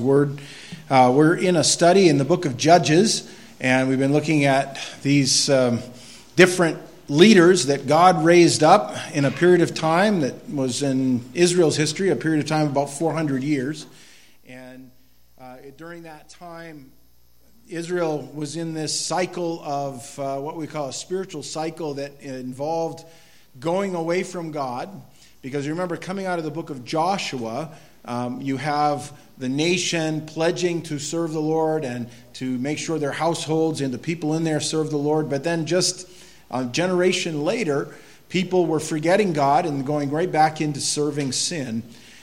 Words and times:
Word. 0.00 0.40
Uh, 0.88 1.12
we're 1.14 1.36
in 1.36 1.56
a 1.56 1.64
study 1.64 2.08
in 2.08 2.18
the 2.18 2.24
book 2.24 2.44
of 2.44 2.56
Judges, 2.56 3.30
and 3.60 3.88
we've 3.88 3.98
been 3.98 4.12
looking 4.12 4.44
at 4.44 4.78
these 5.02 5.48
um, 5.50 5.80
different 6.36 6.78
leaders 7.08 7.66
that 7.66 7.86
God 7.86 8.24
raised 8.24 8.62
up 8.62 8.96
in 9.14 9.24
a 9.24 9.30
period 9.30 9.60
of 9.60 9.74
time 9.74 10.20
that 10.20 10.48
was 10.50 10.82
in 10.82 11.24
Israel's 11.34 11.76
history, 11.76 12.10
a 12.10 12.16
period 12.16 12.40
of 12.40 12.48
time 12.48 12.66
about 12.66 12.90
400 12.90 13.42
years. 13.42 13.86
And 14.48 14.90
uh, 15.40 15.56
during 15.76 16.02
that 16.02 16.28
time, 16.28 16.92
Israel 17.68 18.30
was 18.34 18.56
in 18.56 18.74
this 18.74 18.98
cycle 18.98 19.60
of 19.64 20.18
uh, 20.18 20.38
what 20.38 20.56
we 20.56 20.66
call 20.66 20.88
a 20.88 20.92
spiritual 20.92 21.42
cycle 21.42 21.94
that 21.94 22.20
involved 22.20 23.04
going 23.58 23.94
away 23.94 24.22
from 24.22 24.52
God. 24.52 24.88
Because 25.42 25.64
you 25.64 25.72
remember, 25.72 25.96
coming 25.96 26.26
out 26.26 26.38
of 26.38 26.44
the 26.44 26.50
book 26.50 26.70
of 26.70 26.84
Joshua, 26.84 27.70
um, 28.06 28.40
you 28.40 28.56
have 28.56 29.12
the 29.38 29.48
nation 29.48 30.24
pledging 30.26 30.82
to 30.82 30.98
serve 30.98 31.32
the 31.32 31.40
Lord 31.40 31.84
and 31.84 32.08
to 32.34 32.58
make 32.58 32.78
sure 32.78 32.98
their 32.98 33.12
households 33.12 33.80
and 33.80 33.92
the 33.92 33.98
people 33.98 34.34
in 34.34 34.44
there 34.44 34.60
serve 34.60 34.90
the 34.90 34.96
Lord. 34.96 35.28
But 35.28 35.44
then, 35.44 35.66
just 35.66 36.08
a 36.50 36.64
generation 36.64 37.44
later, 37.44 37.94
people 38.28 38.66
were 38.66 38.80
forgetting 38.80 39.32
God 39.32 39.66
and 39.66 39.86
going 39.86 40.10
right 40.10 40.30
back 40.30 40.60
into 40.60 40.80
serving 40.80 41.32
sin 41.32 41.82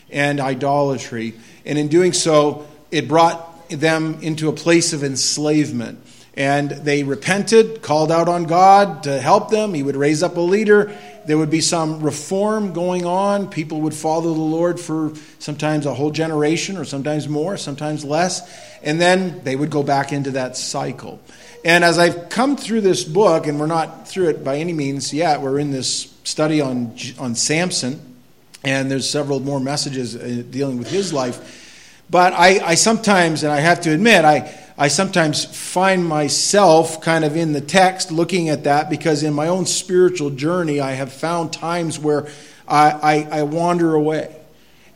and 0.09 0.39
idolatry. 0.39 1.33
And 1.65 1.77
in 1.77 1.87
doing 1.87 2.13
so, 2.13 2.67
it 2.91 3.07
brought 3.07 3.69
them 3.69 4.19
into 4.21 4.49
a 4.49 4.53
place 4.53 4.93
of 4.93 5.03
enslavement. 5.03 5.99
And 6.35 6.71
they 6.71 7.03
repented, 7.03 7.81
called 7.81 8.11
out 8.11 8.27
on 8.27 8.45
God 8.45 9.03
to 9.03 9.21
help 9.21 9.49
them. 9.49 9.73
He 9.73 9.83
would 9.83 9.95
raise 9.95 10.23
up 10.23 10.35
a 10.35 10.41
leader, 10.41 10.95
there 11.25 11.37
would 11.37 11.49
be 11.49 11.61
some 11.61 12.01
reform 12.01 12.73
going 12.73 13.05
on. 13.05 13.49
People 13.49 13.81
would 13.81 13.93
follow 13.93 14.33
the 14.33 14.41
Lord 14.41 14.79
for 14.79 15.13
sometimes 15.39 15.85
a 15.85 15.93
whole 15.93 16.11
generation, 16.11 16.77
or 16.77 16.85
sometimes 16.85 17.27
more, 17.27 17.57
sometimes 17.57 18.03
less. 18.03 18.41
And 18.81 18.99
then 18.99 19.43
they 19.43 19.55
would 19.55 19.69
go 19.69 19.83
back 19.83 20.11
into 20.11 20.31
that 20.31 20.57
cycle. 20.57 21.19
And 21.65 21.83
as 21.83 21.97
I've 21.97 22.29
come 22.29 22.57
through 22.57 22.81
this 22.81 23.03
book, 23.03 23.47
and 23.47 23.59
we're 23.59 23.67
not 23.67 24.07
through 24.07 24.29
it 24.29 24.43
by 24.43 24.57
any 24.57 24.73
means 24.73 25.13
yet, 25.13 25.41
we're 25.41 25.59
in 25.59 25.71
this 25.71 26.13
study 26.23 26.59
on, 26.59 26.95
on 27.17 27.35
Samson, 27.35 28.01
and 28.63 28.91
there's 28.91 29.09
several 29.09 29.39
more 29.39 29.59
messages 29.59 30.15
uh, 30.15 30.43
dealing 30.49 30.77
with 30.77 30.89
his 30.89 31.13
life. 31.13 32.05
But 32.09 32.33
I, 32.33 32.59
I 32.63 32.75
sometimes, 32.75 33.43
and 33.43 33.51
I 33.51 33.59
have 33.59 33.81
to 33.81 33.91
admit, 33.91 34.25
I, 34.25 34.53
I 34.83 34.89
sometimes 34.89 35.45
find 35.45 36.05
myself 36.05 36.99
kind 36.99 37.23
of 37.23 37.37
in 37.37 37.53
the 37.53 37.61
text 37.61 38.11
looking 38.11 38.49
at 38.49 38.65
that 38.65 38.89
because 38.89 39.23
in 39.23 39.33
my 39.33 39.47
own 39.47 39.65
spiritual 39.65 40.29
journey, 40.29 40.81
I 40.81 40.91
have 40.91 41.13
found 41.13 41.53
times 41.53 41.97
where 41.97 42.27
I, 42.67 42.91
I, 42.91 43.39
I 43.39 43.43
wander 43.43 43.93
away. 43.93 44.35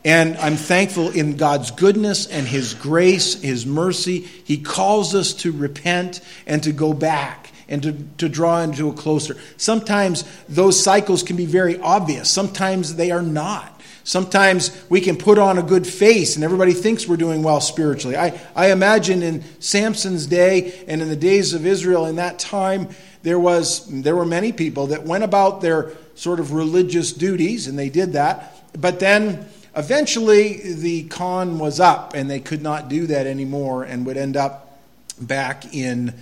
And 0.03 0.35
I'm 0.39 0.57
thankful 0.57 1.11
in 1.11 1.37
God's 1.37 1.71
goodness 1.71 2.27
and 2.27 2.45
His 2.45 2.73
grace, 2.73 3.41
His 3.41 3.65
mercy. 3.65 4.19
He 4.19 4.57
calls 4.57 5.15
us 5.15 5.31
to 5.35 5.53
repent 5.53 6.19
and 6.45 6.61
to 6.63 6.73
go 6.73 6.91
back 6.91 7.53
and 7.69 7.81
to, 7.83 7.93
to 8.17 8.27
draw 8.27 8.59
into 8.63 8.89
a 8.89 8.93
closer. 8.93 9.37
Sometimes 9.55 10.25
those 10.49 10.83
cycles 10.83 11.23
can 11.23 11.37
be 11.37 11.45
very 11.45 11.79
obvious, 11.79 12.29
sometimes 12.29 12.95
they 12.95 13.11
are 13.11 13.21
not. 13.21 13.76
Sometimes 14.07 14.71
we 14.87 15.01
can 15.01 15.17
put 15.17 15.37
on 15.37 15.57
a 15.57 15.61
good 15.61 15.85
face 15.85 16.35
and 16.37 16.45
everybody 16.45 16.71
thinks 16.71 17.05
we're 17.05 17.17
doing 17.17 17.43
well 17.43 17.59
spiritually. 17.59 18.15
I, 18.15 18.39
I 18.55 18.71
imagine 18.71 19.21
in 19.21 19.43
Samson's 19.59 20.27
day 20.27 20.85
and 20.87 21.01
in 21.01 21.09
the 21.09 21.15
days 21.17 21.53
of 21.53 21.65
Israel 21.65 22.05
in 22.05 22.15
that 22.15 22.39
time, 22.39 22.87
there, 23.23 23.37
was, 23.37 23.85
there 24.03 24.15
were 24.15 24.25
many 24.25 24.53
people 24.53 24.87
that 24.87 25.03
went 25.03 25.25
about 25.25 25.59
their 25.59 25.91
sort 26.15 26.39
of 26.39 26.53
religious 26.53 27.11
duties, 27.11 27.67
and 27.67 27.77
they 27.77 27.89
did 27.89 28.13
that. 28.13 28.55
But 28.79 29.01
then 29.01 29.45
eventually 29.75 30.73
the 30.73 31.03
con 31.09 31.59
was 31.59 31.81
up, 31.81 32.13
and 32.13 32.29
they 32.29 32.39
could 32.39 32.61
not 32.61 32.87
do 32.87 33.07
that 33.07 33.27
anymore 33.27 33.83
and 33.83 34.05
would 34.05 34.15
end 34.15 34.37
up 34.37 34.79
back 35.19 35.75
in, 35.75 36.13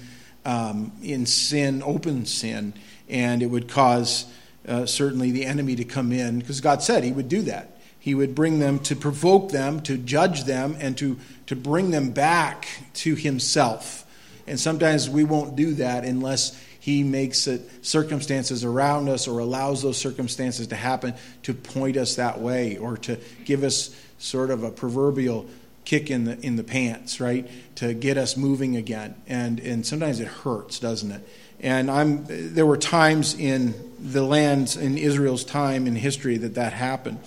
um, 0.44 0.92
in 1.04 1.28
sin, 1.28 1.84
open 1.86 2.26
sin, 2.26 2.74
and 3.08 3.44
it 3.44 3.48
would 3.48 3.70
cause. 3.70 4.26
Uh, 4.68 4.84
certainly 4.84 5.30
the 5.30 5.46
enemy 5.46 5.76
to 5.76 5.84
come 5.84 6.12
in 6.12 6.40
because 6.40 6.60
God 6.60 6.82
said 6.82 7.04
he 7.04 7.12
would 7.12 7.30
do 7.30 7.44
that. 7.44 7.75
He 8.06 8.14
would 8.14 8.36
bring 8.36 8.60
them 8.60 8.78
to 8.82 8.96
provoke 8.96 9.50
them, 9.50 9.82
to 9.82 9.98
judge 9.98 10.44
them, 10.44 10.78
and 10.80 10.96
to, 11.00 11.18
to 11.48 11.56
bring 11.56 11.90
them 11.90 12.12
back 12.12 12.68
to 12.98 13.16
Himself. 13.16 14.06
And 14.46 14.60
sometimes 14.60 15.10
we 15.10 15.24
won't 15.24 15.56
do 15.56 15.74
that 15.74 16.06
unless 16.06 16.56
He 16.80 17.02
makes 17.02 17.48
it 17.48 17.68
circumstances 17.84 18.64
around 18.64 19.10
us 19.10 19.28
or 19.28 19.40
allows 19.40 19.82
those 19.82 19.98
circumstances 19.98 20.68
to 20.68 20.76
happen 20.76 21.16
to 21.42 21.56
point 21.56 21.98
us 21.98 22.18
that 22.18 22.40
way 22.40 22.78
or 22.78 22.96
to 22.98 23.18
give 23.44 23.64
us 23.64 23.90
sort 24.20 24.52
of 24.52 24.62
a 24.62 24.70
proverbial 24.70 25.48
kick 25.84 26.12
in 26.12 26.26
the 26.26 26.40
in 26.42 26.58
the 26.58 26.64
pants, 26.64 27.20
right? 27.20 27.50
To 27.78 27.96
get 27.96 28.20
us 28.20 28.38
moving 28.38 28.76
again. 28.76 29.16
And 29.26 29.60
and 29.60 29.84
sometimes 29.84 30.20
it 30.20 30.28
hurts, 30.28 30.78
doesn't 30.78 31.12
it? 31.12 31.28
And 31.62 31.90
I'm 31.90 32.26
there 32.28 32.66
were 32.66 32.78
times 32.78 33.34
in 33.34 33.74
the 34.00 34.24
lands 34.24 34.78
in 34.78 34.98
Israel's 34.98 35.44
time 35.44 35.88
in 35.88 35.96
history 35.96 36.38
that 36.38 36.56
that 36.56 36.74
happened. 36.74 37.20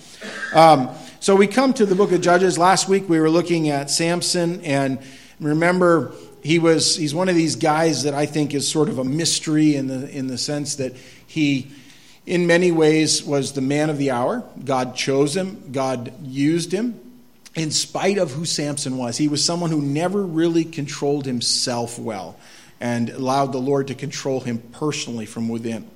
Um, 0.53 0.89
so 1.19 1.35
we 1.35 1.47
come 1.47 1.73
to 1.73 1.85
the 1.85 1.95
book 1.95 2.11
of 2.11 2.21
Judges. 2.21 2.57
Last 2.57 2.87
week 2.87 3.09
we 3.09 3.19
were 3.19 3.29
looking 3.29 3.69
at 3.69 3.89
Samson, 3.89 4.61
and 4.61 4.99
remember 5.39 6.13
he 6.41 6.59
was 6.59 6.95
he's 6.95 7.13
one 7.13 7.27
of 7.27 7.35
these 7.35 7.55
guys 7.55 8.03
that 8.03 8.13
I 8.13 8.25
think 8.25 8.53
is 8.53 8.67
sort 8.67 8.87
of 8.89 8.97
a 8.97 9.03
mystery 9.03 9.75
in 9.75 9.87
the 9.87 10.09
in 10.09 10.27
the 10.27 10.37
sense 10.37 10.75
that 10.75 10.95
he 11.27 11.67
in 12.25 12.47
many 12.47 12.71
ways 12.71 13.23
was 13.23 13.53
the 13.53 13.61
man 13.61 13.89
of 13.89 13.97
the 13.97 14.11
hour. 14.11 14.43
God 14.63 14.95
chose 14.95 15.35
him, 15.35 15.71
God 15.71 16.13
used 16.23 16.71
him 16.71 16.99
in 17.55 17.71
spite 17.71 18.17
of 18.17 18.31
who 18.31 18.45
Samson 18.45 18.97
was. 18.97 19.17
He 19.17 19.27
was 19.27 19.43
someone 19.43 19.71
who 19.71 19.81
never 19.81 20.21
really 20.21 20.63
controlled 20.63 21.25
himself 21.25 21.99
well 21.99 22.37
and 22.79 23.09
allowed 23.09 23.51
the 23.51 23.59
Lord 23.59 23.87
to 23.87 23.95
control 23.95 24.39
him 24.39 24.59
personally 24.71 25.25
from 25.25 25.49
within. 25.49 25.89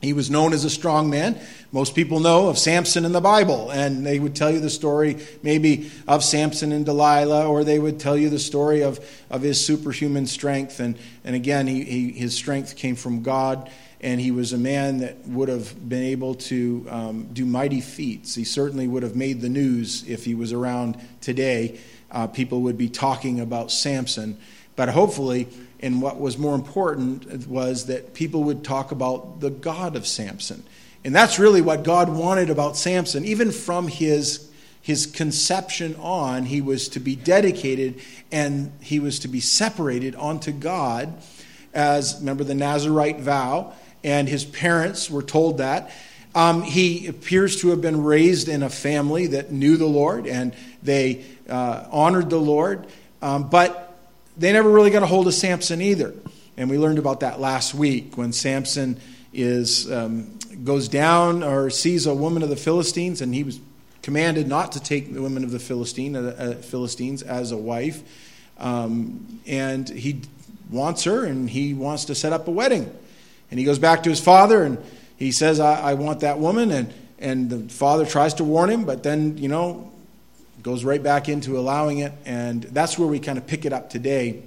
He 0.00 0.12
was 0.12 0.30
known 0.30 0.52
as 0.52 0.64
a 0.64 0.70
strong 0.70 1.10
man. 1.10 1.40
Most 1.72 1.96
people 1.96 2.20
know 2.20 2.48
of 2.48 2.56
Samson 2.56 3.04
in 3.04 3.10
the 3.10 3.20
Bible, 3.20 3.70
and 3.70 4.06
they 4.06 4.20
would 4.20 4.36
tell 4.36 4.50
you 4.50 4.60
the 4.60 4.70
story 4.70 5.18
maybe 5.42 5.90
of 6.06 6.22
Samson 6.22 6.70
and 6.70 6.86
Delilah, 6.86 7.48
or 7.48 7.64
they 7.64 7.80
would 7.80 7.98
tell 7.98 8.16
you 8.16 8.30
the 8.30 8.38
story 8.38 8.82
of, 8.82 9.00
of 9.28 9.42
his 9.42 9.64
superhuman 9.64 10.26
strength. 10.26 10.78
And, 10.78 10.96
and 11.24 11.34
again, 11.34 11.66
he, 11.66 11.82
he, 11.82 12.12
his 12.12 12.32
strength 12.36 12.76
came 12.76 12.94
from 12.94 13.22
God, 13.22 13.68
and 14.00 14.20
he 14.20 14.30
was 14.30 14.52
a 14.52 14.58
man 14.58 14.98
that 14.98 15.26
would 15.26 15.48
have 15.48 15.88
been 15.88 16.04
able 16.04 16.36
to 16.36 16.86
um, 16.88 17.28
do 17.32 17.44
mighty 17.44 17.80
feats. 17.80 18.36
He 18.36 18.44
certainly 18.44 18.86
would 18.86 19.02
have 19.02 19.16
made 19.16 19.40
the 19.40 19.48
news 19.48 20.04
if 20.06 20.24
he 20.24 20.36
was 20.36 20.52
around 20.52 20.96
today. 21.20 21.80
Uh, 22.12 22.28
people 22.28 22.60
would 22.60 22.78
be 22.78 22.88
talking 22.88 23.40
about 23.40 23.72
Samson. 23.72 24.38
But 24.76 24.90
hopefully, 24.90 25.48
and 25.80 26.02
what 26.02 26.18
was 26.18 26.36
more 26.36 26.54
important 26.54 27.46
was 27.46 27.86
that 27.86 28.14
people 28.14 28.44
would 28.44 28.64
talk 28.64 28.90
about 28.90 29.40
the 29.40 29.50
God 29.50 29.94
of 29.94 30.06
Samson. 30.06 30.64
And 31.04 31.14
that's 31.14 31.38
really 31.38 31.60
what 31.60 31.84
God 31.84 32.08
wanted 32.08 32.50
about 32.50 32.76
Samson. 32.76 33.24
Even 33.24 33.52
from 33.52 33.86
his, 33.86 34.50
his 34.82 35.06
conception 35.06 35.94
on, 35.96 36.44
he 36.44 36.60
was 36.60 36.88
to 36.90 37.00
be 37.00 37.14
dedicated 37.14 38.00
and 38.32 38.72
he 38.80 38.98
was 38.98 39.20
to 39.20 39.28
be 39.28 39.40
separated 39.40 40.16
unto 40.16 40.50
God 40.50 41.14
as, 41.72 42.16
remember, 42.18 42.42
the 42.42 42.54
Nazarite 42.54 43.20
vow. 43.20 43.72
And 44.02 44.28
his 44.28 44.44
parents 44.44 45.08
were 45.08 45.22
told 45.22 45.58
that. 45.58 45.92
Um, 46.34 46.62
he 46.62 47.06
appears 47.06 47.60
to 47.62 47.70
have 47.70 47.80
been 47.80 48.02
raised 48.02 48.48
in 48.48 48.62
a 48.62 48.68
family 48.68 49.28
that 49.28 49.50
knew 49.52 49.76
the 49.76 49.86
Lord 49.86 50.26
and 50.26 50.54
they 50.82 51.24
uh, 51.48 51.86
honored 51.90 52.30
the 52.30 52.40
Lord. 52.40 52.86
Um, 53.22 53.48
but 53.48 53.87
they 54.38 54.52
never 54.52 54.70
really 54.70 54.90
got 54.90 55.02
a 55.02 55.06
hold 55.06 55.26
of 55.26 55.34
Samson 55.34 55.82
either. 55.82 56.14
And 56.56 56.70
we 56.70 56.78
learned 56.78 56.98
about 56.98 57.20
that 57.20 57.40
last 57.40 57.74
week 57.74 58.16
when 58.16 58.32
Samson 58.32 59.00
is, 59.32 59.90
um, 59.90 60.38
goes 60.64 60.88
down 60.88 61.42
or 61.42 61.70
sees 61.70 62.06
a 62.06 62.14
woman 62.14 62.42
of 62.42 62.48
the 62.48 62.56
Philistines, 62.56 63.20
and 63.20 63.34
he 63.34 63.44
was 63.44 63.60
commanded 64.02 64.48
not 64.48 64.72
to 64.72 64.80
take 64.80 65.12
the 65.12 65.22
women 65.22 65.44
of 65.44 65.50
the 65.50 65.58
Philistine, 65.58 66.16
uh, 66.16 66.34
uh, 66.38 66.54
Philistines 66.54 67.22
as 67.22 67.52
a 67.52 67.56
wife. 67.56 68.02
Um, 68.58 69.40
and 69.46 69.88
he 69.88 70.22
wants 70.70 71.04
her, 71.04 71.24
and 71.24 71.48
he 71.48 71.74
wants 71.74 72.06
to 72.06 72.14
set 72.14 72.32
up 72.32 72.48
a 72.48 72.50
wedding. 72.50 72.92
And 73.50 73.58
he 73.58 73.64
goes 73.64 73.78
back 73.78 74.02
to 74.04 74.10
his 74.10 74.20
father, 74.20 74.62
and 74.62 74.78
he 75.16 75.32
says, 75.32 75.60
I, 75.60 75.80
I 75.80 75.94
want 75.94 76.20
that 76.20 76.38
woman. 76.38 76.70
And, 76.70 76.92
and 77.18 77.50
the 77.50 77.72
father 77.72 78.06
tries 78.06 78.34
to 78.34 78.44
warn 78.44 78.70
him, 78.70 78.84
but 78.84 79.02
then, 79.02 79.38
you 79.38 79.48
know, 79.48 79.92
goes 80.62 80.84
right 80.84 81.02
back 81.02 81.28
into 81.28 81.58
allowing 81.58 81.98
it. 81.98 82.12
And 82.24 82.62
that's 82.62 82.98
where 82.98 83.08
we 83.08 83.18
kind 83.18 83.38
of 83.38 83.46
pick 83.46 83.64
it 83.64 83.72
up 83.72 83.90
today. 83.90 84.42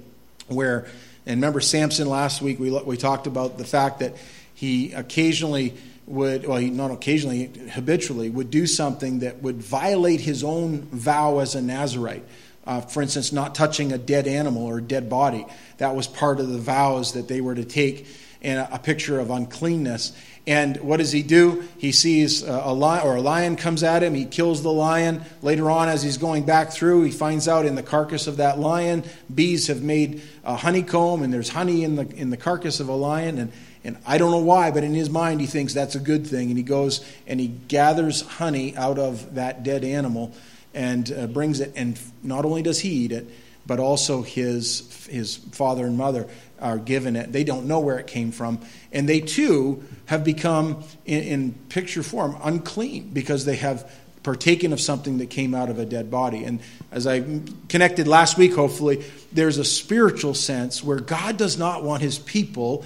Where, 0.48 0.86
and 1.26 1.36
remember 1.36 1.60
Samson 1.60 2.08
last 2.08 2.42
week, 2.42 2.58
we, 2.58 2.70
we 2.70 2.96
talked 2.96 3.26
about 3.26 3.58
the 3.58 3.64
fact 3.64 4.00
that 4.00 4.16
he 4.54 4.92
occasionally 4.92 5.74
would, 6.06 6.46
well, 6.46 6.58
he, 6.58 6.70
not 6.70 6.90
occasionally, 6.90 7.50
habitually, 7.70 8.28
would 8.28 8.50
do 8.50 8.66
something 8.66 9.20
that 9.20 9.42
would 9.42 9.62
violate 9.62 10.20
his 10.20 10.44
own 10.44 10.82
vow 10.82 11.38
as 11.38 11.54
a 11.54 11.62
Nazarite. 11.62 12.24
Uh, 12.64 12.80
for 12.80 13.02
instance, 13.02 13.32
not 13.32 13.54
touching 13.54 13.92
a 13.92 13.98
dead 13.98 14.28
animal 14.28 14.64
or 14.64 14.78
a 14.78 14.82
dead 14.82 15.10
body. 15.10 15.46
That 15.78 15.96
was 15.96 16.06
part 16.06 16.38
of 16.38 16.48
the 16.48 16.58
vows 16.58 17.14
that 17.14 17.26
they 17.26 17.40
were 17.40 17.56
to 17.56 17.64
take, 17.64 18.06
and 18.40 18.60
a, 18.60 18.76
a 18.76 18.78
picture 18.78 19.18
of 19.18 19.30
uncleanness. 19.30 20.12
And 20.44 20.78
what 20.78 20.96
does 20.96 21.12
he 21.12 21.22
do? 21.22 21.62
He 21.78 21.92
sees 21.92 22.42
a 22.42 22.72
lion, 22.72 23.06
or 23.06 23.16
a 23.16 23.20
lion 23.20 23.54
comes 23.54 23.84
at 23.84 24.02
him. 24.02 24.12
He 24.14 24.24
kills 24.24 24.62
the 24.62 24.72
lion. 24.72 25.22
Later 25.40 25.70
on, 25.70 25.88
as 25.88 26.02
he's 26.02 26.18
going 26.18 26.44
back 26.44 26.72
through, 26.72 27.04
he 27.04 27.12
finds 27.12 27.46
out 27.46 27.64
in 27.64 27.76
the 27.76 27.82
carcass 27.82 28.26
of 28.26 28.38
that 28.38 28.58
lion, 28.58 29.04
bees 29.32 29.68
have 29.68 29.82
made 29.82 30.22
a 30.42 30.56
honeycomb, 30.56 31.22
and 31.22 31.32
there's 31.32 31.50
honey 31.50 31.84
in 31.84 31.94
the 31.94 32.08
in 32.16 32.30
the 32.30 32.36
carcass 32.36 32.80
of 32.80 32.88
a 32.88 32.94
lion. 32.94 33.38
And 33.38 33.52
and 33.84 33.98
I 34.06 34.18
don't 34.18 34.30
know 34.30 34.38
why, 34.38 34.70
but 34.70 34.84
in 34.84 34.94
his 34.94 35.10
mind, 35.10 35.40
he 35.40 35.46
thinks 35.46 35.74
that's 35.74 35.94
a 35.94 36.00
good 36.00 36.26
thing. 36.26 36.48
And 36.48 36.56
he 36.56 36.64
goes 36.64 37.04
and 37.26 37.38
he 37.38 37.48
gathers 37.48 38.22
honey 38.22 38.76
out 38.76 38.98
of 38.98 39.36
that 39.36 39.62
dead 39.62 39.84
animal 39.84 40.32
and 40.74 41.10
uh, 41.12 41.26
brings 41.26 41.60
it. 41.60 41.72
And 41.76 41.98
not 42.22 42.44
only 42.44 42.62
does 42.62 42.80
he 42.80 42.90
eat 42.90 43.12
it, 43.12 43.28
but 43.66 43.78
also 43.78 44.22
his 44.22 45.06
his 45.06 45.36
father 45.36 45.86
and 45.86 45.96
mother 45.96 46.28
are 46.62 46.78
given 46.78 47.16
it. 47.16 47.32
They 47.32 47.44
don't 47.44 47.66
know 47.66 47.80
where 47.80 47.98
it 47.98 48.06
came 48.06 48.30
from. 48.30 48.60
And 48.92 49.08
they 49.08 49.20
too 49.20 49.82
have 50.06 50.24
become, 50.24 50.84
in, 51.04 51.22
in, 51.22 51.52
picture 51.68 52.02
form, 52.02 52.36
unclean 52.42 53.10
because 53.12 53.44
they 53.44 53.56
have 53.56 53.90
partaken 54.22 54.72
of 54.72 54.80
something 54.80 55.18
that 55.18 55.30
came 55.30 55.54
out 55.54 55.68
of 55.68 55.78
a 55.78 55.84
dead 55.84 56.10
body. 56.10 56.44
And 56.44 56.60
as 56.90 57.06
I 57.06 57.40
connected 57.68 58.06
last 58.06 58.38
week, 58.38 58.54
hopefully, 58.54 59.04
there's 59.32 59.58
a 59.58 59.64
spiritual 59.64 60.34
sense 60.34 60.82
where 60.82 61.00
God 61.00 61.36
does 61.36 61.58
not 61.58 61.82
want 61.82 62.02
his 62.02 62.18
people 62.18 62.84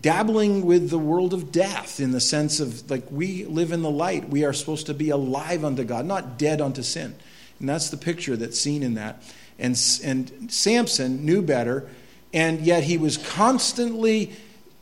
dabbling 0.00 0.64
with 0.64 0.90
the 0.90 0.98
world 0.98 1.34
of 1.34 1.50
death 1.52 2.00
in 2.00 2.12
the 2.12 2.20
sense 2.20 2.60
of 2.60 2.88
like 2.90 3.04
we 3.10 3.44
live 3.44 3.72
in 3.72 3.82
the 3.82 3.90
light. 3.90 4.28
We 4.28 4.44
are 4.44 4.52
supposed 4.52 4.86
to 4.86 4.94
be 4.94 5.10
alive 5.10 5.64
unto 5.64 5.84
God, 5.84 6.06
not 6.06 6.38
dead 6.38 6.60
unto 6.60 6.82
sin. 6.82 7.14
And 7.60 7.68
that's 7.68 7.90
the 7.90 7.96
picture 7.96 8.36
that's 8.36 8.58
seen 8.58 8.82
in 8.82 8.94
that. 8.94 9.22
And, 9.58 9.78
and 10.04 10.52
Samson 10.52 11.26
knew 11.26 11.42
better 11.42 11.88
and 12.32 12.60
yet 12.60 12.84
he 12.84 12.98
was 12.98 13.16
constantly 13.16 14.32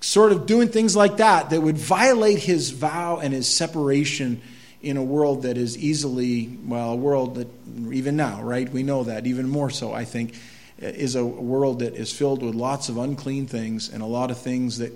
sort 0.00 0.32
of 0.32 0.46
doing 0.46 0.68
things 0.68 0.94
like 0.94 1.16
that 1.18 1.50
that 1.50 1.60
would 1.60 1.78
violate 1.78 2.38
his 2.38 2.70
vow 2.70 3.18
and 3.18 3.32
his 3.32 3.48
separation 3.48 4.40
in 4.82 4.96
a 4.96 5.02
world 5.02 5.42
that 5.42 5.56
is 5.56 5.76
easily, 5.78 6.58
well, 6.64 6.92
a 6.92 6.96
world 6.96 7.36
that 7.36 7.48
even 7.92 8.16
now, 8.16 8.42
right? 8.42 8.68
We 8.70 8.82
know 8.82 9.04
that 9.04 9.26
even 9.26 9.48
more 9.48 9.70
so, 9.70 9.92
I 9.92 10.04
think, 10.04 10.34
is 10.78 11.14
a 11.16 11.24
world 11.24 11.80
that 11.80 11.94
is 11.94 12.12
filled 12.12 12.42
with 12.42 12.54
lots 12.54 12.88
of 12.88 12.98
unclean 12.98 13.46
things 13.46 13.88
and 13.88 14.02
a 14.02 14.06
lot 14.06 14.30
of 14.30 14.38
things 14.38 14.78
that 14.78 14.92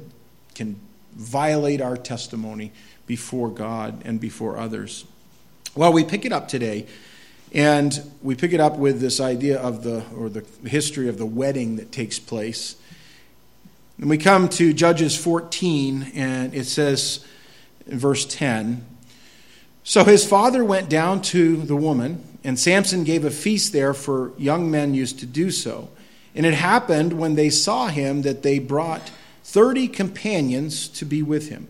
can 0.54 0.78
violate 1.14 1.80
our 1.80 1.96
testimony 1.96 2.72
before 3.06 3.48
God 3.48 4.02
and 4.04 4.20
before 4.20 4.58
others. 4.58 5.04
Well, 5.74 5.92
we 5.92 6.04
pick 6.04 6.24
it 6.24 6.32
up 6.32 6.48
today 6.48 6.86
and 7.52 8.00
we 8.22 8.34
pick 8.34 8.52
it 8.52 8.60
up 8.60 8.76
with 8.76 9.00
this 9.00 9.20
idea 9.20 9.60
of 9.60 9.82
the, 9.82 10.04
or 10.16 10.28
the 10.28 10.44
history 10.68 11.08
of 11.08 11.18
the 11.18 11.26
wedding 11.26 11.76
that 11.76 11.90
takes 11.90 12.18
place. 12.18 12.76
And 13.98 14.08
we 14.08 14.18
come 14.18 14.48
to 14.50 14.72
Judges 14.72 15.16
14, 15.16 16.12
and 16.14 16.54
it 16.54 16.64
says 16.64 17.24
in 17.86 17.98
verse 17.98 18.24
10 18.24 18.84
So 19.82 20.04
his 20.04 20.26
father 20.26 20.64
went 20.64 20.88
down 20.88 21.22
to 21.22 21.56
the 21.56 21.76
woman, 21.76 22.24
and 22.44 22.58
Samson 22.58 23.04
gave 23.04 23.24
a 23.24 23.30
feast 23.30 23.72
there, 23.72 23.94
for 23.94 24.32
young 24.38 24.70
men 24.70 24.94
used 24.94 25.18
to 25.20 25.26
do 25.26 25.50
so. 25.50 25.90
And 26.34 26.46
it 26.46 26.54
happened 26.54 27.14
when 27.14 27.34
they 27.34 27.50
saw 27.50 27.88
him 27.88 28.22
that 28.22 28.42
they 28.42 28.60
brought 28.60 29.10
30 29.42 29.88
companions 29.88 30.86
to 30.88 31.04
be 31.04 31.22
with 31.22 31.48
him. 31.48 31.66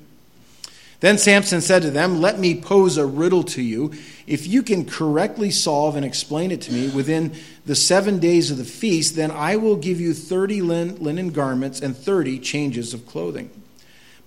Then 1.01 1.17
Samson 1.17 1.63
said 1.63 1.83
to 1.83 1.91
them, 1.91 2.21
Let 2.21 2.39
me 2.39 2.61
pose 2.61 2.99
a 2.99 3.07
riddle 3.07 3.43
to 3.45 3.63
you. 3.63 3.93
If 4.27 4.47
you 4.47 4.63
can 4.63 4.85
correctly 4.85 5.51
solve 5.51 5.97
and 5.97 6.05
explain 6.05 6.51
it 6.51 6.61
to 6.63 6.73
me 6.73 6.91
within 6.91 7.35
the 7.65 7.75
seven 7.75 8.19
days 8.19 8.51
of 8.51 8.59
the 8.59 8.65
feast, 8.65 9.17
then 9.17 9.31
I 9.31 9.57
will 9.57 9.77
give 9.77 10.01
you 10.01 10.13
30 10.13 10.61
linen 10.61 11.31
garments 11.31 11.81
and 11.81 11.97
30 11.97 12.39
changes 12.41 12.93
of 12.93 13.07
clothing. 13.07 13.51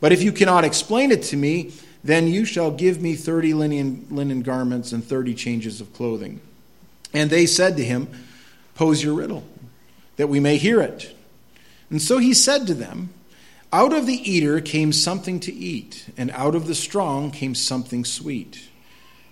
But 0.01 0.11
if 0.11 0.23
you 0.23 0.31
cannot 0.31 0.65
explain 0.65 1.11
it 1.11 1.23
to 1.23 1.37
me, 1.37 1.71
then 2.03 2.27
you 2.27 2.43
shall 2.43 2.71
give 2.71 3.01
me 3.01 3.15
30 3.15 3.53
linen, 3.53 4.41
garments 4.41 4.91
and 4.91 5.03
30 5.03 5.35
changes 5.35 5.79
of 5.79 5.93
clothing. 5.93 6.41
And 7.13 7.29
they 7.29 7.45
said 7.45 7.77
to 7.77 7.85
him, 7.85 8.09
Pose 8.75 9.03
your 9.03 9.13
riddle, 9.13 9.43
that 10.17 10.27
we 10.27 10.39
may 10.39 10.57
hear 10.57 10.81
it. 10.81 11.15
And 11.91 12.01
so 12.01 12.17
he 12.17 12.33
said 12.33 12.65
to 12.67 12.73
them, 12.73 13.13
out 13.73 13.91
of 13.91 14.05
the 14.05 14.31
eater 14.31 14.61
came 14.61 14.93
something 14.93 15.39
to 15.41 15.51
eat, 15.51 16.05
and 16.15 16.29
out 16.31 16.53
of 16.53 16.67
the 16.67 16.75
strong 16.75 17.31
came 17.31 17.55
something 17.55 18.05
sweet. 18.05 18.69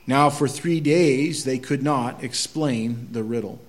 Now, 0.08 0.32
for 0.32 0.48
three 0.48 0.80
days 0.80 1.44
they 1.44 1.60
could 1.60 1.84
not 1.84 2.24
explain 2.24 3.10
the 3.12 3.22
riddle. 3.22 3.62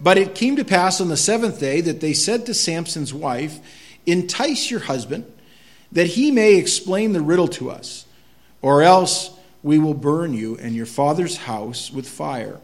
But 0.00 0.16
it 0.16 0.36
came 0.36 0.54
to 0.54 0.64
pass 0.64 1.00
on 1.00 1.08
the 1.08 1.16
seventh 1.16 1.58
day 1.58 1.80
that 1.80 2.00
they 2.00 2.12
said 2.12 2.46
to 2.46 2.54
Samson's 2.54 3.12
wife, 3.12 3.58
Entice 4.06 4.70
your 4.70 4.80
husband, 4.80 5.30
that 5.90 6.06
he 6.06 6.30
may 6.30 6.54
explain 6.54 7.12
the 7.12 7.20
riddle 7.20 7.48
to 7.48 7.68
us, 7.68 8.06
or 8.62 8.82
else 8.82 9.30
we 9.64 9.80
will 9.80 9.94
burn 9.94 10.32
you 10.32 10.56
and 10.58 10.76
your 10.76 10.86
father's 10.86 11.38
house 11.38 11.90
with 11.90 12.08
fire. 12.08 12.60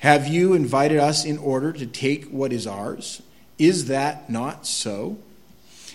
Have 0.00 0.26
you 0.26 0.54
invited 0.54 0.98
us 0.98 1.24
in 1.24 1.38
order 1.38 1.72
to 1.72 1.86
take 1.86 2.26
what 2.26 2.52
is 2.52 2.66
ours? 2.66 3.22
Is 3.58 3.86
that 3.86 4.28
not 4.28 4.66
so? 4.66 5.18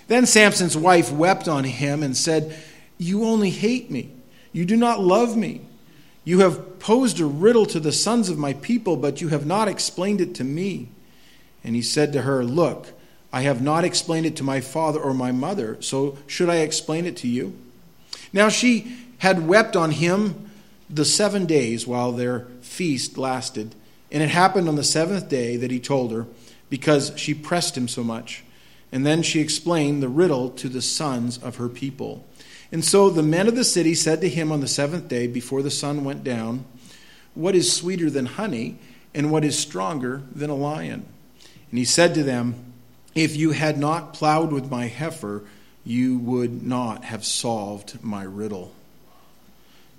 Then 0.08 0.26
Samson's 0.26 0.78
wife 0.78 1.12
wept 1.12 1.48
on 1.48 1.64
him 1.64 2.02
and 2.04 2.16
said, 2.16 2.58
You 2.98 3.26
only 3.26 3.50
hate 3.50 3.92
me. 3.92 4.12
You 4.52 4.66
do 4.66 4.76
not 4.76 5.02
love 5.02 5.36
me. 5.36 5.62
You 6.24 6.40
have 6.40 6.80
posed 6.80 7.20
a 7.20 7.26
riddle 7.26 7.66
to 7.68 7.80
the 7.80 7.92
sons 7.92 8.30
of 8.30 8.38
my 8.38 8.54
people, 8.54 8.98
but 8.98 9.22
you 9.22 9.30
have 9.30 9.46
not 9.46 9.68
explained 9.68 10.22
it 10.22 10.36
to 10.36 10.44
me. 10.44 10.90
And 11.64 11.76
he 11.76 11.82
said 11.82 12.14
to 12.14 12.22
her, 12.24 12.44
Look, 12.44 12.88
I 13.32 13.42
have 13.42 13.62
not 13.62 13.84
explained 13.84 14.26
it 14.26 14.36
to 14.38 14.44
my 14.44 14.62
father 14.62 15.00
or 15.00 15.14
my 15.14 15.32
mother, 15.32 15.78
so 15.82 16.18
should 16.28 16.50
I 16.50 16.58
explain 16.58 17.06
it 17.06 17.18
to 17.18 17.28
you? 17.28 17.58
Now 18.32 18.50
she 18.50 18.98
had 19.20 19.48
wept 19.48 19.76
on 19.76 19.92
him 19.92 20.50
the 20.90 21.06
seven 21.06 21.46
days 21.46 21.86
while 21.86 22.12
their 22.12 22.48
feast 22.62 23.18
lasted. 23.18 23.76
And 24.12 24.24
it 24.24 24.30
happened 24.30 24.70
on 24.70 24.76
the 24.76 24.84
seventh 24.84 25.28
day 25.28 25.58
that 25.58 25.72
he 25.72 25.80
told 25.80 26.12
her, 26.14 26.26
because 26.70 27.12
she 27.18 27.34
pressed 27.34 27.78
him 27.78 27.88
so 27.88 28.04
much. 28.04 28.44
And 28.92 29.06
then 29.06 29.22
she 29.22 29.42
explained 29.42 30.02
the 30.02 30.10
riddle 30.10 30.50
to 30.52 30.70
the 30.70 30.82
sons 30.82 31.38
of 31.38 31.58
her 31.58 31.70
people. 31.70 32.26
And 32.72 32.84
so 32.84 33.10
the 33.10 33.24
men 33.24 33.48
of 33.48 33.56
the 33.56 33.64
city 33.64 33.96
said 33.96 34.22
to 34.22 34.30
him 34.30 34.52
on 34.52 34.60
the 34.60 34.68
seventh 34.68 35.08
day, 35.08 35.28
before 35.28 35.62
the 35.62 35.72
sun 35.72 36.04
went 36.04 36.24
down, 36.24 36.66
What 37.34 37.56
is 37.56 37.72
sweeter 37.72 38.10
than 38.10 38.26
honey, 38.26 38.78
and 39.14 39.32
what 39.32 39.46
is 39.46 39.58
stronger 39.58 40.24
than 40.34 40.50
a 40.50 40.56
lion? 40.56 41.06
And 41.70 41.78
he 41.80 41.86
said 41.86 42.14
to 42.16 42.24
them, 42.24 42.74
If 43.16 43.36
you 43.36 43.52
had 43.52 43.78
not 43.78 44.14
plowed 44.14 44.52
with 44.52 44.72
my 44.72 44.88
heifer, 44.88 45.44
you 45.84 46.18
would 46.20 46.64
not 46.64 47.06
have 47.06 47.26
solved 47.26 48.04
my 48.04 48.24
riddle. 48.24 48.74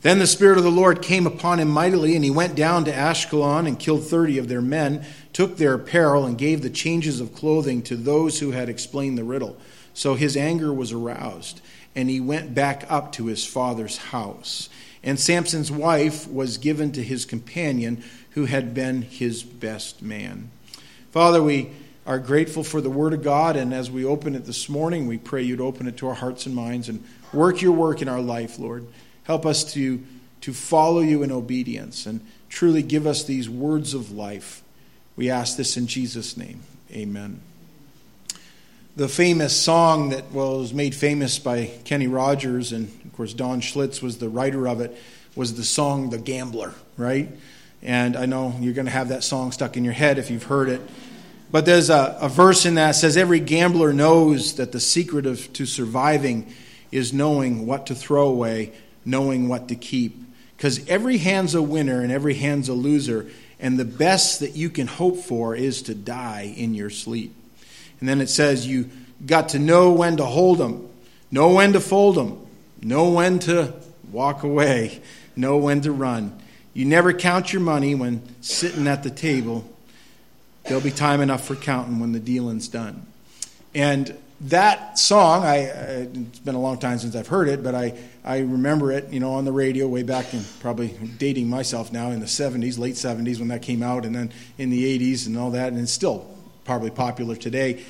Then 0.02 0.20
the 0.20 0.28
Spirit 0.28 0.58
of 0.58 0.64
the 0.64 0.70
Lord 0.70 1.02
came 1.02 1.26
upon 1.26 1.58
him 1.58 1.68
mightily, 1.68 2.14
and 2.14 2.24
he 2.24 2.30
went 2.30 2.54
down 2.54 2.84
to 2.84 2.92
Ashkelon 2.92 3.66
and 3.66 3.78
killed 3.78 4.04
thirty 4.04 4.38
of 4.38 4.48
their 4.48 4.62
men, 4.62 5.04
took 5.32 5.56
their 5.56 5.74
apparel, 5.74 6.24
and 6.24 6.38
gave 6.38 6.62
the 6.62 6.70
changes 6.70 7.20
of 7.20 7.34
clothing 7.34 7.82
to 7.82 7.96
those 7.96 8.38
who 8.38 8.52
had 8.52 8.68
explained 8.68 9.18
the 9.18 9.24
riddle. 9.24 9.56
So 9.94 10.14
his 10.14 10.36
anger 10.36 10.72
was 10.72 10.92
aroused, 10.92 11.60
and 11.96 12.08
he 12.08 12.20
went 12.20 12.54
back 12.54 12.86
up 12.88 13.10
to 13.12 13.26
his 13.26 13.44
father's 13.44 13.96
house. 13.96 14.68
And 15.02 15.18
Samson's 15.18 15.72
wife 15.72 16.28
was 16.28 16.58
given 16.58 16.92
to 16.92 17.02
his 17.02 17.24
companion, 17.24 18.04
who 18.32 18.44
had 18.44 18.74
been 18.74 19.02
his 19.02 19.42
best 19.42 20.00
man. 20.00 20.50
Father, 21.10 21.42
we 21.42 21.70
are 22.06 22.20
grateful 22.20 22.62
for 22.62 22.80
the 22.80 22.88
Word 22.88 23.14
of 23.14 23.24
God, 23.24 23.56
and 23.56 23.74
as 23.74 23.90
we 23.90 24.04
open 24.04 24.36
it 24.36 24.44
this 24.44 24.68
morning, 24.68 25.08
we 25.08 25.18
pray 25.18 25.42
you'd 25.42 25.60
open 25.60 25.88
it 25.88 25.96
to 25.96 26.06
our 26.06 26.14
hearts 26.14 26.46
and 26.46 26.54
minds 26.54 26.88
and 26.88 27.02
work 27.32 27.60
your 27.60 27.72
work 27.72 28.00
in 28.00 28.08
our 28.08 28.20
life, 28.20 28.60
Lord. 28.60 28.86
Help 29.28 29.44
us 29.44 29.62
to, 29.74 30.02
to 30.40 30.54
follow 30.54 31.00
you 31.00 31.22
in 31.22 31.30
obedience 31.30 32.06
and 32.06 32.18
truly 32.48 32.82
give 32.82 33.06
us 33.06 33.24
these 33.24 33.46
words 33.46 33.92
of 33.92 34.10
life. 34.10 34.62
We 35.16 35.28
ask 35.28 35.58
this 35.58 35.76
in 35.76 35.86
Jesus' 35.86 36.38
name. 36.38 36.62
Amen. 36.92 37.38
The 38.96 39.06
famous 39.06 39.54
song 39.54 40.08
that 40.08 40.32
was 40.32 40.72
made 40.72 40.94
famous 40.94 41.38
by 41.38 41.66
Kenny 41.84 42.06
Rogers, 42.06 42.72
and 42.72 42.88
of 43.04 43.12
course, 43.12 43.34
Don 43.34 43.60
Schlitz 43.60 44.00
was 44.00 44.16
the 44.16 44.30
writer 44.30 44.66
of 44.66 44.80
it, 44.80 44.96
was 45.36 45.56
the 45.56 45.62
song 45.62 46.08
The 46.08 46.16
Gambler, 46.16 46.72
right? 46.96 47.28
And 47.82 48.16
I 48.16 48.24
know 48.24 48.56
you're 48.60 48.72
going 48.72 48.86
to 48.86 48.92
have 48.92 49.08
that 49.08 49.24
song 49.24 49.52
stuck 49.52 49.76
in 49.76 49.84
your 49.84 49.92
head 49.92 50.16
if 50.16 50.30
you've 50.30 50.44
heard 50.44 50.70
it. 50.70 50.80
But 51.52 51.66
there's 51.66 51.90
a, 51.90 52.16
a 52.18 52.30
verse 52.30 52.64
in 52.64 52.76
that 52.76 52.92
says, 52.92 53.18
Every 53.18 53.40
gambler 53.40 53.92
knows 53.92 54.54
that 54.54 54.72
the 54.72 54.80
secret 54.80 55.26
of, 55.26 55.52
to 55.52 55.66
surviving 55.66 56.50
is 56.90 57.12
knowing 57.12 57.66
what 57.66 57.88
to 57.88 57.94
throw 57.94 58.26
away 58.26 58.72
knowing 59.08 59.48
what 59.48 59.68
to 59.68 59.74
keep. 59.74 60.16
Because 60.56 60.86
every 60.88 61.18
hand's 61.18 61.54
a 61.54 61.62
winner 61.62 62.02
and 62.02 62.12
every 62.12 62.34
hand's 62.34 62.68
a 62.68 62.74
loser, 62.74 63.26
and 63.58 63.78
the 63.78 63.84
best 63.84 64.40
that 64.40 64.54
you 64.54 64.70
can 64.70 64.86
hope 64.86 65.18
for 65.18 65.54
is 65.54 65.82
to 65.82 65.94
die 65.94 66.52
in 66.56 66.74
your 66.74 66.90
sleep. 66.90 67.34
And 68.00 68.08
then 68.08 68.20
it 68.20 68.28
says 68.28 68.66
you 68.66 68.90
got 69.24 69.50
to 69.50 69.58
know 69.58 69.92
when 69.92 70.16
to 70.18 70.24
hold 70.24 70.58
them, 70.58 70.88
know 71.30 71.54
when 71.54 71.72
to 71.72 71.80
fold 71.80 72.16
them, 72.16 72.46
know 72.82 73.10
when 73.10 73.38
to 73.40 73.74
walk 74.12 74.42
away, 74.42 75.00
know 75.34 75.56
when 75.56 75.80
to 75.82 75.92
run. 75.92 76.38
You 76.74 76.84
never 76.84 77.12
count 77.12 77.52
your 77.52 77.62
money 77.62 77.94
when 77.94 78.22
sitting 78.40 78.86
at 78.86 79.02
the 79.02 79.10
table. 79.10 79.68
There'll 80.64 80.82
be 80.82 80.90
time 80.90 81.20
enough 81.20 81.44
for 81.44 81.56
counting 81.56 81.98
when 81.98 82.12
the 82.12 82.20
dealing's 82.20 82.68
done. 82.68 83.06
And 83.74 84.16
that 84.42 84.98
song, 84.98 85.44
I, 85.44 85.56
it's 85.56 86.38
been 86.38 86.54
a 86.54 86.60
long 86.60 86.78
time 86.78 86.98
since 86.98 87.16
I've 87.16 87.26
heard 87.26 87.48
it, 87.48 87.62
but 87.64 87.74
I, 87.74 87.98
I 88.24 88.38
remember 88.38 88.92
it, 88.92 89.12
you 89.12 89.18
know, 89.18 89.32
on 89.32 89.44
the 89.44 89.52
radio 89.52 89.88
way 89.88 90.04
back 90.04 90.32
in 90.32 90.42
probably 90.60 90.88
dating 91.18 91.48
myself 91.48 91.92
now 91.92 92.10
in 92.10 92.20
the 92.20 92.26
70s, 92.26 92.78
late 92.78 92.94
70s 92.94 93.40
when 93.40 93.48
that 93.48 93.62
came 93.62 93.82
out, 93.82 94.04
and 94.04 94.14
then 94.14 94.32
in 94.56 94.70
the 94.70 94.98
80s 94.98 95.26
and 95.26 95.36
all 95.36 95.50
that, 95.52 95.72
and 95.72 95.80
it's 95.80 95.92
still 95.92 96.26
probably 96.64 96.90
popular 96.90 97.34
today. 97.34 97.84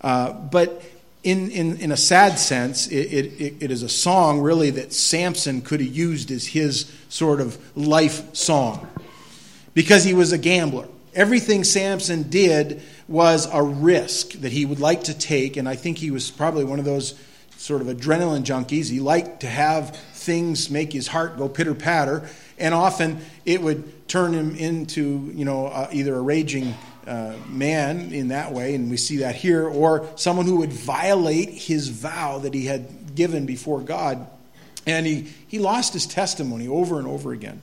Uh, 0.00 0.32
but 0.32 0.82
in, 1.22 1.50
in, 1.50 1.76
in 1.78 1.92
a 1.92 1.96
sad 1.96 2.38
sense, 2.38 2.86
it, 2.86 2.94
it, 2.94 3.54
it 3.60 3.70
is 3.70 3.82
a 3.82 3.88
song 3.88 4.40
really 4.40 4.70
that 4.70 4.94
Samson 4.94 5.60
could 5.60 5.80
have 5.80 5.94
used 5.94 6.30
as 6.30 6.46
his 6.46 6.90
sort 7.10 7.42
of 7.42 7.58
life 7.76 8.34
song 8.34 8.88
because 9.74 10.04
he 10.04 10.14
was 10.14 10.32
a 10.32 10.38
gambler. 10.38 10.88
Everything 11.14 11.64
Samson 11.64 12.30
did 12.30 12.82
was 13.08 13.48
a 13.52 13.62
risk 13.62 14.32
that 14.40 14.52
he 14.52 14.64
would 14.64 14.78
like 14.78 15.04
to 15.04 15.14
take, 15.14 15.56
and 15.56 15.68
I 15.68 15.74
think 15.74 15.98
he 15.98 16.10
was 16.10 16.30
probably 16.30 16.64
one 16.64 16.78
of 16.78 16.84
those 16.84 17.14
sort 17.56 17.82
of 17.82 17.88
adrenaline 17.88 18.44
junkies. 18.44 18.88
He 18.88 19.00
liked 19.00 19.40
to 19.40 19.48
have 19.48 19.96
things 20.14 20.70
make 20.70 20.92
his 20.92 21.08
heart 21.08 21.36
go 21.36 21.48
pitter 21.48 21.74
patter, 21.74 22.28
and 22.58 22.74
often 22.74 23.20
it 23.44 23.60
would 23.60 24.08
turn 24.08 24.32
him 24.32 24.54
into, 24.54 25.30
you 25.34 25.44
know, 25.44 25.66
uh, 25.66 25.88
either 25.92 26.14
a 26.14 26.20
raging 26.20 26.74
uh, 27.06 27.34
man 27.48 28.12
in 28.12 28.28
that 28.28 28.52
way, 28.52 28.74
and 28.76 28.88
we 28.88 28.96
see 28.96 29.18
that 29.18 29.34
here, 29.34 29.66
or 29.66 30.08
someone 30.14 30.46
who 30.46 30.56
would 30.58 30.72
violate 30.72 31.48
his 31.48 31.88
vow 31.88 32.38
that 32.38 32.54
he 32.54 32.66
had 32.66 33.14
given 33.16 33.46
before 33.46 33.80
God. 33.80 34.28
And 34.86 35.04
he, 35.06 35.28
he 35.48 35.58
lost 35.58 35.92
his 35.92 36.06
testimony 36.06 36.68
over 36.68 36.98
and 36.98 37.08
over 37.08 37.32
again. 37.32 37.60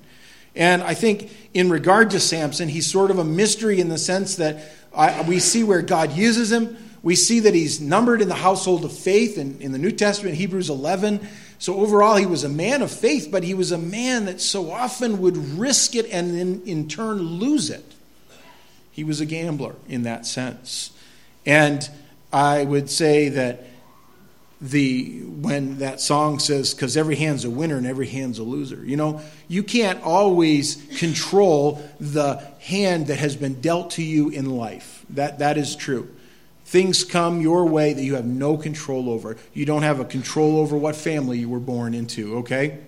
And 0.58 0.82
I 0.82 0.96
think 0.96 1.30
in 1.54 1.70
regard 1.70 2.10
to 2.12 2.20
Samson, 2.20 2.68
he's 2.68 2.92
sort 2.92 3.12
of 3.12 3.20
a 3.20 3.24
mystery 3.24 3.80
in 3.80 3.90
the 3.90 3.98
sense 3.98 4.38
that 4.38 4.64
I, 4.94 5.22
we 5.22 5.40
see 5.40 5.64
where 5.64 5.84
God 5.84 6.14
uses 6.14 6.52
him. 6.52 6.76
We 7.04 7.16
see 7.16 7.42
that 7.42 7.54
he's 7.54 7.80
numbered 7.80 8.22
in 8.22 8.28
the 8.28 8.36
household 8.36 8.84
of 8.84 8.92
faith 8.92 9.38
in, 9.38 9.62
in 9.62 9.72
the 9.72 9.78
New 9.78 9.92
Testament, 9.92 10.36
Hebrews 10.36 10.72
11. 10.72 11.26
So 11.60 11.76
overall, 11.76 12.16
he 12.16 12.26
was 12.26 12.44
a 12.44 12.50
man 12.50 12.82
of 12.82 12.92
faith, 12.92 13.30
but 13.32 13.44
he 13.44 13.54
was 13.54 13.72
a 13.72 13.78
man 13.78 14.26
that 14.26 14.42
so 14.42 14.72
often 14.72 15.22
would 15.22 15.38
risk 15.38 15.96
it 15.96 16.08
and 16.12 16.36
then 16.36 16.64
in 16.66 16.88
turn 16.88 17.18
lose 17.20 17.70
it. 17.70 17.94
He 18.92 19.04
was 19.04 19.22
a 19.22 19.26
gambler 19.28 19.76
in 19.88 20.04
that 20.04 20.26
sense. 20.26 20.92
And 21.46 21.88
I 22.34 22.64
would 22.64 22.90
say 22.90 23.30
that 23.30 23.64
the 24.60 25.22
when 25.22 25.78
that 25.78 26.02
song 26.02 26.40
says 26.40 26.74
because 26.74 26.98
every 26.98 27.16
hand's 27.16 27.46
a 27.46 27.50
winner 27.50 27.78
and 27.78 27.86
every 27.86 28.08
hand's 28.08 28.40
a 28.40 28.44
loser 28.44 28.84
you 28.84 28.98
know? 28.98 29.22
You 29.48 29.64
can't 29.64 30.02
always 30.02 30.84
control 30.98 31.82
the 32.00 32.44
hand 32.60 33.08
that 33.08 33.20
has 33.20 33.36
been 33.36 33.62
dealt 33.62 33.92
to 33.92 34.04
you 34.04 34.30
in 34.30 34.58
life. 34.58 35.06
That 35.12 35.40
that 35.40 35.58
is 35.58 35.76
true. 35.76 36.10
Things 36.66 37.04
come 37.04 37.40
your 37.40 37.66
way 37.66 37.94
that 37.94 38.04
you 38.04 38.16
have 38.16 38.26
no 38.26 38.58
control 38.58 39.10
over. 39.10 39.38
You 39.54 39.66
don't 39.66 39.84
have 39.84 40.00
a 40.00 40.06
control 40.06 40.58
over 40.58 40.76
what 40.76 40.96
family 40.96 41.40
you 41.40 41.50
were 41.50 41.60
born 41.60 41.94
into 41.94 42.38
okay? 42.40 42.80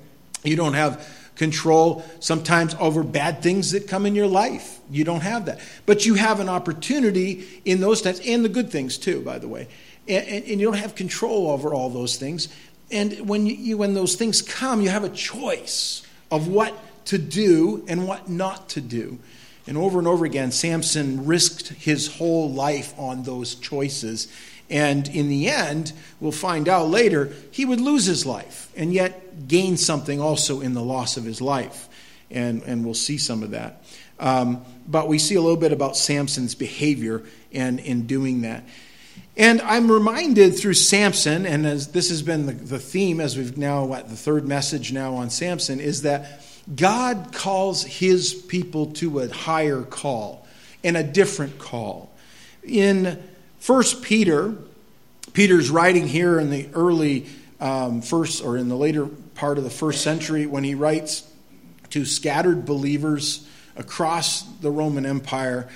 You 0.43 0.55
don't 0.55 0.73
have 0.73 1.07
control 1.35 2.03
sometimes 2.19 2.75
over 2.79 3.03
bad 3.03 3.41
things 3.41 3.71
that 3.71 3.87
come 3.87 4.05
in 4.05 4.15
your 4.15 4.27
life. 4.27 4.79
You 4.89 5.05
don't 5.05 5.21
have 5.21 5.45
that. 5.45 5.59
But 5.85 6.05
you 6.05 6.15
have 6.15 6.39
an 6.39 6.49
opportunity 6.49 7.47
in 7.63 7.79
those 7.79 8.01
times 8.01 8.19
and 8.25 8.43
the 8.43 8.49
good 8.49 8.71
things 8.71 8.97
too 8.97 9.21
by 9.21 9.37
the 9.37 9.47
way 9.47 9.67
and, 10.09 10.45
and, 10.45 10.59
you 10.59 10.65
don't 10.65 10.77
have 10.77 10.95
control 10.95 11.51
over 11.51 11.73
all 11.73 11.89
those 11.89 12.17
things. 12.17 12.49
And 12.91 13.29
when, 13.29 13.45
you, 13.45 13.77
when 13.77 13.93
those 13.93 14.15
things 14.15 14.41
come, 14.41 14.81
you 14.81 14.89
have 14.89 15.03
a 15.03 15.09
choice 15.09 16.01
of 16.31 16.47
what 16.47 16.75
to 17.05 17.17
do 17.17 17.85
and 17.87 18.07
what 18.07 18.29
not 18.29 18.69
to 18.69 18.81
do. 18.81 19.19
And 19.67 19.77
over 19.77 19.99
and 19.99 20.07
over 20.07 20.25
again, 20.25 20.51
Samson 20.51 21.25
risked 21.25 21.69
his 21.69 22.15
whole 22.15 22.51
life 22.51 22.93
on 22.97 23.23
those 23.23 23.53
choices. 23.53 24.27
And 24.69 25.07
in 25.07 25.29
the 25.29 25.49
end, 25.49 25.93
we'll 26.19 26.31
find 26.31 26.67
out 26.67 26.89
later, 26.89 27.31
he 27.51 27.65
would 27.65 27.79
lose 27.79 28.05
his 28.05 28.25
life 28.25 28.71
and 28.75 28.91
yet 28.91 29.47
gain 29.47 29.77
something 29.77 30.19
also 30.19 30.61
in 30.61 30.73
the 30.73 30.81
loss 30.81 31.17
of 31.17 31.23
his 31.23 31.41
life. 31.41 31.87
And, 32.31 32.63
and 32.63 32.83
we'll 32.83 32.93
see 32.95 33.17
some 33.17 33.43
of 33.43 33.51
that. 33.51 33.83
Um, 34.19 34.65
but 34.87 35.07
we 35.07 35.19
see 35.19 35.35
a 35.35 35.41
little 35.41 35.57
bit 35.57 35.71
about 35.71 35.95
Samson's 35.95 36.55
behavior 36.55 37.23
and 37.53 37.79
in 37.79 38.07
doing 38.07 38.41
that. 38.41 38.63
And 39.39 39.61
I'm 39.61 39.89
reminded 39.89 40.57
through 40.57 40.73
Samson, 40.73 41.45
and 41.45 41.65
as 41.65 41.87
this 41.93 42.09
has 42.09 42.21
been 42.21 42.45
the, 42.45 42.51
the 42.51 42.77
theme 42.77 43.21
as 43.21 43.37
we've 43.37 43.57
now, 43.57 43.85
what, 43.85 44.09
the 44.09 44.17
third 44.17 44.45
message 44.45 44.91
now 44.91 45.15
on 45.15 45.29
Samson, 45.29 45.79
is 45.79 46.01
that 46.01 46.41
God 46.75 47.29
calls 47.31 47.83
his 47.83 48.33
people 48.33 48.87
to 48.95 49.19
a 49.19 49.29
higher 49.29 49.83
call 49.83 50.45
and 50.83 50.97
a 50.97 51.03
different 51.03 51.57
call. 51.57 52.11
In 52.63 53.23
First 53.59 54.01
Peter, 54.01 54.55
Peter's 55.31 55.69
writing 55.69 56.05
here 56.05 56.37
in 56.37 56.49
the 56.49 56.67
early 56.73 57.27
um, 57.61 58.01
first, 58.01 58.43
or 58.43 58.57
in 58.57 58.67
the 58.67 58.75
later 58.75 59.05
part 59.35 59.57
of 59.57 59.63
the 59.63 59.69
first 59.69 60.01
century, 60.01 60.47
when 60.47 60.65
he 60.65 60.75
writes 60.75 61.25
to 61.91 62.03
scattered 62.03 62.65
believers 62.65 63.47
across 63.77 64.41
the 64.41 64.69
Roman 64.69 65.05
Empire. 65.05 65.69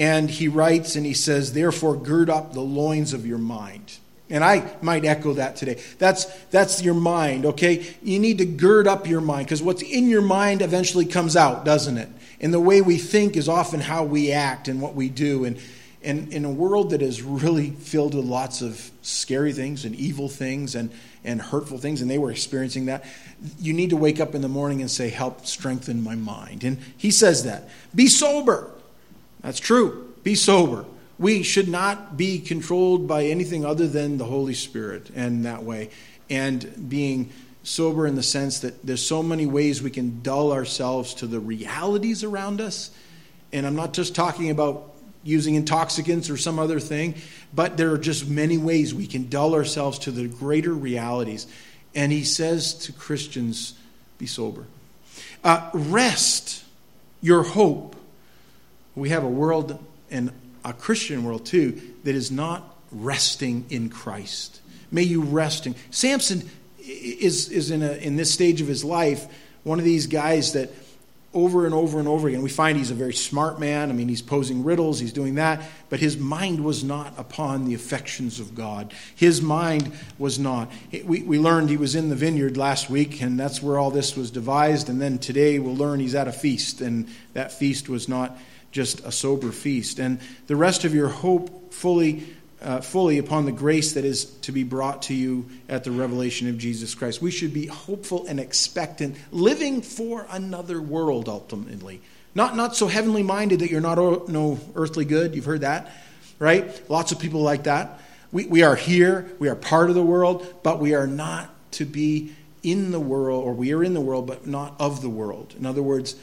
And 0.00 0.30
he 0.30 0.48
writes 0.48 0.96
and 0.96 1.04
he 1.04 1.12
says, 1.12 1.52
Therefore, 1.52 1.94
gird 1.94 2.30
up 2.30 2.54
the 2.54 2.62
loins 2.62 3.12
of 3.12 3.26
your 3.26 3.36
mind. 3.36 3.98
And 4.30 4.42
I 4.42 4.72
might 4.80 5.04
echo 5.04 5.34
that 5.34 5.56
today. 5.56 5.78
That's, 5.98 6.24
that's 6.46 6.82
your 6.82 6.94
mind, 6.94 7.44
okay? 7.44 7.84
You 8.02 8.18
need 8.18 8.38
to 8.38 8.46
gird 8.46 8.88
up 8.88 9.06
your 9.06 9.20
mind 9.20 9.46
because 9.46 9.62
what's 9.62 9.82
in 9.82 10.08
your 10.08 10.22
mind 10.22 10.62
eventually 10.62 11.04
comes 11.04 11.36
out, 11.36 11.66
doesn't 11.66 11.98
it? 11.98 12.08
And 12.40 12.54
the 12.54 12.60
way 12.60 12.80
we 12.80 12.96
think 12.96 13.36
is 13.36 13.46
often 13.46 13.78
how 13.78 14.04
we 14.04 14.32
act 14.32 14.68
and 14.68 14.80
what 14.80 14.94
we 14.94 15.10
do. 15.10 15.44
And, 15.44 15.58
and 16.02 16.32
in 16.32 16.46
a 16.46 16.50
world 16.50 16.90
that 16.90 17.02
is 17.02 17.20
really 17.22 17.68
filled 17.68 18.14
with 18.14 18.24
lots 18.24 18.62
of 18.62 18.90
scary 19.02 19.52
things 19.52 19.84
and 19.84 19.94
evil 19.94 20.30
things 20.30 20.76
and, 20.76 20.90
and 21.24 21.42
hurtful 21.42 21.76
things, 21.76 22.00
and 22.00 22.10
they 22.10 22.16
were 22.16 22.30
experiencing 22.30 22.86
that, 22.86 23.04
you 23.58 23.74
need 23.74 23.90
to 23.90 23.98
wake 23.98 24.18
up 24.18 24.34
in 24.34 24.40
the 24.40 24.48
morning 24.48 24.80
and 24.80 24.90
say, 24.90 25.10
Help 25.10 25.44
strengthen 25.44 26.02
my 26.02 26.14
mind. 26.14 26.64
And 26.64 26.78
he 26.96 27.10
says 27.10 27.44
that. 27.44 27.68
Be 27.94 28.06
sober. 28.06 28.70
That's 29.42 29.60
true. 29.60 30.14
Be 30.22 30.34
sober. 30.34 30.84
We 31.18 31.42
should 31.42 31.68
not 31.68 32.16
be 32.16 32.38
controlled 32.38 33.06
by 33.06 33.24
anything 33.24 33.64
other 33.64 33.86
than 33.86 34.18
the 34.18 34.24
Holy 34.24 34.54
Spirit 34.54 35.10
and 35.14 35.44
that 35.44 35.62
way. 35.62 35.90
And 36.28 36.88
being 36.88 37.30
sober 37.62 38.06
in 38.06 38.14
the 38.14 38.22
sense 38.22 38.60
that 38.60 38.84
there's 38.86 39.04
so 39.04 39.22
many 39.22 39.46
ways 39.46 39.82
we 39.82 39.90
can 39.90 40.22
dull 40.22 40.52
ourselves 40.52 41.14
to 41.14 41.26
the 41.26 41.40
realities 41.40 42.24
around 42.24 42.60
us. 42.60 42.90
And 43.52 43.66
I'm 43.66 43.76
not 43.76 43.92
just 43.92 44.14
talking 44.14 44.50
about 44.50 44.94
using 45.22 45.54
intoxicants 45.54 46.30
or 46.30 46.36
some 46.36 46.58
other 46.58 46.80
thing, 46.80 47.14
but 47.52 47.76
there 47.76 47.92
are 47.92 47.98
just 47.98 48.26
many 48.26 48.56
ways 48.56 48.94
we 48.94 49.06
can 49.06 49.28
dull 49.28 49.54
ourselves 49.54 49.98
to 50.00 50.10
the 50.10 50.26
greater 50.28 50.72
realities. 50.72 51.46
And 51.94 52.12
he 52.12 52.24
says 52.24 52.74
to 52.74 52.92
Christians, 52.92 53.74
be 54.16 54.26
sober. 54.26 54.64
Uh, 55.44 55.68
rest 55.74 56.64
your 57.20 57.42
hope 57.42 57.96
we 59.00 59.08
have 59.08 59.24
a 59.24 59.28
world 59.28 59.82
and 60.10 60.30
a 60.64 60.72
Christian 60.72 61.24
world 61.24 61.46
too 61.46 61.80
that 62.04 62.14
is 62.14 62.30
not 62.30 62.76
resting 62.92 63.64
in 63.70 63.88
Christ. 63.88 64.60
May 64.92 65.02
you 65.02 65.22
rest 65.22 65.66
in. 65.66 65.74
Samson 65.90 66.48
is, 66.78 67.48
is 67.48 67.70
in, 67.70 67.82
a, 67.82 67.92
in 67.92 68.16
this 68.16 68.32
stage 68.32 68.60
of 68.60 68.68
his 68.68 68.84
life 68.84 69.26
one 69.62 69.78
of 69.78 69.84
these 69.84 70.06
guys 70.06 70.52
that 70.52 70.70
over 71.32 71.64
and 71.64 71.72
over 71.74 72.00
and 72.00 72.08
over 72.08 72.26
again, 72.28 72.42
we 72.42 72.50
find 72.50 72.76
he's 72.76 72.90
a 72.90 72.94
very 72.94 73.14
smart 73.14 73.60
man. 73.60 73.88
I 73.88 73.92
mean, 73.92 74.08
he's 74.08 74.22
posing 74.22 74.64
riddles, 74.64 74.98
he's 74.98 75.12
doing 75.12 75.36
that, 75.36 75.62
but 75.88 76.00
his 76.00 76.18
mind 76.18 76.64
was 76.64 76.82
not 76.82 77.16
upon 77.16 77.66
the 77.66 77.74
affections 77.74 78.40
of 78.40 78.54
God. 78.54 78.92
His 79.14 79.40
mind 79.40 79.92
was 80.18 80.40
not. 80.40 80.72
We, 81.04 81.22
we 81.22 81.38
learned 81.38 81.70
he 81.70 81.76
was 81.76 81.94
in 81.94 82.08
the 82.08 82.16
vineyard 82.16 82.56
last 82.56 82.90
week, 82.90 83.22
and 83.22 83.38
that's 83.38 83.62
where 83.62 83.78
all 83.78 83.92
this 83.92 84.16
was 84.16 84.32
devised. 84.32 84.88
And 84.88 85.00
then 85.00 85.18
today 85.18 85.60
we'll 85.60 85.76
learn 85.76 86.00
he's 86.00 86.16
at 86.16 86.26
a 86.26 86.32
feast, 86.32 86.80
and 86.80 87.08
that 87.34 87.52
feast 87.52 87.88
was 87.88 88.08
not 88.08 88.36
just 88.70 89.00
a 89.00 89.12
sober 89.12 89.52
feast. 89.52 89.98
And 89.98 90.20
the 90.46 90.56
rest 90.56 90.84
of 90.84 90.94
your 90.94 91.08
hope 91.08 91.72
fully, 91.72 92.26
uh, 92.62 92.80
fully 92.80 93.18
upon 93.18 93.44
the 93.44 93.52
grace 93.52 93.94
that 93.94 94.04
is 94.04 94.26
to 94.42 94.52
be 94.52 94.62
brought 94.62 95.02
to 95.02 95.14
you 95.14 95.46
at 95.68 95.84
the 95.84 95.90
revelation 95.90 96.48
of 96.48 96.58
Jesus 96.58 96.94
Christ. 96.94 97.20
We 97.20 97.30
should 97.30 97.52
be 97.52 97.66
hopeful 97.66 98.26
and 98.26 98.38
expectant, 98.38 99.16
living 99.32 99.82
for 99.82 100.26
another 100.30 100.80
world 100.80 101.28
ultimately. 101.28 102.00
Not, 102.34 102.56
not 102.56 102.76
so 102.76 102.86
heavenly 102.86 103.24
minded 103.24 103.60
that 103.60 103.70
you're 103.70 103.80
not 103.80 104.28
no 104.28 104.58
earthly 104.76 105.04
good. 105.04 105.34
You've 105.34 105.46
heard 105.46 105.62
that, 105.62 105.90
right? 106.38 106.88
Lots 106.88 107.10
of 107.12 107.18
people 107.18 107.42
like 107.42 107.64
that. 107.64 108.00
We, 108.30 108.46
we 108.46 108.62
are 108.62 108.76
here, 108.76 109.28
we 109.40 109.48
are 109.48 109.56
part 109.56 109.88
of 109.88 109.96
the 109.96 110.02
world, 110.02 110.46
but 110.62 110.78
we 110.78 110.94
are 110.94 111.08
not 111.08 111.52
to 111.72 111.84
be 111.84 112.32
in 112.62 112.92
the 112.92 113.00
world, 113.00 113.44
or 113.44 113.52
we 113.52 113.72
are 113.72 113.82
in 113.82 113.94
the 113.94 114.00
world, 114.00 114.26
but 114.26 114.46
not 114.46 114.74
of 114.78 115.02
the 115.02 115.08
world. 115.08 115.54
In 115.58 115.66
other 115.66 115.82
words, 115.82 116.14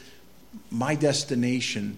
my 0.71 0.95
destination 0.95 1.97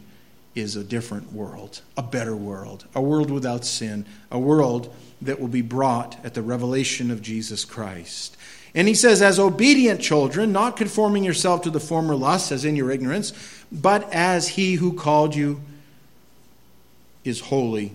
is 0.55 0.75
a 0.75 0.83
different 0.83 1.31
world, 1.31 1.81
a 1.97 2.03
better 2.03 2.35
world, 2.35 2.85
a 2.95 3.01
world 3.01 3.31
without 3.31 3.65
sin, 3.65 4.05
a 4.31 4.39
world 4.39 4.93
that 5.21 5.39
will 5.39 5.47
be 5.47 5.61
brought 5.61 6.17
at 6.25 6.33
the 6.33 6.41
revelation 6.41 7.11
of 7.11 7.21
Jesus 7.21 7.65
Christ. 7.65 8.35
And 8.75 8.87
he 8.87 8.93
says, 8.93 9.21
as 9.21 9.39
obedient 9.39 10.01
children, 10.01 10.51
not 10.51 10.77
conforming 10.77 11.23
yourself 11.23 11.63
to 11.63 11.69
the 11.69 11.79
former 11.79 12.15
lusts, 12.15 12.51
as 12.51 12.65
in 12.65 12.75
your 12.75 12.91
ignorance, 12.91 13.33
but 13.71 14.11
as 14.13 14.49
he 14.49 14.75
who 14.75 14.93
called 14.93 15.35
you 15.35 15.61
is 17.23 17.39
holy, 17.39 17.93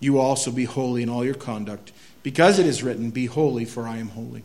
You 0.00 0.18
also 0.18 0.50
be 0.50 0.64
holy 0.64 1.02
in 1.02 1.08
all 1.08 1.24
your 1.24 1.34
conduct, 1.34 1.92
because 2.22 2.58
it 2.58 2.66
is 2.66 2.82
written, 2.82 3.10
Be 3.10 3.26
holy, 3.26 3.64
for 3.64 3.88
I 3.88 3.98
am 3.98 4.08
holy. 4.08 4.44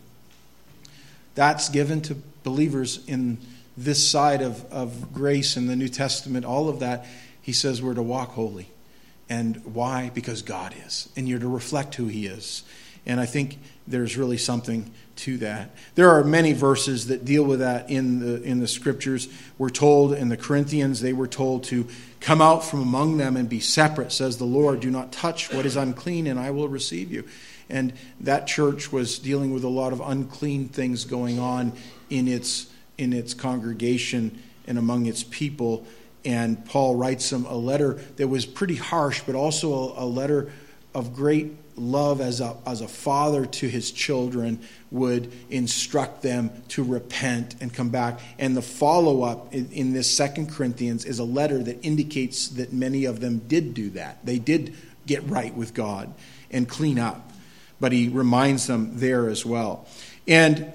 That's 1.36 1.70
given 1.70 2.02
to 2.04 2.16
believers 2.44 3.04
in 3.08 3.38
this 3.78 4.08
side 4.08 4.42
of, 4.42 4.66
of 4.72 5.14
grace 5.14 5.58
in 5.58 5.68
the 5.68 5.76
New 5.76 5.90
Testament, 5.90 6.46
all 6.46 6.70
of 6.70 6.80
that. 6.80 7.06
He 7.44 7.54
says 7.54 7.82
we're 7.82 7.94
to 7.94 8.02
walk 8.02 8.32
holy. 8.32 8.70
And 9.30 9.58
why? 9.66 10.10
Because 10.14 10.42
God 10.42 10.74
is. 10.86 11.10
And 11.16 11.30
you're 11.30 11.40
to 11.40 11.48
reflect 11.48 11.96
who 11.96 12.08
He 12.08 12.26
is. 12.26 12.64
And 13.06 13.20
I 13.20 13.26
think 13.26 13.60
there's 13.86 14.18
really 14.18 14.38
something 14.38 14.92
to 15.16 15.38
that. 15.38 15.72
There 15.96 16.10
are 16.10 16.24
many 16.24 16.54
verses 16.54 17.08
that 17.08 17.26
deal 17.26 17.44
with 17.44 17.60
that 17.60 17.90
in 17.90 18.20
the 18.20 18.42
in 18.42 18.60
the 18.60 18.68
scriptures. 18.68 19.28
We're 19.58 19.70
told 19.70 20.14
in 20.14 20.30
the 20.30 20.38
Corinthians 20.38 21.02
they 21.02 21.14
were 21.14 21.28
told 21.28 21.66
to 21.66 21.88
come 22.20 22.42
out 22.42 22.64
from 22.64 22.82
among 22.82 23.18
them 23.18 23.36
and 23.36 23.50
be 23.50 23.60
separate, 23.60 24.12
says 24.12 24.38
the 24.38 24.46
Lord. 24.46 24.80
Do 24.80 24.90
not 24.90 25.12
touch 25.12 25.54
what 25.54 25.66
is 25.66 25.76
unclean, 25.76 26.28
and 26.28 26.40
I 26.40 26.52
will 26.52 26.70
receive 26.70 27.12
you. 27.12 27.26
And 27.70 27.94
that 28.22 28.48
church 28.48 28.92
was 28.92 29.20
dealing 29.20 29.54
with 29.54 29.64
a 29.64 29.70
lot 29.70 29.94
of 29.94 30.00
unclean 30.00 30.70
things 30.70 31.06
going 31.06 31.40
on 31.40 31.74
in 32.10 32.28
its 32.28 32.68
in 32.98 33.12
its 33.12 33.34
congregation 33.34 34.42
and 34.66 34.78
among 34.78 35.06
its 35.06 35.24
people. 35.24 35.86
And 36.26 36.66
Paul 36.66 36.96
writes 36.96 37.30
them 37.30 37.46
a 37.46 37.56
letter 37.56 38.00
that 38.16 38.28
was 38.28 38.46
pretty 38.46 38.76
harsh, 38.76 39.22
but 39.26 39.36
also 39.36 39.94
a, 39.94 40.04
a 40.04 40.06
letter 40.06 40.52
of 40.94 41.16
great 41.16 41.52
love 41.76 42.22
as 42.22 42.40
a, 42.40 42.56
as 42.68 42.82
a 42.82 42.88
father 42.88 43.48
to 43.48 43.68
his 43.68 43.92
children 43.92 44.60
would 44.92 45.34
instruct 45.50 46.22
them 46.22 46.52
to 46.68 46.84
repent 46.84 47.56
and 47.62 47.74
come 47.74 47.90
back. 47.90 48.20
And 48.38 48.56
the 48.56 48.62
follow 48.62 49.24
up 49.24 49.54
in, 49.54 49.72
in 49.72 49.92
this 49.92 50.10
Second 50.10 50.52
Corinthians 50.52 51.04
is 51.04 51.18
a 51.18 51.24
letter 51.24 51.64
that 51.64 51.84
indicates 51.84 52.50
that 52.50 52.72
many 52.72 53.06
of 53.06 53.22
them 53.22 53.40
did 53.40 53.74
do 53.74 53.90
that. 53.92 54.24
They 54.24 54.38
did 54.38 54.76
get 55.08 55.28
right 55.28 55.54
with 55.56 55.74
God 55.74 56.14
and 56.52 56.70
clean 56.70 57.00
up. 57.00 57.32
But 57.80 57.92
he 57.92 58.08
reminds 58.08 58.68
them 58.68 59.00
there 59.00 59.28
as 59.28 59.44
well. 59.44 59.88
And 60.28 60.72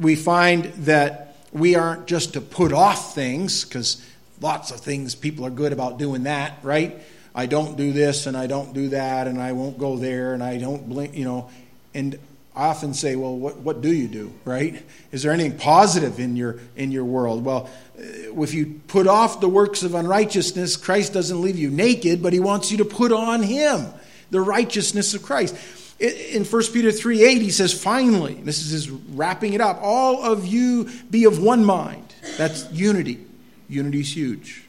we 0.00 0.16
find 0.16 0.64
that 0.84 1.36
we 1.52 1.76
aren't 1.76 2.06
just 2.06 2.34
to 2.34 2.40
put 2.40 2.72
off 2.72 3.14
things, 3.14 3.64
because 3.64 4.04
lots 4.40 4.70
of 4.70 4.80
things 4.80 5.14
people 5.14 5.44
are 5.46 5.50
good 5.50 5.72
about 5.72 5.98
doing 5.98 6.24
that, 6.24 6.58
right? 6.62 7.00
I 7.34 7.46
don't 7.46 7.76
do 7.76 7.92
this 7.92 8.26
and 8.26 8.36
I 8.36 8.46
don't 8.46 8.72
do 8.72 8.88
that 8.88 9.26
and 9.26 9.40
I 9.40 9.52
won't 9.52 9.78
go 9.78 9.96
there 9.96 10.34
and 10.34 10.42
I 10.42 10.58
don't 10.58 10.88
blink, 10.88 11.14
you 11.14 11.24
know. 11.24 11.50
And 11.94 12.18
I 12.54 12.66
often 12.66 12.94
say, 12.94 13.14
well, 13.16 13.36
what, 13.36 13.58
what 13.58 13.80
do 13.80 13.92
you 13.92 14.08
do, 14.08 14.32
right? 14.44 14.84
Is 15.12 15.22
there 15.22 15.32
anything 15.32 15.56
positive 15.56 16.18
in 16.18 16.36
your, 16.36 16.58
in 16.76 16.90
your 16.90 17.04
world? 17.04 17.44
Well, 17.44 17.70
uh, 17.98 18.42
if 18.42 18.54
you 18.54 18.80
put 18.88 19.06
off 19.06 19.40
the 19.40 19.48
works 19.48 19.82
of 19.82 19.94
unrighteousness, 19.94 20.76
Christ 20.76 21.12
doesn't 21.12 21.40
leave 21.40 21.56
you 21.56 21.70
naked, 21.70 22.22
but 22.22 22.32
he 22.32 22.40
wants 22.40 22.70
you 22.72 22.78
to 22.78 22.84
put 22.84 23.12
on 23.12 23.42
him, 23.42 23.86
the 24.30 24.40
righteousness 24.40 25.14
of 25.14 25.22
Christ. 25.22 25.56
In 26.00 26.44
1 26.44 26.62
Peter 26.72 26.90
3 26.90 27.22
8, 27.22 27.42
he 27.42 27.50
says, 27.50 27.72
finally, 27.72 28.34
this 28.34 28.60
is 28.62 28.70
his 28.70 28.90
wrapping 28.90 29.52
it 29.52 29.60
up, 29.60 29.78
all 29.82 30.24
of 30.24 30.46
you 30.46 30.88
be 31.10 31.26
of 31.26 31.40
one 31.40 31.64
mind. 31.64 32.14
That's 32.36 32.70
unity. 32.72 33.26
Unity 33.70 34.00
is 34.00 34.16
huge. 34.16 34.64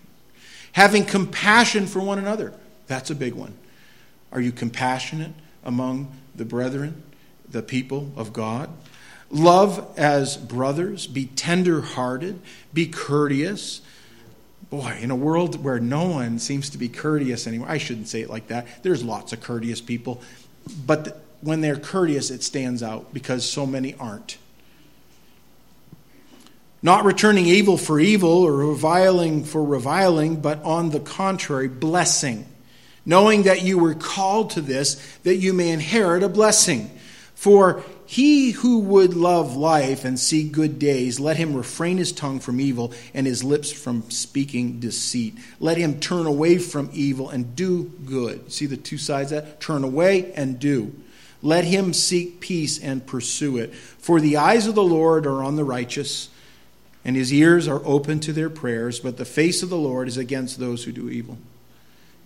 Having 0.73 1.05
compassion 1.05 1.87
for 1.87 1.99
one 1.99 2.19
another. 2.19 2.53
That's 2.87 3.09
a 3.09 3.15
big 3.15 3.33
one. 3.33 3.57
Are 4.31 4.39
you 4.39 4.51
compassionate 4.51 5.33
among 5.65 6.15
the 6.35 6.45
brethren, 6.45 7.03
the 7.49 7.61
people 7.61 8.11
of 8.15 8.31
God? 8.31 8.69
Love 9.29 9.93
as 9.97 10.37
brothers. 10.37 11.07
Be 11.07 11.25
tender 11.25 11.81
hearted. 11.81 12.39
Be 12.73 12.87
courteous. 12.87 13.81
Boy, 14.69 14.97
in 15.01 15.11
a 15.11 15.15
world 15.15 15.63
where 15.63 15.79
no 15.79 16.07
one 16.07 16.39
seems 16.39 16.69
to 16.69 16.77
be 16.77 16.87
courteous 16.87 17.47
anymore, 17.47 17.69
I 17.69 17.77
shouldn't 17.77 18.07
say 18.07 18.21
it 18.21 18.29
like 18.29 18.47
that. 18.47 18.83
There's 18.83 19.03
lots 19.03 19.33
of 19.33 19.41
courteous 19.41 19.81
people. 19.81 20.21
But 20.85 21.23
when 21.41 21.61
they're 21.61 21.75
courteous, 21.75 22.29
it 22.29 22.43
stands 22.43 22.83
out 22.83 23.13
because 23.13 23.49
so 23.49 23.65
many 23.65 23.95
aren't 23.95 24.37
not 26.83 27.05
returning 27.05 27.45
evil 27.45 27.77
for 27.77 27.99
evil 27.99 28.43
or 28.43 28.55
reviling 28.55 29.43
for 29.43 29.63
reviling, 29.63 30.37
but 30.41 30.61
on 30.63 30.89
the 30.89 30.99
contrary, 30.99 31.67
blessing, 31.67 32.47
knowing 33.05 33.43
that 33.43 33.61
you 33.61 33.77
were 33.77 33.93
called 33.93 34.51
to 34.51 34.61
this, 34.61 34.95
that 35.23 35.35
you 35.35 35.53
may 35.53 35.69
inherit 35.69 36.23
a 36.23 36.29
blessing. 36.29 36.89
For 37.35 37.83
he 38.05 38.51
who 38.51 38.79
would 38.79 39.15
love 39.15 39.55
life 39.55 40.05
and 40.05 40.19
see 40.19 40.47
good 40.47 40.77
days, 40.77 41.19
let 41.19 41.37
him 41.37 41.55
refrain 41.55 41.97
his 41.97 42.11
tongue 42.11 42.39
from 42.39 42.59
evil 42.59 42.93
and 43.13 43.25
his 43.25 43.43
lips 43.43 43.71
from 43.71 44.09
speaking 44.11 44.79
deceit. 44.79 45.35
Let 45.59 45.77
him 45.77 45.99
turn 45.99 46.25
away 46.25 46.57
from 46.57 46.89
evil 46.93 47.29
and 47.29 47.55
do 47.55 47.85
good. 48.05 48.51
See 48.51 48.65
the 48.65 48.77
two 48.77 48.97
sides 48.97 49.31
of 49.31 49.43
that? 49.43 49.61
Turn 49.61 49.83
away 49.83 50.33
and 50.33 50.59
do. 50.59 50.93
Let 51.41 51.63
him 51.63 51.93
seek 51.93 52.41
peace 52.41 52.77
and 52.79 53.07
pursue 53.07 53.57
it. 53.57 53.73
For 53.73 54.19
the 54.19 54.37
eyes 54.37 54.67
of 54.67 54.75
the 54.75 54.83
Lord 54.83 55.25
are 55.25 55.43
on 55.43 55.55
the 55.55 55.63
righteous 55.63 56.29
and 57.03 57.15
his 57.15 57.33
ears 57.33 57.67
are 57.67 57.81
open 57.83 58.19
to 58.21 58.33
their 58.33 58.49
prayers, 58.49 58.99
but 58.99 59.17
the 59.17 59.25
face 59.25 59.63
of 59.63 59.69
the 59.69 59.77
Lord 59.77 60.07
is 60.07 60.17
against 60.17 60.59
those 60.59 60.83
who 60.83 60.91
do 60.91 61.09
evil. 61.09 61.37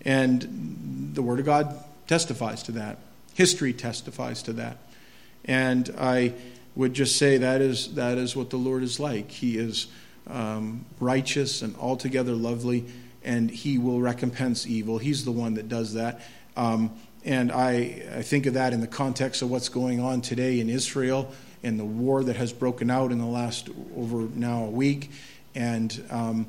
And 0.04 1.12
the 1.14 1.22
Word 1.22 1.40
of 1.40 1.46
God 1.46 1.84
testifies 2.08 2.64
to 2.64 2.74
that. 2.74 3.00
History 3.34 3.74
testifies 3.74 4.44
to 4.44 4.54
that. 4.54 4.78
And 5.46 5.94
I 5.98 6.34
would 6.76 6.94
just 6.94 7.18
say 7.18 7.38
that 7.38 7.62
is, 7.62 7.96
that 7.96 8.18
is 8.18 8.36
what 8.36 8.50
the 8.50 8.58
Lord 8.58 8.84
is 8.84 9.00
like. 9.00 9.32
He 9.32 9.58
is 9.58 9.88
um, 10.28 10.86
righteous 11.00 11.62
and 11.62 11.76
altogether 11.78 12.34
lovely, 12.34 12.86
and 13.24 13.50
He 13.50 13.78
will 13.78 14.02
recompense 14.02 14.68
evil. 14.68 14.98
He's 14.98 15.24
the 15.24 15.32
one 15.32 15.54
that 15.56 15.70
does 15.70 15.94
that. 15.94 16.22
Um, 16.58 16.92
and 17.24 17.52
I, 17.52 18.04
I 18.18 18.22
think 18.22 18.46
of 18.46 18.54
that 18.54 18.74
in 18.74 18.82
the 18.82 18.88
context 18.88 19.42
of 19.42 19.50
what's 19.50 19.70
going 19.70 20.00
on 20.00 20.22
today 20.22 20.60
in 20.60 20.70
Israel 20.70 21.32
and 21.66 21.80
the 21.80 21.86
war 21.86 22.24
that 22.24 22.36
has 22.36 22.54
broken 22.54 22.90
out 22.90 23.12
in 23.12 23.18
the 23.18 23.26
last 23.26 23.70
over 23.98 24.30
now 24.36 24.66
a 24.66 24.70
week. 24.70 25.12
And 25.56 26.06
um, 26.10 26.48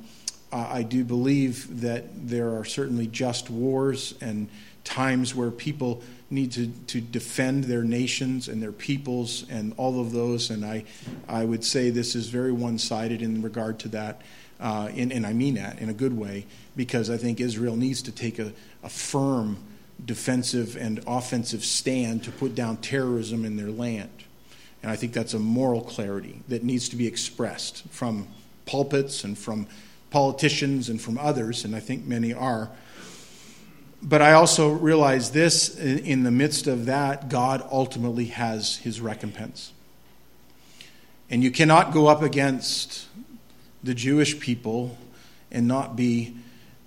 I 0.52 0.82
do 0.82 1.04
believe 1.04 1.80
that 1.80 2.28
there 2.28 2.56
are 2.56 2.64
certainly 2.64 3.06
just 3.06 3.50
wars 3.50 4.14
and 4.20 4.48
times 4.84 5.34
where 5.34 5.50
people 5.50 6.02
need 6.30 6.52
to, 6.52 6.68
to 6.88 7.00
defend 7.00 7.64
their 7.64 7.82
nations 7.82 8.48
and 8.48 8.62
their 8.62 8.72
peoples 8.72 9.48
and 9.48 9.74
all 9.76 10.00
of 10.00 10.12
those. 10.12 10.50
And 10.50 10.64
I, 10.64 10.84
I 11.28 11.44
would 11.44 11.64
say 11.64 11.90
this 11.90 12.14
is 12.14 12.28
very 12.28 12.52
one 12.52 12.78
sided 12.78 13.22
in 13.22 13.42
regard 13.42 13.78
to 13.80 13.88
that. 13.88 14.22
Uh, 14.58 14.88
and, 14.96 15.12
and, 15.12 15.26
I 15.26 15.34
mean 15.34 15.54
that 15.54 15.80
in 15.80 15.90
a 15.90 15.92
good 15.92 16.16
way, 16.16 16.46
because 16.76 17.10
I 17.10 17.18
think 17.18 17.40
Israel 17.40 17.76
needs 17.76 18.00
to 18.02 18.12
take 18.12 18.38
a, 18.38 18.52
a 18.82 18.88
firm 18.88 19.58
defensive 20.02 20.76
and 20.76 21.02
offensive 21.06 21.62
stand 21.62 22.24
to 22.24 22.30
put 22.30 22.54
down 22.54 22.78
terrorism 22.78 23.44
in 23.44 23.56
their 23.56 23.70
land. 23.70 24.10
And 24.82 24.90
I 24.90 24.96
think 24.96 25.12
that's 25.12 25.34
a 25.34 25.38
moral 25.38 25.82
clarity 25.82 26.42
that 26.48 26.62
needs 26.62 26.88
to 26.90 26.96
be 26.96 27.06
expressed 27.06 27.86
from 27.88 28.28
pulpits 28.66 29.24
and 29.24 29.36
from 29.36 29.66
politicians 30.10 30.88
and 30.88 31.00
from 31.00 31.18
others, 31.18 31.64
and 31.64 31.74
I 31.74 31.80
think 31.80 32.06
many 32.06 32.32
are. 32.32 32.70
But 34.02 34.22
I 34.22 34.32
also 34.32 34.70
realize 34.70 35.30
this 35.30 35.76
in 35.78 36.22
the 36.22 36.30
midst 36.30 36.66
of 36.66 36.86
that, 36.86 37.28
God 37.28 37.66
ultimately 37.72 38.26
has 38.26 38.76
his 38.76 39.00
recompense. 39.00 39.72
And 41.28 41.42
you 41.42 41.50
cannot 41.50 41.92
go 41.92 42.06
up 42.06 42.22
against 42.22 43.06
the 43.82 43.94
Jewish 43.94 44.38
people 44.38 44.96
and 45.50 45.66
not 45.66 45.96
be 45.96 46.36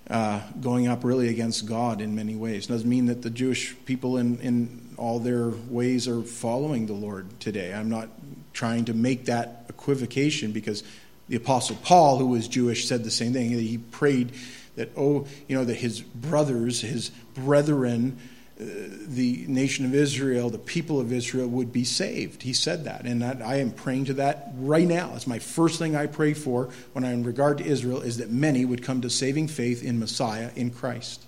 uh, 0.08 0.40
going 0.60 0.88
up 0.88 1.04
really 1.04 1.28
against 1.28 1.66
God 1.66 2.00
in 2.00 2.14
many 2.14 2.34
ways. 2.34 2.66
Doesn't 2.66 2.88
mean 2.88 3.06
that 3.06 3.22
the 3.22 3.30
Jewish 3.30 3.76
people 3.84 4.16
in, 4.16 4.38
in 4.40 4.89
all 5.00 5.18
their 5.18 5.48
ways 5.68 6.06
are 6.06 6.22
following 6.22 6.86
the 6.86 6.92
Lord 6.92 7.40
today. 7.40 7.72
I'm 7.72 7.88
not 7.88 8.08
trying 8.52 8.84
to 8.84 8.94
make 8.94 9.24
that 9.24 9.64
equivocation 9.68 10.52
because 10.52 10.84
the 11.28 11.36
Apostle 11.36 11.76
Paul, 11.82 12.18
who 12.18 12.26
was 12.26 12.48
Jewish, 12.48 12.86
said 12.86 13.02
the 13.02 13.10
same 13.10 13.32
thing. 13.32 13.50
He 13.50 13.78
prayed 13.78 14.32
that, 14.76 14.90
oh, 14.96 15.26
you 15.48 15.56
know, 15.56 15.64
that 15.64 15.76
his 15.76 16.00
brothers, 16.00 16.82
his 16.82 17.10
brethren, 17.34 18.18
uh, 18.60 18.64
the 19.06 19.46
nation 19.48 19.86
of 19.86 19.94
Israel, 19.94 20.50
the 20.50 20.58
people 20.58 21.00
of 21.00 21.12
Israel 21.12 21.48
would 21.48 21.72
be 21.72 21.84
saved. 21.84 22.42
He 22.42 22.52
said 22.52 22.84
that. 22.84 23.06
And 23.06 23.22
that, 23.22 23.40
I 23.40 23.56
am 23.56 23.70
praying 23.70 24.06
to 24.06 24.14
that 24.14 24.50
right 24.56 24.86
now. 24.86 25.12
It's 25.14 25.26
my 25.26 25.38
first 25.38 25.78
thing 25.78 25.96
I 25.96 26.08
pray 26.08 26.34
for 26.34 26.68
when 26.92 27.04
I, 27.04 27.12
in 27.12 27.24
regard 27.24 27.58
to 27.58 27.64
Israel, 27.64 28.02
is 28.02 28.18
that 28.18 28.30
many 28.30 28.66
would 28.66 28.82
come 28.82 29.00
to 29.00 29.08
saving 29.08 29.48
faith 29.48 29.82
in 29.82 29.98
Messiah, 29.98 30.50
in 30.56 30.70
Christ. 30.70 31.24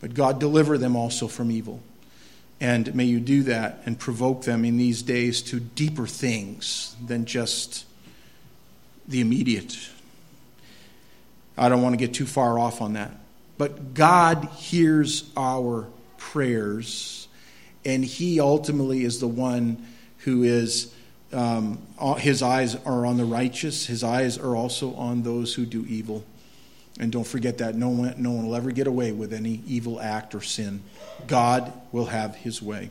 But 0.00 0.14
God 0.14 0.40
deliver 0.40 0.76
them 0.76 0.96
also 0.96 1.28
from 1.28 1.52
evil. 1.52 1.82
And 2.60 2.94
may 2.94 3.04
you 3.04 3.20
do 3.20 3.44
that 3.44 3.80
and 3.86 3.98
provoke 3.98 4.44
them 4.44 4.64
in 4.64 4.76
these 4.76 5.02
days 5.02 5.40
to 5.42 5.60
deeper 5.60 6.06
things 6.06 6.94
than 7.04 7.24
just 7.24 7.86
the 9.08 9.20
immediate. 9.20 9.76
I 11.56 11.68
don't 11.68 11.82
want 11.82 11.94
to 11.94 11.96
get 11.96 12.14
too 12.14 12.26
far 12.26 12.58
off 12.58 12.82
on 12.82 12.94
that. 12.94 13.12
But 13.56 13.94
God 13.94 14.48
hears 14.56 15.30
our 15.36 15.86
prayers, 16.16 17.28
and 17.84 18.04
He 18.04 18.40
ultimately 18.40 19.04
is 19.04 19.20
the 19.20 19.28
one 19.28 19.86
who 20.18 20.42
is, 20.42 20.94
um, 21.32 21.78
His 22.18 22.42
eyes 22.42 22.76
are 22.76 23.04
on 23.04 23.16
the 23.16 23.24
righteous, 23.24 23.86
His 23.86 24.04
eyes 24.04 24.38
are 24.38 24.54
also 24.56 24.94
on 24.94 25.22
those 25.22 25.54
who 25.54 25.66
do 25.66 25.84
evil. 25.86 26.24
And 27.00 27.10
don't 27.10 27.26
forget 27.26 27.58
that 27.58 27.74
no 27.74 27.88
one, 27.88 28.14
no 28.18 28.30
one 28.30 28.46
will 28.46 28.54
ever 28.54 28.70
get 28.70 28.86
away 28.86 29.10
with 29.10 29.32
any 29.32 29.62
evil 29.66 29.98
act 29.98 30.34
or 30.34 30.42
sin. 30.42 30.82
God 31.26 31.72
will 31.92 32.04
have 32.04 32.36
his 32.36 32.60
way. 32.60 32.90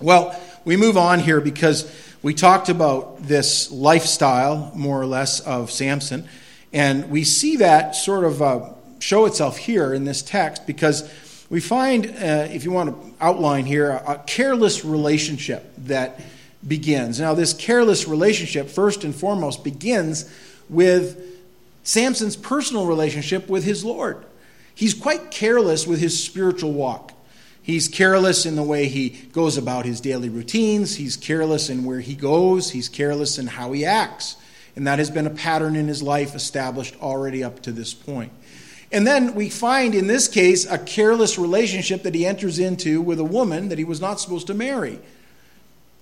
Well, 0.00 0.40
we 0.64 0.76
move 0.76 0.96
on 0.96 1.18
here 1.18 1.40
because 1.40 1.92
we 2.22 2.34
talked 2.34 2.68
about 2.68 3.20
this 3.24 3.68
lifestyle, 3.72 4.70
more 4.76 5.00
or 5.00 5.06
less, 5.06 5.40
of 5.40 5.72
Samson. 5.72 6.28
And 6.72 7.10
we 7.10 7.24
see 7.24 7.56
that 7.56 7.96
sort 7.96 8.22
of 8.22 8.40
uh, 8.40 8.70
show 9.00 9.26
itself 9.26 9.58
here 9.58 9.92
in 9.92 10.04
this 10.04 10.22
text 10.22 10.64
because 10.64 11.12
we 11.50 11.58
find, 11.58 12.06
uh, 12.06 12.46
if 12.48 12.64
you 12.64 12.70
want 12.70 12.90
to 12.90 13.14
outline 13.20 13.66
here, 13.66 13.90
a, 13.90 14.12
a 14.12 14.18
careless 14.18 14.84
relationship 14.84 15.74
that 15.78 16.20
begins. 16.66 17.18
Now, 17.18 17.34
this 17.34 17.54
careless 17.54 18.06
relationship, 18.06 18.68
first 18.68 19.02
and 19.02 19.12
foremost, 19.12 19.64
begins 19.64 20.32
with 20.68 21.31
Samson's 21.82 22.36
personal 22.36 22.86
relationship 22.86 23.48
with 23.48 23.64
his 23.64 23.84
Lord. 23.84 24.24
He's 24.74 24.94
quite 24.94 25.30
careless 25.30 25.86
with 25.86 26.00
his 26.00 26.22
spiritual 26.22 26.72
walk. 26.72 27.12
He's 27.62 27.88
careless 27.88 28.44
in 28.44 28.56
the 28.56 28.62
way 28.62 28.88
he 28.88 29.10
goes 29.10 29.56
about 29.56 29.84
his 29.84 30.00
daily 30.00 30.28
routines. 30.28 30.96
He's 30.96 31.16
careless 31.16 31.70
in 31.70 31.84
where 31.84 32.00
he 32.00 32.14
goes. 32.14 32.70
He's 32.70 32.88
careless 32.88 33.38
in 33.38 33.46
how 33.46 33.72
he 33.72 33.84
acts. 33.84 34.36
And 34.74 34.86
that 34.86 34.98
has 34.98 35.10
been 35.10 35.26
a 35.26 35.30
pattern 35.30 35.76
in 35.76 35.86
his 35.86 36.02
life 36.02 36.34
established 36.34 36.96
already 37.00 37.44
up 37.44 37.60
to 37.62 37.72
this 37.72 37.94
point. 37.94 38.32
And 38.90 39.06
then 39.06 39.34
we 39.34 39.48
find 39.48 39.94
in 39.94 40.06
this 40.06 40.28
case 40.28 40.66
a 40.70 40.78
careless 40.78 41.38
relationship 41.38 42.02
that 42.02 42.14
he 42.14 42.26
enters 42.26 42.58
into 42.58 43.00
with 43.00 43.20
a 43.20 43.24
woman 43.24 43.68
that 43.68 43.78
he 43.78 43.84
was 43.84 44.00
not 44.00 44.20
supposed 44.20 44.48
to 44.48 44.54
marry. 44.54 44.94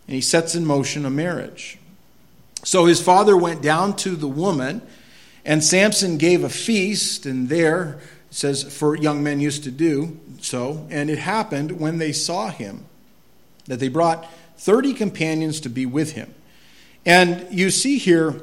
And 0.07 0.15
he 0.15 0.21
sets 0.21 0.55
in 0.55 0.65
motion 0.65 1.05
a 1.05 1.11
marriage. 1.11 1.79
So 2.65 2.87
his 2.87 3.01
father 3.01 3.37
went 3.37 3.63
down 3.63 3.97
to 3.97 4.17
the 4.17 4.29
woman, 4.29 4.83
and 5.45 5.65
Samson 5.65 6.19
gave 6.19 6.45
a 6.45 6.49
feast, 6.49 7.27
and 7.27 7.49
there, 7.49 8.01
it 8.31 8.35
says, 8.35 8.63
for 8.63 8.97
young 8.97 9.23
men 9.23 9.41
used 9.41 9.65
to 9.65 9.71
do 9.71 10.19
so. 10.41 10.87
And 10.91 11.11
it 11.11 11.19
happened 11.19 11.81
when 11.81 11.99
they 11.99 12.13
saw 12.13 12.51
him 12.51 12.85
that 13.67 13.81
they 13.81 13.89
brought 13.89 14.31
30 14.59 14.95
companions 14.95 15.61
to 15.61 15.69
be 15.69 15.87
with 15.87 16.13
him. 16.13 16.35
And 17.07 17.47
you 17.51 17.71
see 17.71 17.99
here 17.99 18.41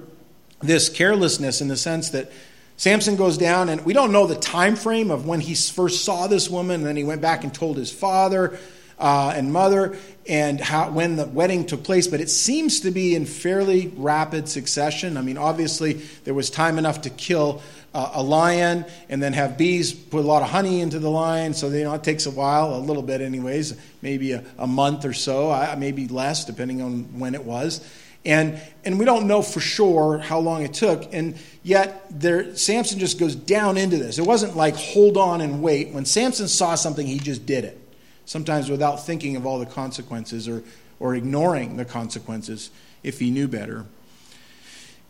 this 0.61 0.89
carelessness 0.89 1.61
in 1.61 1.67
the 1.67 1.77
sense 1.77 2.09
that 2.09 2.31
Samson 2.77 3.15
goes 3.15 3.37
down, 3.37 3.69
and 3.69 3.85
we 3.85 3.93
don't 3.93 4.11
know 4.11 4.27
the 4.27 4.35
time 4.35 4.75
frame 4.75 5.11
of 5.11 5.25
when 5.25 5.39
he 5.39 5.55
first 5.55 6.03
saw 6.03 6.27
this 6.27 6.49
woman, 6.49 6.81
and 6.81 6.85
then 6.85 6.95
he 6.95 7.03
went 7.03 7.21
back 7.21 7.43
and 7.43 7.53
told 7.53 7.77
his 7.77 7.91
father 7.91 8.59
uh, 8.99 9.33
and 9.35 9.53
mother, 9.53 9.97
and 10.27 10.59
how, 10.59 10.89
when 10.91 11.15
the 11.15 11.25
wedding 11.25 11.65
took 11.65 11.83
place, 11.83 12.07
but 12.07 12.19
it 12.19 12.29
seems 12.29 12.81
to 12.81 12.91
be 12.91 13.15
in 13.15 13.25
fairly 13.25 13.93
rapid 13.95 14.49
succession. 14.49 15.17
I 15.17 15.21
mean, 15.21 15.37
obviously, 15.37 15.93
there 16.23 16.33
was 16.33 16.49
time 16.49 16.77
enough 16.77 17.01
to 17.01 17.09
kill 17.09 17.61
uh, 17.93 18.11
a 18.15 18.23
lion 18.23 18.85
and 19.09 19.23
then 19.23 19.33
have 19.33 19.57
bees 19.57 19.93
put 19.93 20.19
a 20.19 20.27
lot 20.27 20.41
of 20.41 20.49
honey 20.49 20.81
into 20.81 20.99
the 20.99 21.09
lion, 21.09 21.53
so 21.53 21.69
you 21.69 21.83
know, 21.83 21.93
it 21.93 22.03
takes 22.03 22.25
a 22.25 22.31
while, 22.31 22.75
a 22.75 22.79
little 22.79 23.03
bit, 23.03 23.21
anyways, 23.21 23.79
maybe 24.01 24.33
a, 24.33 24.43
a 24.57 24.67
month 24.67 25.05
or 25.05 25.13
so, 25.13 25.49
uh, 25.51 25.75
maybe 25.77 26.07
less, 26.07 26.45
depending 26.45 26.81
on 26.81 27.19
when 27.19 27.35
it 27.35 27.43
was. 27.43 27.87
And, 28.25 28.59
and 28.83 28.99
we 28.99 29.05
don't 29.05 29.25
know 29.25 29.41
for 29.41 29.61
sure 29.61 30.17
how 30.17 30.39
long 30.39 30.63
it 30.63 30.73
took. 30.73 31.13
And 31.13 31.37
yet, 31.63 32.05
there, 32.09 32.57
Samson 32.57 32.99
just 32.99 33.19
goes 33.19 33.35
down 33.35 33.77
into 33.77 33.95
this. 33.95 34.19
It 34.19 34.25
wasn't 34.25 34.57
like 34.57 34.75
hold 34.75 35.15
on 35.15 35.39
and 35.39 35.61
wait. 35.61 35.93
When 35.93 36.03
Samson 36.03 36.49
saw 36.49 36.75
something, 36.75 37.07
he 37.07 37.19
just 37.19 37.45
did 37.45 37.63
it, 37.63 37.79
sometimes 38.27 38.69
without 38.69 39.03
thinking 39.03 39.35
of 39.35 39.45
all 39.47 39.57
the 39.57 39.65
consequences 39.65 40.47
or, 40.47 40.61
or 40.99 41.15
ignoring 41.15 41.77
the 41.77 41.85
consequences 41.85 42.69
if 43.01 43.17
he 43.19 43.31
knew 43.31 43.47
better. 43.47 43.85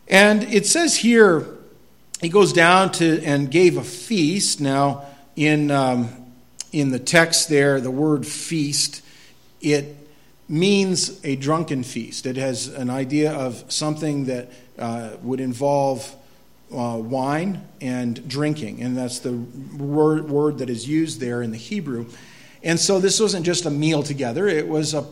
And 0.08 0.44
it 0.44 0.64
says 0.66 0.96
here, 0.96 1.44
he 2.22 2.30
goes 2.30 2.52
down 2.52 2.92
to 2.92 3.22
and 3.22 3.50
gave 3.50 3.76
a 3.76 3.84
feast. 3.84 4.60
Now, 4.60 5.04
in, 5.36 5.70
um, 5.70 6.08
in 6.72 6.90
the 6.90 6.98
text 6.98 7.48
there, 7.48 7.80
the 7.80 7.90
word 7.90 8.26
feast, 8.26 9.02
it 9.60 9.96
means 10.48 11.22
a 11.24 11.36
drunken 11.36 11.82
feast. 11.82 12.24
It 12.24 12.36
has 12.36 12.68
an 12.68 12.88
idea 12.88 13.32
of 13.32 13.70
something 13.70 14.26
that 14.26 14.50
uh, 14.78 15.10
would 15.22 15.40
involve 15.40 16.14
uh, 16.72 16.98
wine 17.02 17.66
and 17.80 18.28
drinking, 18.28 18.82
and 18.82 18.96
that's 18.96 19.18
the 19.20 19.32
word, 19.32 20.28
word 20.28 20.58
that 20.58 20.70
is 20.70 20.88
used 20.88 21.20
there 21.20 21.42
in 21.42 21.50
the 21.50 21.58
Hebrew. 21.58 22.06
And 22.62 22.78
so 22.78 22.98
this 23.00 23.20
wasn't 23.20 23.46
just 23.46 23.66
a 23.66 23.70
meal 23.70 24.02
together, 24.02 24.48
it 24.48 24.68
was 24.68 24.94
a 24.94 25.04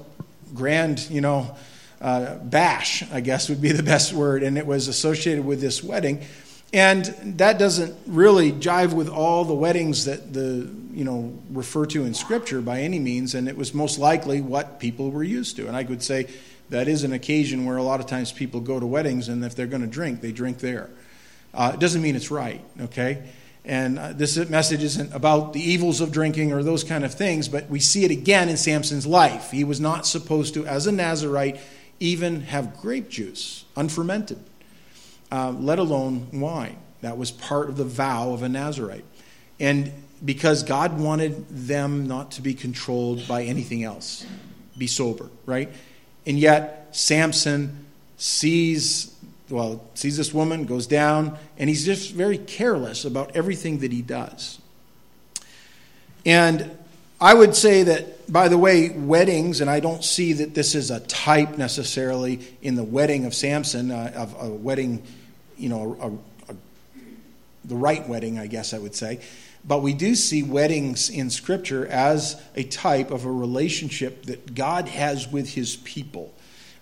grand, 0.55 1.09
you 1.11 1.21
know, 1.21 1.57
uh, 2.01 2.37
bash, 2.37 3.03
I 3.13 3.21
guess 3.21 3.49
would 3.49 3.63
be 3.63 3.73
the 3.73 3.83
best 3.83 4.13
word, 4.13 4.43
and 4.43 4.59
it 4.59 4.67
was 4.67 4.89
associated 4.89 5.45
with 5.45 5.61
this 5.61 5.83
wedding. 5.83 6.25
And 6.73 7.05
that 7.39 7.59
doesn't 7.59 7.97
really 8.07 8.53
jive 8.53 8.93
with 8.93 9.09
all 9.09 9.45
the 9.45 9.55
weddings 9.55 10.05
that 10.05 10.33
the 10.33 10.69
you 10.93 11.05
know 11.05 11.39
refer 11.51 11.87
to 11.87 12.05
in 12.05 12.13
Scripture 12.13 12.61
by 12.61 12.81
any 12.81 12.99
means, 12.99 13.35
and 13.35 13.49
it 13.49 13.57
was 13.57 13.73
most 13.73 13.99
likely 13.99 14.41
what 14.41 14.81
people 14.81 15.11
were 15.11 15.23
used 15.23 15.57
to. 15.57 15.69
And 15.69 15.77
I 15.77 15.85
would 15.85 16.03
say 16.03 16.27
that 16.71 16.89
is 16.89 17.05
an 17.05 17.13
occasion 17.13 17.65
where 17.65 17.77
a 17.77 17.83
lot 17.83 18.01
of 18.01 18.07
times 18.07 18.33
people 18.33 18.61
go 18.61 18.81
to 18.81 18.87
weddings, 18.87 19.29
and 19.29 19.45
if 19.45 19.55
they're 19.55 19.67
going 19.67 19.83
to 19.83 19.89
drink, 19.89 20.21
they 20.21 20.33
drink 20.33 20.59
there. 20.59 20.91
Uh, 21.55 21.73
it 21.75 21.81
doesn't 21.81 22.03
mean 22.03 22.17
it's 22.17 22.31
right, 22.31 22.63
okay? 22.81 23.23
And 23.67 23.99
uh, 23.99 24.13
this 24.13 24.37
message 24.49 24.83
isn't 24.83 25.13
about 25.13 25.53
the 25.53 25.61
evils 25.61 26.01
of 26.01 26.13
drinking 26.13 26.53
or 26.53 26.63
those 26.63 26.85
kind 26.85 27.05
of 27.05 27.13
things, 27.13 27.49
but 27.49 27.69
we 27.69 27.81
see 27.81 28.05
it 28.05 28.11
again 28.11 28.49
in 28.49 28.57
Samson's 28.57 29.07
life. 29.07 29.51
He 29.51 29.65
was 29.65 29.81
not 29.81 30.07
supposed 30.07 30.55
to, 30.55 30.65
as 30.67 30.87
a 30.87 30.93
Nazarite, 30.93 31.59
even 32.01 32.43
have 32.43 32.81
grape 32.81 33.09
juice, 33.09 33.65
unfermented 33.77 34.39
uh, 35.31 35.53
let 35.59 35.79
alone 35.79 36.29
wine. 36.33 36.77
That 37.03 37.19
was 37.19 37.31
part 37.31 37.69
of 37.69 37.77
the 37.77 37.85
vow 37.85 38.33
of 38.33 38.43
a 38.43 38.49
Nazarite. 38.49 39.05
And 39.61 39.93
because 40.25 40.63
God 40.63 40.99
wanted 40.99 41.49
them 41.49 42.07
not 42.07 42.33
to 42.33 42.43
be 42.43 42.55
controlled 42.55 43.27
by 43.29 43.45
anything 43.45 43.85
else, 43.85 44.27
be 44.77 44.87
sober, 44.87 45.29
right? 45.45 45.71
And 46.27 46.39
yet, 46.39 46.89
Samson 46.93 47.87
sees 48.17 49.15
well, 49.51 49.83
sees 49.95 50.17
this 50.17 50.35
woman, 50.35 50.65
goes 50.65 50.87
down, 50.87 51.39
and 51.57 51.69
he's 51.69 51.85
just 51.85 52.13
very 52.13 52.39
careless 52.39 53.05
about 53.05 53.37
everything 53.37 53.79
that 53.79 53.93
he 53.93 54.03
does. 54.03 54.59
And 56.25 56.77
I 57.21 57.33
would 57.33 57.55
say 57.55 57.85
that, 57.85 58.31
by 58.31 58.49
the 58.49 58.59
way, 58.59 58.91
weddings, 58.91 59.61
and 59.61 59.71
I 59.71 59.81
don't 59.81 60.05
see 60.05 60.35
that 60.35 60.55
this 60.55 60.75
is 60.75 60.91
a 60.91 61.01
type 61.01 61.57
necessarily 61.57 62.41
in 62.61 62.75
the 62.75 62.85
wedding 62.85 63.25
of 63.25 63.35
Samson, 63.35 63.91
uh, 63.91 64.13
of 64.15 64.37
a 64.41 64.51
wedding, 64.51 65.03
you 65.57 65.69
know, 65.69 65.97
a, 66.49 66.53
a, 66.53 66.57
the 67.65 67.77
right 67.77 68.07
wedding, 68.09 68.39
I 68.39 68.49
guess 68.49 68.75
I 68.75 68.79
would 68.79 68.95
say. 68.95 69.21
But 69.65 69.83
we 69.83 69.95
do 69.95 70.15
see 70.15 70.43
weddings 70.43 71.09
in 71.09 71.31
Scripture 71.31 71.87
as 71.87 72.41
a 72.55 72.65
type 72.65 73.11
of 73.11 73.25
a 73.25 73.33
relationship 73.33 74.27
that 74.27 74.55
God 74.55 74.89
has 74.89 75.27
with 75.27 75.55
his 75.55 75.77
people. 75.77 76.35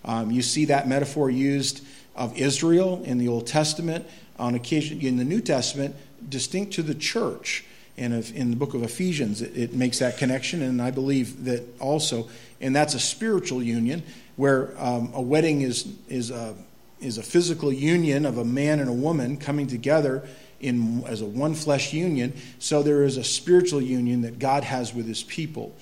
Um, 0.03 0.31
you 0.31 0.41
see 0.41 0.65
that 0.65 0.87
metaphor 0.87 1.29
used 1.29 1.83
of 2.15 2.37
Israel 2.37 3.01
in 3.03 3.17
the 3.17 3.27
Old 3.27 3.47
Testament, 3.47 4.05
on 4.37 4.55
occasion 4.55 5.01
in 5.01 5.17
the 5.17 5.25
New 5.25 5.41
Testament, 5.41 5.95
distinct 6.27 6.73
to 6.73 6.83
the 6.83 6.95
church. 6.95 7.65
And 7.97 8.13
in 8.31 8.49
the 8.49 8.57
book 8.57 8.73
of 8.73 8.83
Ephesians, 8.83 9.41
it, 9.41 9.55
it, 9.55 9.73
makes 9.73 9.99
that 9.99 10.17
connection, 10.17 10.61
and 10.61 10.81
I 10.81 10.91
believe 10.91 11.45
that 11.45 11.63
also, 11.79 12.27
and 12.59 12.75
that's 12.75 12.93
a 12.93 12.99
spiritual 12.99 13.63
union 13.63 14.03
where 14.35 14.73
um, 14.77 15.11
a 15.13 15.21
wedding 15.21 15.61
is 15.61 15.87
is 16.09 16.29
a 16.29 16.55
is 16.99 17.17
a 17.17 17.23
physical 17.23 17.71
union 17.71 18.25
of 18.25 18.37
a 18.37 18.43
man 18.43 18.81
and 18.81 18.89
a 18.89 18.93
woman 18.93 19.37
coming 19.37 19.67
together 19.67 20.27
in 20.59 21.05
as 21.05 21.21
a 21.21 21.25
one 21.25 21.53
flesh 21.53 21.93
union. 21.93 22.33
So 22.59 22.83
there 22.83 23.03
is 23.03 23.15
a 23.15 23.23
spiritual 23.23 23.81
union 23.81 24.23
that 24.23 24.39
God 24.39 24.65
has 24.65 24.93
with 24.93 25.07
His 25.07 25.23
people, 25.23 25.73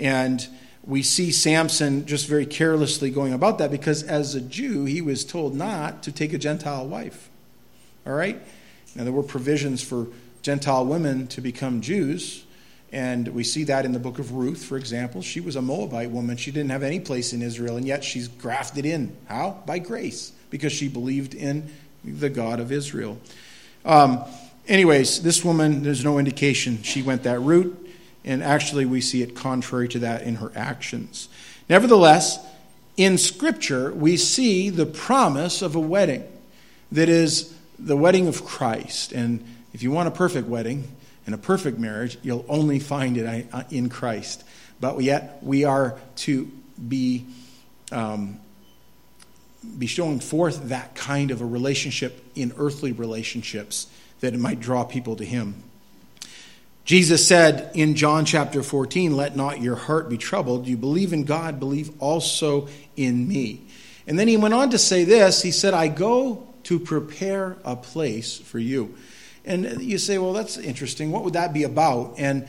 and 0.00 0.44
we 0.84 1.02
see 1.02 1.30
Samson 1.30 2.06
just 2.06 2.26
very 2.26 2.46
carelessly 2.46 3.10
going 3.10 3.32
about 3.32 3.58
that 3.58 3.70
because 3.70 4.02
as 4.02 4.34
a 4.34 4.40
Jew, 4.40 4.84
he 4.84 5.02
was 5.02 5.24
told 5.24 5.54
not 5.54 6.02
to 6.04 6.12
take 6.12 6.32
a 6.32 6.38
Gentile 6.38 6.86
wife. 6.86 7.28
All 8.06 8.14
right? 8.14 8.40
Now, 8.94 9.04
there 9.04 9.12
were 9.12 9.22
provisions 9.22 9.82
for 9.82 10.08
Gentile 10.42 10.86
women 10.86 11.26
to 11.28 11.40
become 11.40 11.80
Jews. 11.80 12.44
And 12.92 13.28
we 13.28 13.44
see 13.44 13.64
that 13.64 13.84
in 13.84 13.92
the 13.92 14.00
book 14.00 14.18
of 14.18 14.32
Ruth, 14.32 14.64
for 14.64 14.76
example. 14.76 15.22
She 15.22 15.40
was 15.40 15.54
a 15.54 15.62
Moabite 15.62 16.10
woman. 16.10 16.36
She 16.36 16.50
didn't 16.50 16.70
have 16.70 16.82
any 16.82 16.98
place 16.98 17.32
in 17.32 17.40
Israel, 17.40 17.76
and 17.76 17.86
yet 17.86 18.02
she's 18.02 18.26
grafted 18.26 18.84
in. 18.84 19.16
How? 19.26 19.62
By 19.64 19.78
grace, 19.78 20.32
because 20.50 20.72
she 20.72 20.88
believed 20.88 21.34
in 21.34 21.70
the 22.04 22.30
God 22.30 22.58
of 22.58 22.72
Israel. 22.72 23.18
Um, 23.84 24.24
anyways, 24.66 25.22
this 25.22 25.44
woman, 25.44 25.84
there's 25.84 26.04
no 26.04 26.18
indication 26.18 26.82
she 26.82 27.02
went 27.02 27.22
that 27.22 27.38
route, 27.38 27.89
and 28.24 28.42
actually 28.42 28.86
we 28.86 29.00
see 29.00 29.22
it 29.22 29.34
contrary 29.34 29.88
to 29.88 29.98
that 30.00 30.22
in 30.22 30.36
her 30.36 30.52
actions. 30.54 31.28
Nevertheless, 31.68 32.44
in 32.96 33.16
Scripture, 33.16 33.92
we 33.92 34.16
see 34.16 34.68
the 34.68 34.86
promise 34.86 35.62
of 35.62 35.74
a 35.74 35.80
wedding 35.80 36.24
that 36.92 37.08
is 37.08 37.54
the 37.78 37.96
wedding 37.96 38.26
of 38.26 38.44
Christ. 38.44 39.12
And 39.12 39.44
if 39.72 39.82
you 39.82 39.90
want 39.90 40.08
a 40.08 40.10
perfect 40.10 40.48
wedding 40.48 40.88
and 41.24 41.34
a 41.34 41.38
perfect 41.38 41.78
marriage, 41.78 42.18
you'll 42.22 42.44
only 42.48 42.78
find 42.78 43.16
it 43.16 43.46
uh, 43.52 43.62
in 43.70 43.88
Christ. 43.88 44.44
But 44.80 45.00
yet, 45.02 45.38
we 45.42 45.64
are 45.64 45.98
to 46.16 46.50
be, 46.88 47.26
um, 47.92 48.38
be 49.78 49.86
showing 49.86 50.20
forth 50.20 50.68
that 50.68 50.94
kind 50.94 51.30
of 51.30 51.40
a 51.40 51.46
relationship 51.46 52.24
in 52.34 52.52
earthly 52.58 52.92
relationships 52.92 53.86
that 54.20 54.34
it 54.34 54.40
might 54.40 54.60
draw 54.60 54.84
people 54.84 55.16
to 55.16 55.24
him. 55.24 55.62
Jesus 56.84 57.26
said 57.26 57.70
in 57.74 57.94
John 57.94 58.24
chapter 58.24 58.62
14, 58.62 59.16
Let 59.16 59.36
not 59.36 59.60
your 59.60 59.76
heart 59.76 60.08
be 60.08 60.18
troubled. 60.18 60.66
You 60.66 60.76
believe 60.76 61.12
in 61.12 61.24
God, 61.24 61.60
believe 61.60 61.90
also 62.00 62.68
in 62.96 63.28
me. 63.28 63.62
And 64.06 64.18
then 64.18 64.28
he 64.28 64.36
went 64.36 64.54
on 64.54 64.70
to 64.70 64.78
say 64.78 65.04
this 65.04 65.42
He 65.42 65.52
said, 65.52 65.74
I 65.74 65.88
go 65.88 66.46
to 66.64 66.78
prepare 66.78 67.56
a 67.64 67.76
place 67.76 68.38
for 68.38 68.58
you. 68.58 68.94
And 69.44 69.82
you 69.82 69.98
say, 69.98 70.18
Well, 70.18 70.32
that's 70.32 70.56
interesting. 70.56 71.10
What 71.10 71.24
would 71.24 71.34
that 71.34 71.52
be 71.52 71.64
about? 71.64 72.14
And 72.18 72.48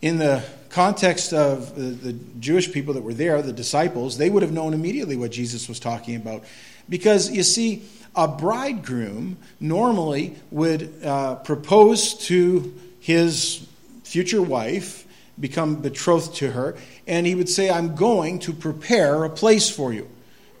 in 0.00 0.18
the 0.18 0.44
context 0.70 1.32
of 1.32 1.74
the, 1.74 2.12
Jewish 2.38 2.72
people 2.72 2.94
that 2.94 3.02
were 3.02 3.14
there, 3.14 3.42
the 3.42 3.52
disciples, 3.52 4.16
they 4.16 4.30
would 4.30 4.42
have 4.42 4.52
known 4.52 4.74
immediately 4.74 5.16
what 5.16 5.32
Jesus 5.32 5.68
was 5.68 5.80
talking 5.80 6.16
about. 6.16 6.44
Because 6.88 7.30
you 7.30 7.42
see, 7.42 7.82
a 8.14 8.28
bridegroom 8.28 9.36
normally 9.60 10.36
would 10.50 11.04
uh, 11.04 11.36
propose 11.36 12.14
to 12.26 12.72
his 13.08 13.66
future 14.04 14.42
wife, 14.42 15.06
become 15.40 15.76
betrothed 15.76 16.34
to 16.34 16.50
her, 16.50 16.76
and 17.06 17.26
he 17.26 17.34
would 17.34 17.48
say, 17.48 17.70
I'm 17.70 17.96
going 17.96 18.38
to 18.40 18.52
prepare 18.52 19.24
a 19.24 19.30
place 19.30 19.70
for 19.70 19.94
you. 19.94 20.06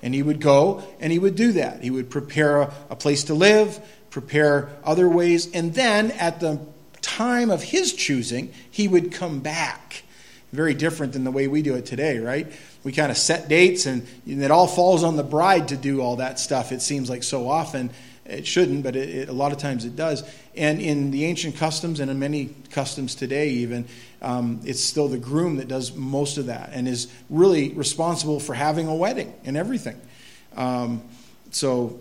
And 0.02 0.14
he 0.14 0.22
would 0.22 0.40
go 0.40 0.82
and 0.98 1.12
he 1.12 1.18
would 1.18 1.34
do 1.34 1.52
that. 1.52 1.82
He 1.82 1.90
would 1.90 2.08
prepare 2.08 2.62
a, 2.62 2.74
a 2.88 2.96
place 2.96 3.24
to 3.24 3.34
live, 3.34 3.78
prepare 4.08 4.70
other 4.82 5.10
ways, 5.10 5.52
and 5.52 5.74
then 5.74 6.10
at 6.12 6.40
the 6.40 6.58
time 7.02 7.50
of 7.50 7.62
his 7.62 7.92
choosing, 7.92 8.50
he 8.70 8.88
would 8.88 9.12
come 9.12 9.40
back. 9.40 10.04
Very 10.50 10.72
different 10.72 11.12
than 11.12 11.24
the 11.24 11.30
way 11.30 11.48
we 11.48 11.60
do 11.60 11.74
it 11.74 11.84
today, 11.84 12.18
right? 12.18 12.50
We 12.82 12.92
kind 12.92 13.10
of 13.10 13.18
set 13.18 13.50
dates 13.50 13.84
and 13.84 14.06
it 14.26 14.50
all 14.50 14.66
falls 14.66 15.04
on 15.04 15.16
the 15.16 15.22
bride 15.22 15.68
to 15.68 15.76
do 15.76 16.00
all 16.00 16.16
that 16.16 16.40
stuff, 16.40 16.72
it 16.72 16.80
seems 16.80 17.10
like 17.10 17.24
so 17.24 17.46
often. 17.46 17.90
It 18.28 18.46
shouldn't, 18.46 18.82
but 18.82 18.94
it, 18.94 19.08
it, 19.08 19.28
a 19.30 19.32
lot 19.32 19.52
of 19.52 19.58
times 19.58 19.86
it 19.86 19.96
does. 19.96 20.22
And 20.54 20.80
in 20.80 21.10
the 21.10 21.24
ancient 21.24 21.56
customs 21.56 21.98
and 21.98 22.10
in 22.10 22.18
many 22.18 22.54
customs 22.70 23.14
today, 23.14 23.48
even, 23.48 23.86
um, 24.20 24.60
it's 24.64 24.84
still 24.84 25.08
the 25.08 25.18
groom 25.18 25.56
that 25.56 25.68
does 25.68 25.94
most 25.94 26.36
of 26.36 26.46
that 26.46 26.70
and 26.74 26.86
is 26.86 27.10
really 27.30 27.70
responsible 27.70 28.38
for 28.38 28.54
having 28.54 28.86
a 28.86 28.94
wedding 28.94 29.32
and 29.44 29.56
everything. 29.56 29.98
Um, 30.56 31.02
so, 31.52 31.98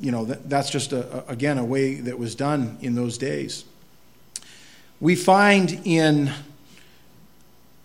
you 0.00 0.10
know, 0.10 0.24
that, 0.24 0.48
that's 0.48 0.70
just, 0.70 0.92
a, 0.92 1.28
a, 1.28 1.32
again, 1.32 1.58
a 1.58 1.64
way 1.64 1.96
that 1.96 2.18
was 2.18 2.34
done 2.34 2.78
in 2.80 2.94
those 2.94 3.18
days. 3.18 3.64
We 4.98 5.14
find 5.14 5.80
in 5.84 6.32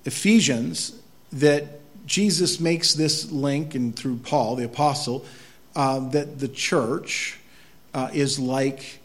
Ephesians 0.06 0.98
that 1.34 1.80
Jesus 2.06 2.60
makes 2.60 2.94
this 2.94 3.32
link, 3.32 3.76
and 3.76 3.94
through 3.94 4.18
Paul, 4.18 4.56
the 4.56 4.66
apostle, 4.66 5.26
uh, 5.76 6.00
that 6.10 6.40
the 6.40 6.48
church 6.48 7.40
uh, 7.96 8.10
is 8.14 8.38
like 8.38 9.00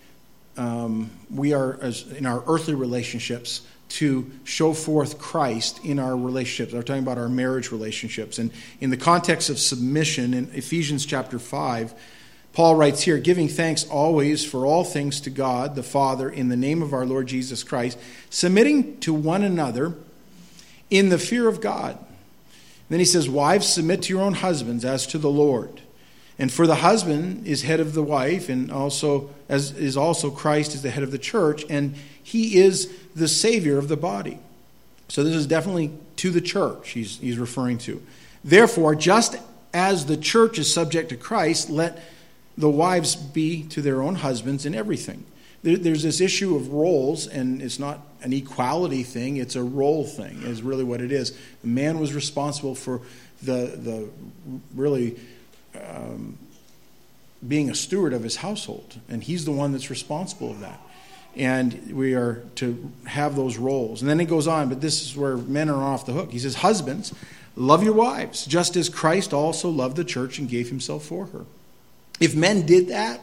um, 0.57 1.11
we 1.33 1.55
are 1.55 1.79
as 1.81 2.03
in 2.13 2.27
our 2.27 2.43
earthly 2.47 2.75
relationships 2.75 3.63
to 3.89 4.31
show 4.45 4.73
forth 4.73 5.19
Christ 5.19 5.85
in 5.85 5.99
our 5.99 6.17
relationships. 6.17 6.75
We're 6.75 6.83
talking 6.83 7.03
about 7.03 7.17
our 7.17 7.29
marriage 7.29 7.73
relationships. 7.73 8.39
And 8.39 8.51
in 8.81 8.91
the 8.91 8.97
context 8.97 9.49
of 9.49 9.59
submission 9.59 10.35
in 10.35 10.51
Ephesians 10.53 11.07
chapter 11.07 11.39
5, 11.39 11.95
Paul 12.53 12.75
writes 12.75 13.03
here, 13.03 13.19
giving 13.19 13.49
thanks 13.49 13.89
always 13.89 14.45
for 14.45 14.67
all 14.67 14.85
things 14.85 15.21
to 15.23 15.31
God 15.31 15.77
the 15.77 15.83
Father 15.83 16.29
in 16.29 16.49
the 16.49 16.57
name 16.57 16.83
of 16.83 16.93
our 16.93 17.07
Lord 17.07 17.29
Jesus 17.29 17.63
Christ, 17.63 17.99
submitting 18.29 18.99
to 19.01 19.15
one 19.15 19.43
another 19.43 19.95
in 20.89 21.09
the 21.09 21.19
fear 21.19 21.49
of 21.49 21.61
God. 21.61 21.97
And 21.97 22.89
then 22.89 22.99
he 22.99 23.05
says, 23.05 23.29
Wives, 23.29 23.69
submit 23.69 24.03
to 24.03 24.13
your 24.13 24.23
own 24.23 24.35
husbands 24.35 24.85
as 24.85 25.07
to 25.09 25.19
the 25.19 25.31
Lord. 25.31 25.81
And 26.41 26.51
for 26.51 26.67
the 26.67 26.77
husband 26.77 27.47
is 27.47 27.63
head 27.63 27.81
of 27.81 27.93
the 27.93 28.03
wife, 28.03 28.49
and 28.49 28.73
also 28.73 29.29
as 29.51 29.73
is 29.73 29.95
also 29.95 30.31
Christ 30.31 30.75
is 30.75 30.81
the 30.81 30.89
head 30.89 31.03
of 31.03 31.11
the 31.11 31.19
church, 31.19 31.67
and 31.69 31.95
he 32.23 32.57
is 32.57 32.91
the 33.15 33.29
Savior 33.29 33.77
of 33.77 33.89
the 33.89 33.97
body. 33.97 34.39
So 35.09 35.23
this 35.23 35.35
is 35.35 35.47
definitely 35.47 35.91
to 36.17 36.31
the 36.31 36.41
church 36.41 36.91
he's, 36.91 37.19
he's 37.19 37.37
referring 37.37 37.77
to. 37.79 38.03
Therefore, 38.43 38.95
just 38.95 39.37
as 39.75 40.07
the 40.07 40.17
church 40.17 40.59
is 40.59 40.73
subject 40.73 41.11
to 41.11 41.17
Christ, 41.17 41.69
let 41.69 42.03
the 42.57 42.71
wives 42.71 43.17
be 43.17 43.65
to 43.65 43.83
their 43.83 44.01
own 44.01 44.15
husbands 44.15 44.65
in 44.65 44.75
everything. 44.75 45.27
There, 45.63 45.77
there's 45.77 46.05
this 46.05 46.23
issue 46.23 46.57
of 46.57 46.69
roles, 46.69 47.27
and 47.27 47.61
it's 47.61 47.79
not 47.79 48.01
an 48.23 48.33
equality 48.33 49.03
thing, 49.03 49.37
it's 49.37 49.57
a 49.57 49.63
role 49.63 50.07
thing, 50.07 50.43
is 50.45 50.63
really 50.63 50.85
what 50.85 51.03
it 51.03 51.13
is. 51.13 51.37
The 51.61 51.69
man 51.69 51.99
was 51.99 52.15
responsible 52.15 52.75
for 52.75 53.03
the, 53.43 53.77
the 53.77 54.09
really 54.75 55.19
um, 55.75 56.39
being 57.47 57.71
a 57.71 57.75
steward 57.75 58.13
of 58.13 58.23
his 58.23 58.37
household, 58.37 59.01
and 59.09 59.23
he's 59.23 59.45
the 59.45 59.53
one 59.53 59.73
that's 59.73 59.91
responsible 59.91 60.51
of 60.51 60.61
that. 60.61 60.81
And 61.37 61.93
we 61.97 62.15
are 62.15 62.43
to 62.57 62.91
have 63.07 63.37
those 63.37 63.57
roles. 63.57 64.03
And 64.03 64.11
then 64.11 64.19
he 64.19 64.27
goes 64.27 64.49
on, 64.49 64.69
but 64.69 64.81
this 64.81 65.03
is 65.03 65.17
where 65.17 65.37
men 65.37 65.71
are 65.71 65.83
off 65.83 66.05
the 66.05 66.13
hook. 66.13 66.33
He 66.33 66.41
says, 66.41 66.57
Husbands, 66.57 67.15
love 67.55 67.85
your 67.85 67.95
wives, 67.95 68.47
just 68.47 68.77
as 68.77 68.89
Christ 68.89 69.33
also 69.33 69.71
loved 69.71 69.97
the 69.97 70.05
church 70.05 70.39
and 70.39 70.49
gave 70.49 70.69
himself 70.71 71.05
for 71.05 71.27
her. 71.27 71.45
If 72.19 72.35
men 72.35 72.67
did 72.67 72.89
that, 72.89 73.21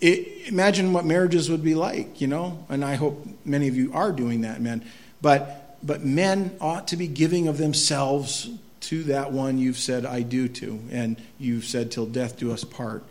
it, 0.00 0.48
imagine 0.48 0.92
what 0.92 1.04
marriages 1.04 1.50
would 1.50 1.64
be 1.64 1.74
like, 1.74 2.20
you 2.20 2.26
know? 2.26 2.64
And 2.68 2.84
I 2.84 2.94
hope 2.94 3.26
many 3.44 3.68
of 3.68 3.76
you 3.76 3.92
are 3.92 4.12
doing 4.12 4.42
that, 4.42 4.60
men. 4.60 4.84
But, 5.20 5.78
but 5.82 6.04
men 6.04 6.56
ought 6.60 6.88
to 6.88 6.96
be 6.96 7.08
giving 7.08 7.48
of 7.48 7.58
themselves 7.58 8.50
to 8.86 9.04
that 9.04 9.32
one 9.32 9.58
you've 9.58 9.78
said, 9.78 10.04
I 10.04 10.22
do 10.22 10.48
to, 10.48 10.80
and 10.90 11.20
you've 11.38 11.64
said, 11.64 11.90
till 11.90 12.06
death 12.06 12.38
do 12.38 12.52
us 12.52 12.64
part. 12.64 13.04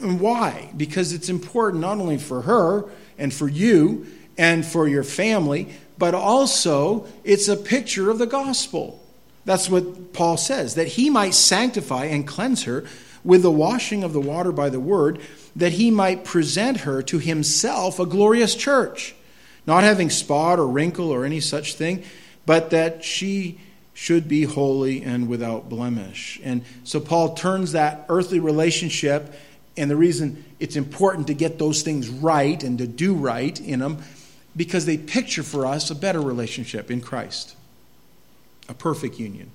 And 0.00 0.20
why? 0.20 0.72
Because 0.76 1.12
it's 1.12 1.28
important 1.28 1.80
not 1.80 1.98
only 1.98 2.18
for 2.18 2.42
her 2.42 2.84
and 3.18 3.32
for 3.32 3.48
you 3.48 4.06
and 4.36 4.64
for 4.64 4.88
your 4.88 5.04
family, 5.04 5.68
but 5.96 6.14
also 6.14 7.06
it's 7.24 7.48
a 7.48 7.56
picture 7.56 8.10
of 8.10 8.18
the 8.18 8.26
gospel. 8.26 9.02
That's 9.44 9.70
what 9.70 10.12
Paul 10.12 10.36
says, 10.36 10.74
that 10.74 10.88
he 10.88 11.08
might 11.08 11.34
sanctify 11.34 12.06
and 12.06 12.26
cleanse 12.26 12.64
her 12.64 12.84
with 13.22 13.42
the 13.42 13.50
washing 13.50 14.04
of 14.04 14.12
the 14.12 14.20
water 14.20 14.52
by 14.52 14.68
the 14.68 14.80
word, 14.80 15.20
that 15.54 15.72
he 15.72 15.90
might 15.90 16.24
present 16.24 16.78
her 16.78 17.02
to 17.02 17.18
himself 17.18 17.98
a 17.98 18.06
glorious 18.06 18.54
church, 18.54 19.14
not 19.66 19.84
having 19.84 20.10
spot 20.10 20.58
or 20.58 20.66
wrinkle 20.66 21.10
or 21.10 21.24
any 21.24 21.40
such 21.40 21.74
thing, 21.74 22.02
but 22.44 22.70
that 22.70 23.04
she 23.04 23.58
should 23.96 24.28
be 24.28 24.42
holy 24.42 25.02
and 25.02 25.26
without 25.26 25.70
blemish. 25.70 26.38
And 26.44 26.62
so 26.84 27.00
Paul 27.00 27.34
turns 27.34 27.72
that 27.72 28.04
earthly 28.10 28.40
relationship, 28.40 29.32
and 29.74 29.90
the 29.90 29.96
reason 29.96 30.44
it's 30.60 30.76
important 30.76 31.28
to 31.28 31.34
get 31.34 31.58
those 31.58 31.80
things 31.80 32.10
right 32.10 32.62
and 32.62 32.76
to 32.76 32.86
do 32.86 33.14
right 33.14 33.58
in 33.58 33.80
them, 33.80 34.02
because 34.54 34.84
they 34.84 34.98
picture 34.98 35.42
for 35.42 35.64
us 35.64 35.90
a 35.90 35.94
better 35.94 36.20
relationship 36.20 36.90
in 36.90 37.00
Christ, 37.00 37.56
a 38.68 38.74
perfect 38.74 39.18
union. 39.18 39.50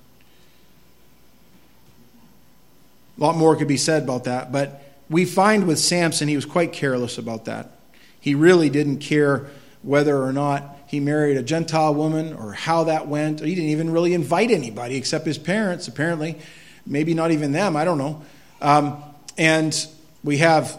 A 3.20 3.22
lot 3.22 3.38
more 3.38 3.56
could 3.56 3.68
be 3.68 3.78
said 3.78 4.02
about 4.02 4.24
that, 4.24 4.52
but 4.52 4.84
we 5.08 5.24
find 5.24 5.68
with 5.68 5.78
Samson, 5.78 6.28
he 6.28 6.36
was 6.36 6.46
quite 6.46 6.74
careless 6.74 7.20
about 7.20 7.46
that. 7.46 7.78
He 8.20 8.34
really 8.34 8.72
didn't 8.72 9.02
care 9.02 9.52
whether 9.84 10.20
or 10.20 10.34
not 10.34 10.81
he 10.92 11.00
married 11.00 11.38
a 11.38 11.42
Gentile 11.42 11.96
woman 11.96 12.34
or 12.34 12.52
how 12.52 12.84
that 12.84 13.08
went. 13.08 13.40
He 13.40 13.56
didn't 13.56 13.70
even 13.70 13.92
really 13.92 14.14
invite 14.14 14.52
anybody 14.52 14.98
except 14.98 15.26
his 15.26 15.38
parents, 15.38 15.88
apparently. 15.88 16.38
Maybe 16.86 17.14
not 17.14 17.32
even 17.32 17.54
them, 17.54 17.78
I 17.78 17.86
don't 17.86 17.98
know. 17.98 18.22
Um, 18.60 19.02
and 19.38 19.74
we 20.22 20.40
have 20.40 20.78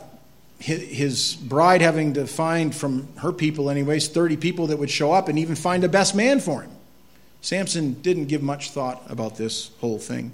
his 0.59 1.35
bride 1.35 1.81
having 1.81 2.13
to 2.13 2.27
find 2.27 2.75
from 2.75 3.09
her 3.17 3.33
people, 3.33 3.71
anyways, 3.71 4.09
30 4.09 4.37
people 4.37 4.67
that 4.67 4.79
would 4.79 4.91
show 4.91 5.13
up 5.13 5.29
and 5.29 5.39
even 5.39 5.55
find 5.55 5.83
a 5.83 5.89
best 5.89 6.15
man 6.15 6.41
for 6.41 6.61
him. 6.61 6.71
Samson 7.41 7.95
didn't 8.03 8.27
give 8.27 8.43
much 8.43 8.71
thought 8.73 9.03
about 9.09 9.39
this 9.39 9.71
whole 9.81 9.99
thing. 9.99 10.31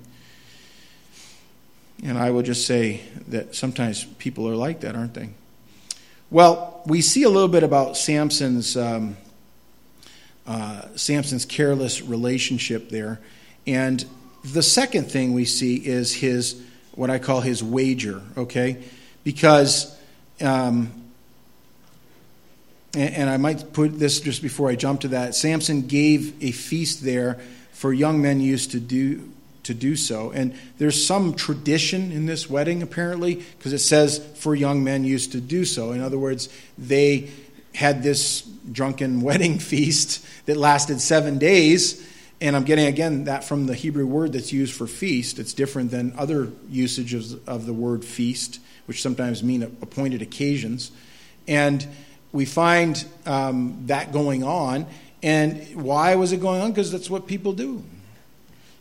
And 2.03 2.19
I 2.19 2.33
will 2.33 2.43
just 2.43 2.67
say 2.67 3.03
that 3.29 3.55
sometimes 3.55 4.05
people 4.19 4.49
are 4.49 4.57
like 4.57 4.81
that, 4.81 4.97
aren't 4.97 5.15
they? 5.15 5.29
Well, 6.31 6.83
we 6.85 7.01
see 7.01 7.23
a 7.23 7.31
little 7.31 7.49
bit 7.49 7.63
about 7.63 7.97
Samson's 7.97 8.77
um, 8.77 9.17
uh, 10.49 10.83
Samson's 10.97 11.45
careless 11.45 12.03
relationship 12.03 12.89
there, 12.89 13.21
and 13.67 14.05
the 14.43 14.63
second 14.63 15.11
thing 15.11 15.35
we 15.35 15.45
see 15.45 15.77
is 15.77 16.13
his 16.15 16.61
what 16.93 17.11
I 17.11 17.19
call 17.19 17.41
his 17.41 17.63
wager. 17.63 18.23
Okay, 18.37 18.83
because 19.23 19.97
um, 20.41 20.91
and, 22.95 23.15
and 23.15 23.31
I 23.31 23.37
might 23.37 23.73
put 23.73 23.99
this 23.99 24.21
just 24.21 24.43
before 24.43 24.69
I 24.69 24.75
jump 24.75 25.03
to 25.03 25.09
that. 25.09 25.35
Samson 25.35 25.87
gave 25.87 26.43
a 26.43 26.51
feast 26.51 27.05
there 27.05 27.39
for 27.73 27.93
young 27.93 28.21
men 28.21 28.41
used 28.41 28.73
to 28.73 28.81
do 28.81 29.31
to 29.65 29.75
do 29.75 29.97
so. 29.97 30.31
And 30.31 30.55
there's 30.79 31.05
some 31.05 31.35
tradition 31.35 32.11
in 32.11 32.25
this 32.25 32.49
wedding, 32.49 32.83
apparently, 32.83 33.35
because 33.59 33.75
it 33.75 33.81
says 33.81 34.19
for 34.37 34.55
young 34.55 34.83
men 34.83 35.05
used 35.05 35.33
to 35.33 35.43
do 35.43 35.67
so. 35.67 35.93
In 35.93 36.01
other 36.01 36.19
words, 36.19 36.49
they 36.79 37.29
had 37.79 38.03
this 38.03 38.43
drunken 38.43 39.21
wedding 39.29 39.61
feast 39.61 40.27
that 40.47 40.57
lasted 40.57 41.01
seven 41.01 41.39
days. 41.39 42.05
And 42.41 42.57
I'm 42.57 42.65
getting, 42.65 42.87
again, 42.87 43.25
that 43.25 43.45
from 43.45 43.67
the 43.67 43.75
Hebrew 43.75 44.05
word 44.05 44.33
that's 44.33 44.53
used 44.53 44.75
for 44.75 44.89
feast. 44.89 45.39
It's 45.39 45.53
different 45.53 45.93
than 45.93 46.13
other 46.19 46.49
usages 46.69 47.35
of 47.47 47.67
the 47.67 47.73
word 47.73 48.05
feast, 48.05 48.59
which 48.87 49.01
sometimes 49.01 49.45
mean 49.45 49.63
appointed 49.63 50.23
occasions. 50.23 50.91
And 51.47 51.87
we 52.33 52.47
find 52.47 53.05
um, 53.27 53.85
that 53.87 54.11
going 54.13 54.43
on. 54.43 54.87
And 55.23 55.63
why 55.81 56.17
was 56.17 56.33
it 56.33 56.41
going 56.41 56.61
on? 56.61 56.73
Because 56.73 56.91
that's 56.91 57.09
what 57.09 57.29
people 57.29 57.53
do. 57.53 57.85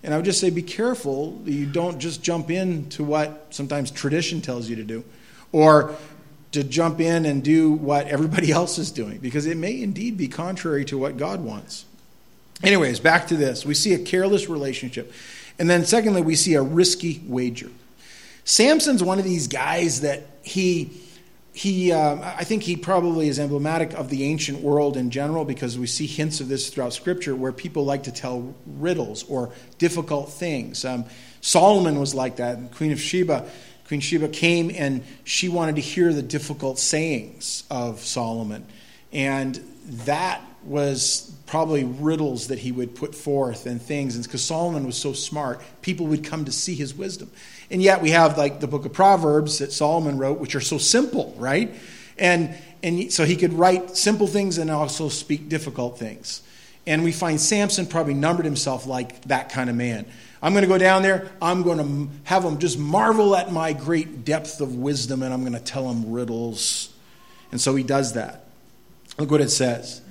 And 0.02 0.12
I 0.12 0.18
would 0.18 0.26
just 0.26 0.40
say 0.40 0.50
be 0.50 0.64
careful 0.64 1.40
you 1.46 1.68
don't 1.68 2.00
just 2.00 2.24
jump 2.24 2.50
into 2.50 3.04
what 3.04 3.48
sometimes 3.52 3.92
tradition 3.92 4.42
tells 4.42 4.68
you 4.68 4.76
to 4.78 4.84
do 4.84 5.04
or 5.52 5.96
to 6.58 6.64
jump 6.64 7.00
in 7.00 7.26
and 7.26 7.44
do 7.44 7.72
what 7.72 8.08
everybody 8.08 8.52
else 8.60 8.78
is 8.78 8.92
doing 8.92 9.20
because 9.20 9.46
it 9.46 9.58
may 9.58 9.82
indeed 9.82 10.18
be 10.18 10.28
contrary 10.28 10.86
to 10.86 10.98
what 10.98 11.18
God 11.18 11.42
wants. 11.42 11.86
Anyways, 12.64 13.00
back 13.00 13.28
to 13.28 13.38
this. 13.38 13.66
We 13.66 13.76
see 13.76 13.94
a 13.94 14.00
careless 14.00 14.50
relationship. 14.50 15.14
And 15.60 15.70
then, 15.70 15.86
secondly, 15.86 16.22
we 16.22 16.36
see 16.36 16.56
a 16.56 16.62
risky 16.62 17.22
wager. 17.26 17.70
Samson's 18.46 19.04
one 19.04 19.20
of 19.20 19.26
these 19.26 19.48
guys 19.48 20.02
that 20.02 20.24
he 20.44 20.92
he, 21.58 21.92
um, 21.92 22.22
I 22.24 22.44
think 22.44 22.62
he 22.62 22.78
probably 22.78 23.30
is 23.30 23.40
emblematic 23.40 23.94
of 23.94 24.10
the 24.10 24.26
ancient 24.26 24.62
world 24.62 24.96
in 24.96 25.10
general 25.10 25.44
because 25.44 25.76
we 25.76 25.88
see 25.88 26.06
hints 26.06 26.40
of 26.40 26.48
this 26.50 26.70
throughout 26.70 26.94
Scripture 26.94 27.36
where 27.36 27.52
people 27.52 27.84
like 27.84 28.04
to 28.04 28.12
tell 28.12 28.54
riddles 28.68 29.24
or 29.24 29.52
difficult 29.80 30.32
things. 30.32 30.86
Um, 30.86 31.06
Solomon 31.42 32.00
was 32.00 32.14
like 32.14 32.36
that. 32.36 32.74
Queen 32.76 32.92
of 32.92 33.02
Sheba, 33.02 33.50
Queen 33.88 34.00
Sheba 34.00 34.28
came 34.28 34.72
and 34.76 35.04
she 35.24 35.50
wanted 35.50 35.76
to 35.76 35.82
hear 35.82 36.14
the 36.14 36.22
difficult 36.22 36.78
sayings 36.78 37.64
of 37.72 38.00
Solomon, 38.00 38.66
and 39.12 39.56
that 40.06 40.42
was 40.64 41.34
probably 41.46 41.86
riddles 41.86 42.48
that 42.48 42.60
he 42.60 42.74
would 42.74 42.94
put 42.94 43.16
forth 43.16 43.66
and 43.66 43.82
things. 43.82 44.16
And 44.16 44.24
because 44.24 44.44
Solomon 44.44 44.86
was 44.86 44.98
so 44.98 45.14
smart, 45.14 45.62
people 45.82 46.06
would 46.08 46.24
come 46.24 46.44
to 46.46 46.52
see 46.52 46.76
his 46.76 46.94
wisdom. 46.94 47.32
And 47.72 47.82
yet 47.82 48.02
we 48.02 48.12
have 48.12 48.38
like 48.38 48.60
the 48.60 48.68
book 48.68 48.86
of 48.86 48.92
Proverbs 48.92 49.60
that 49.60 49.72
Solomon 49.72 50.18
wrote, 50.18 50.40
which 50.40 50.56
are 50.56 50.62
so 50.62 50.78
simple, 50.78 51.34
right? 51.38 51.74
And, 52.18 52.54
and 52.84 53.12
so 53.12 53.24
he 53.24 53.38
could 53.38 53.54
write 53.54 53.96
simple 53.96 54.28
things 54.28 54.58
and 54.58 54.70
also 54.70 55.08
speak 55.08 55.48
difficult 55.48 55.98
things. 55.98 56.42
And 56.86 57.04
we 57.04 57.14
find 57.14 57.40
Samson 57.40 57.86
probably 57.86 58.14
numbered 58.14 58.46
himself 58.46 58.86
like 58.86 59.22
that 59.24 59.50
kind 59.50 59.70
of 59.70 59.76
man. 59.76 60.06
I'm 60.42 60.54
going 60.54 60.64
to 60.64 60.68
go 60.68 60.78
down 60.78 61.02
there. 61.02 61.32
I'm 61.42 61.64
going 61.64 61.78
to 61.80 62.14
have 62.26 62.44
them 62.44 62.60
just 62.60 62.78
marvel 62.78 63.36
at 63.36 63.52
my 63.52 63.74
great 63.74 64.24
depth 64.24 64.62
of 64.62 64.76
wisdom, 64.76 65.24
and 65.24 65.34
I'm 65.34 65.42
going 65.42 65.54
to 65.54 65.60
tell 65.60 65.88
them 65.88 66.12
riddles. 66.12 66.94
And 67.52 67.60
so 67.60 67.76
he 67.76 67.84
does 67.84 68.14
that. 68.14 68.46
Look 69.18 69.32
what 69.32 69.42
it 69.42 69.50
says. 69.50 70.02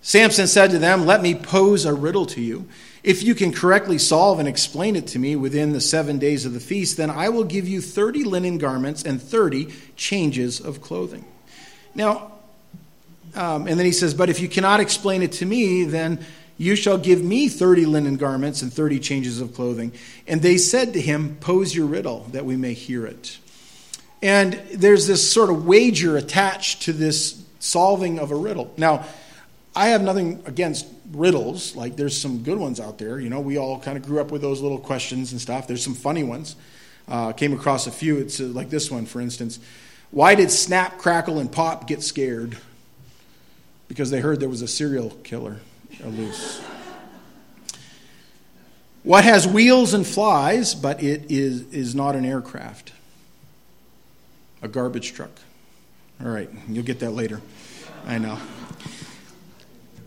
Samson 0.00 0.46
said 0.46 0.70
to 0.70 0.78
them, 0.78 1.04
Let 1.04 1.20
me 1.20 1.34
pose 1.34 1.84
a 1.84 1.92
riddle 1.92 2.26
to 2.26 2.40
you. 2.40 2.68
If 3.02 3.22
you 3.22 3.34
can 3.34 3.52
correctly 3.52 3.98
solve 3.98 4.38
and 4.38 4.48
explain 4.48 4.96
it 4.96 5.08
to 5.08 5.18
me 5.18 5.36
within 5.36 5.72
the 5.72 5.80
seven 5.80 6.18
days 6.18 6.44
of 6.44 6.54
the 6.54 6.60
feast, 6.60 6.96
then 6.96 7.10
I 7.10 7.28
will 7.28 7.44
give 7.44 7.68
you 7.68 7.80
30 7.80 8.24
linen 8.24 8.58
garments 8.58 9.02
and 9.02 9.20
30 9.20 9.72
changes 9.96 10.60
of 10.60 10.80
clothing. 10.80 11.24
Now, 11.94 12.32
um, 13.34 13.66
and 13.66 13.78
then 13.78 13.86
he 13.86 13.92
says, 13.92 14.14
But 14.14 14.30
if 14.30 14.40
you 14.40 14.48
cannot 14.48 14.80
explain 14.80 15.22
it 15.22 15.32
to 15.32 15.46
me, 15.46 15.84
then 15.84 16.24
you 16.58 16.74
shall 16.74 16.98
give 16.98 17.22
me 17.22 17.48
30 17.48 17.84
linen 17.86 18.16
garments 18.16 18.62
and 18.62 18.72
30 18.72 18.98
changes 19.00 19.40
of 19.40 19.54
clothing. 19.54 19.92
And 20.26 20.40
they 20.40 20.56
said 20.56 20.94
to 20.94 21.00
him, 21.00 21.36
Pose 21.40 21.74
your 21.74 21.86
riddle 21.86 22.26
that 22.32 22.44
we 22.44 22.56
may 22.56 22.72
hear 22.72 23.06
it. 23.06 23.38
And 24.22 24.54
there's 24.72 25.06
this 25.06 25.30
sort 25.30 25.50
of 25.50 25.66
wager 25.66 26.16
attached 26.16 26.82
to 26.82 26.92
this 26.92 27.42
solving 27.58 28.18
of 28.18 28.30
a 28.30 28.34
riddle. 28.34 28.72
Now, 28.76 29.04
I 29.74 29.88
have 29.88 30.00
nothing 30.00 30.42
against 30.46 30.86
riddles. 31.12 31.76
Like, 31.76 31.96
there's 31.96 32.18
some 32.18 32.42
good 32.42 32.58
ones 32.58 32.80
out 32.80 32.96
there. 32.96 33.20
You 33.20 33.28
know, 33.28 33.40
we 33.40 33.58
all 33.58 33.78
kind 33.78 33.98
of 33.98 34.04
grew 34.04 34.20
up 34.20 34.30
with 34.30 34.40
those 34.40 34.62
little 34.62 34.78
questions 34.78 35.32
and 35.32 35.40
stuff. 35.40 35.66
There's 35.66 35.84
some 35.84 35.94
funny 35.94 36.22
ones. 36.22 36.56
Uh, 37.06 37.32
came 37.32 37.52
across 37.52 37.86
a 37.86 37.92
few. 37.92 38.16
It's 38.16 38.40
uh, 38.40 38.44
like 38.44 38.70
this 38.70 38.90
one, 38.90 39.04
for 39.04 39.20
instance. 39.20 39.58
Why 40.10 40.34
did 40.34 40.50
Snap, 40.50 40.96
Crackle, 40.96 41.38
and 41.38 41.52
Pop 41.52 41.86
get 41.86 42.02
scared? 42.02 42.56
Because 43.88 44.10
they 44.10 44.20
heard 44.20 44.40
there 44.40 44.48
was 44.48 44.62
a 44.62 44.68
serial 44.68 45.10
killer 45.22 45.60
loose. 46.04 46.60
What 49.02 49.24
has 49.24 49.46
wheels 49.46 49.94
and 49.94 50.06
flies, 50.06 50.74
but 50.74 51.02
it 51.02 51.30
is, 51.30 51.72
is 51.72 51.94
not 51.94 52.16
an 52.16 52.24
aircraft? 52.24 52.92
A 54.62 54.68
garbage 54.68 55.12
truck. 55.12 55.30
All 56.20 56.28
right, 56.28 56.50
you'll 56.68 56.84
get 56.84 57.00
that 57.00 57.10
later. 57.10 57.40
I 58.04 58.18
know. 58.18 58.38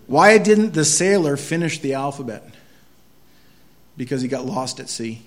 Why 0.07 0.37
didn't 0.37 0.73
the 0.73 0.83
sailor 0.83 1.37
finish 1.37 1.79
the 1.79 1.93
alphabet? 1.93 2.43
Because 3.95 4.21
he 4.21 4.27
got 4.27 4.45
lost 4.45 4.79
at 4.79 4.89
sea. 4.89 5.21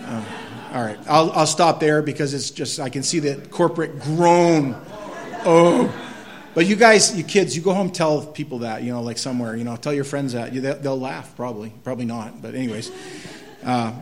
Uh, 0.00 0.24
all 0.72 0.82
right, 0.82 0.98
I'll, 1.08 1.32
I'll 1.32 1.46
stop 1.46 1.80
there 1.80 2.02
because 2.02 2.34
it's 2.34 2.50
just, 2.50 2.78
I 2.78 2.88
can 2.88 3.02
see 3.02 3.20
that 3.20 3.50
corporate 3.50 4.00
groan. 4.00 4.76
Oh. 5.44 5.92
But 6.54 6.66
you 6.66 6.76
guys, 6.76 7.16
you 7.16 7.24
kids, 7.24 7.56
you 7.56 7.62
go 7.62 7.72
home, 7.72 7.90
tell 7.90 8.26
people 8.26 8.58
that, 8.58 8.82
you 8.82 8.92
know, 8.92 9.00
like 9.00 9.16
somewhere, 9.16 9.56
you 9.56 9.64
know, 9.64 9.76
tell 9.76 9.94
your 9.94 10.04
friends 10.04 10.34
that. 10.34 10.52
They'll 10.82 11.00
laugh, 11.00 11.34
probably. 11.34 11.72
Probably 11.82 12.04
not, 12.04 12.42
but, 12.42 12.54
anyways. 12.54 12.90
Uh, 13.64 13.92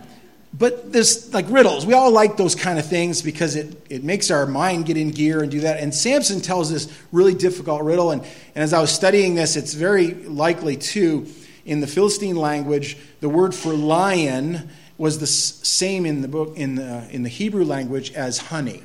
but 0.53 0.93
there's 0.93 1.33
like 1.33 1.47
riddles. 1.49 1.87
We 1.87 1.95
all 1.95 2.11
like 2.11 2.37
those 2.37 2.57
kind 2.57 2.81
of 2.81 2.87
things 2.87 3.23
because 3.23 3.55
it, 3.55 3.87
it 3.89 4.03
makes 4.03 4.33
our 4.33 4.47
mind 4.47 4.87
get 4.87 4.97
in 4.97 5.11
gear 5.11 5.43
and 5.43 5.51
do 5.51 5.61
that. 5.61 5.79
And 5.79 5.95
Samson 5.95 6.41
tells 6.41 6.73
this 6.73 6.93
really 7.13 7.35
difficult 7.35 7.83
riddle. 7.83 8.11
And, 8.11 8.23
and 8.23 8.65
as 8.65 8.73
I 8.73 8.81
was 8.81 8.91
studying 8.91 9.37
this, 9.37 9.55
it's 9.55 9.75
very 9.75 10.15
likely, 10.15 10.77
too, 10.77 11.29
in 11.65 11.81
the 11.81 11.87
Philistine 11.87 12.35
language, 12.35 12.97
the 13.21 13.29
word 13.29 13.55
for 13.55 13.73
lion 13.73 14.71
was 14.99 15.21
the 15.21 15.27
same 15.27 16.05
in 16.05 16.21
the 16.21 16.29
book 16.29 16.57
in 16.57 16.75
the, 16.75 17.09
in 17.11 17.23
the 17.23 17.29
Hebrew 17.29 17.65
language 17.65 18.13
as 18.13 18.39
honey. 18.39 18.83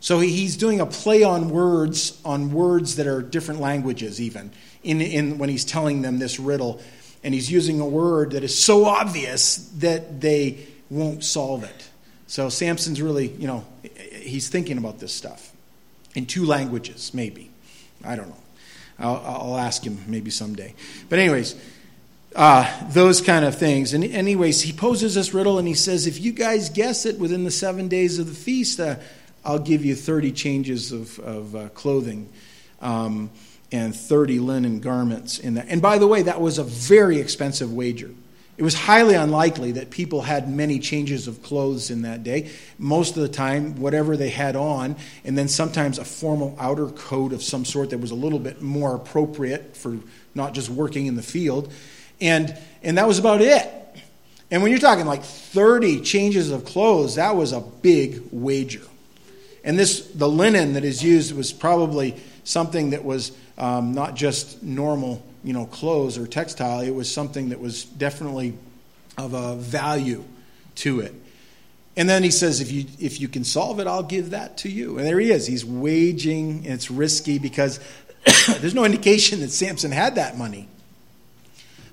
So 0.00 0.18
he's 0.20 0.56
doing 0.56 0.80
a 0.80 0.86
play 0.86 1.22
on 1.22 1.50
words 1.50 2.18
on 2.24 2.52
words 2.52 2.96
that 2.96 3.06
are 3.06 3.20
different 3.20 3.60
languages, 3.60 4.20
even 4.20 4.50
in, 4.82 5.00
in 5.00 5.38
when 5.38 5.50
he's 5.50 5.64
telling 5.64 6.02
them 6.02 6.18
this 6.18 6.40
riddle, 6.40 6.80
and 7.22 7.34
he's 7.34 7.50
using 7.50 7.80
a 7.80 7.86
word 7.86 8.32
that 8.32 8.42
is 8.42 8.56
so 8.56 8.86
obvious 8.86 9.56
that 9.78 10.20
they 10.20 10.66
won't 10.88 11.22
solve 11.22 11.64
it. 11.64 11.88
So 12.26 12.48
Samson's 12.48 13.02
really, 13.02 13.28
you 13.28 13.46
know, 13.46 13.64
he's 14.12 14.48
thinking 14.48 14.78
about 14.78 15.00
this 15.00 15.12
stuff 15.12 15.52
in 16.14 16.26
two 16.26 16.46
languages, 16.46 17.12
maybe. 17.12 17.50
I 18.04 18.16
don't 18.16 18.28
know. 18.28 18.36
I'll, 18.98 19.22
I'll 19.24 19.56
ask 19.58 19.82
him 19.84 19.98
maybe 20.06 20.30
someday. 20.30 20.74
But, 21.08 21.18
anyways, 21.18 21.56
uh, 22.36 22.88
those 22.90 23.20
kind 23.20 23.44
of 23.44 23.58
things. 23.58 23.94
And, 23.94 24.04
anyways, 24.04 24.62
he 24.62 24.72
poses 24.72 25.14
this 25.14 25.34
riddle 25.34 25.58
and 25.58 25.66
he 25.66 25.74
says, 25.74 26.06
if 26.06 26.20
you 26.20 26.32
guys 26.32 26.70
guess 26.70 27.04
it 27.04 27.18
within 27.18 27.44
the 27.44 27.50
seven 27.50 27.88
days 27.88 28.18
of 28.18 28.26
the 28.26 28.34
feast, 28.34 28.78
uh, 28.78 28.96
I'll 29.44 29.58
give 29.58 29.84
you 29.84 29.94
30 29.94 30.32
changes 30.32 30.92
of, 30.92 31.18
of 31.20 31.56
uh, 31.56 31.68
clothing. 31.70 32.28
Um, 32.80 33.30
and 33.72 33.94
30 33.94 34.40
linen 34.40 34.80
garments 34.80 35.38
in 35.38 35.54
that. 35.54 35.66
And 35.68 35.80
by 35.80 35.98
the 35.98 36.06
way, 36.06 36.22
that 36.22 36.40
was 36.40 36.58
a 36.58 36.64
very 36.64 37.18
expensive 37.18 37.72
wager. 37.72 38.10
It 38.56 38.62
was 38.62 38.74
highly 38.74 39.14
unlikely 39.14 39.72
that 39.72 39.88
people 39.88 40.20
had 40.20 40.50
many 40.50 40.80
changes 40.80 41.26
of 41.26 41.42
clothes 41.42 41.90
in 41.90 42.02
that 42.02 42.22
day. 42.22 42.50
Most 42.78 43.16
of 43.16 43.22
the 43.22 43.28
time, 43.28 43.76
whatever 43.76 44.18
they 44.18 44.28
had 44.28 44.54
on, 44.54 44.96
and 45.24 45.38
then 45.38 45.48
sometimes 45.48 45.98
a 45.98 46.04
formal 46.04 46.54
outer 46.58 46.88
coat 46.88 47.32
of 47.32 47.42
some 47.42 47.64
sort 47.64 47.90
that 47.90 47.98
was 47.98 48.10
a 48.10 48.14
little 48.16 48.38
bit 48.38 48.60
more 48.60 48.94
appropriate 48.94 49.76
for 49.76 49.98
not 50.34 50.52
just 50.52 50.68
working 50.68 51.06
in 51.06 51.16
the 51.16 51.22
field. 51.22 51.72
And, 52.20 52.54
and 52.82 52.98
that 52.98 53.08
was 53.08 53.18
about 53.18 53.40
it. 53.40 53.72
And 54.50 54.62
when 54.62 54.72
you're 54.72 54.80
talking 54.80 55.06
like 55.06 55.22
30 55.22 56.02
changes 56.02 56.50
of 56.50 56.66
clothes, 56.66 57.14
that 57.14 57.36
was 57.36 57.52
a 57.52 57.60
big 57.60 58.20
wager. 58.30 58.82
And 59.70 59.78
this, 59.78 60.00
the 60.00 60.28
linen 60.28 60.72
that 60.72 60.82
is 60.82 61.00
used 61.00 61.32
was 61.32 61.52
probably 61.52 62.16
something 62.42 62.90
that 62.90 63.04
was 63.04 63.30
um, 63.56 63.94
not 63.94 64.16
just 64.16 64.64
normal 64.64 65.24
you 65.44 65.52
know, 65.52 65.64
clothes 65.64 66.18
or 66.18 66.26
textile. 66.26 66.80
It 66.80 66.92
was 66.92 67.08
something 67.08 67.50
that 67.50 67.60
was 67.60 67.84
definitely 67.84 68.54
of 69.16 69.32
a 69.32 69.54
value 69.54 70.24
to 70.74 70.98
it. 70.98 71.14
And 71.96 72.08
then 72.08 72.24
he 72.24 72.32
says, 72.32 72.60
if 72.60 72.72
you, 72.72 72.86
if 72.98 73.20
you 73.20 73.28
can 73.28 73.44
solve 73.44 73.78
it, 73.78 73.86
I'll 73.86 74.02
give 74.02 74.30
that 74.30 74.58
to 74.58 74.68
you. 74.68 74.98
And 74.98 75.06
there 75.06 75.20
he 75.20 75.30
is. 75.30 75.46
He's 75.46 75.64
waging, 75.64 76.64
and 76.64 76.74
it's 76.74 76.90
risky 76.90 77.38
because 77.38 77.78
there's 78.58 78.74
no 78.74 78.84
indication 78.84 79.38
that 79.38 79.50
Samson 79.50 79.92
had 79.92 80.16
that 80.16 80.36
money. 80.36 80.66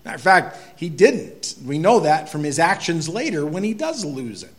Matter 0.03 0.15
of 0.15 0.21
fact, 0.23 0.57
he 0.79 0.89
didn't. 0.89 1.53
We 1.63 1.77
know 1.77 1.99
that 1.99 2.29
from 2.29 2.43
his 2.43 2.57
actions 2.57 3.07
later 3.07 3.45
when 3.45 3.63
he 3.63 3.75
does 3.75 4.03
lose 4.03 4.41
it. 4.41 4.53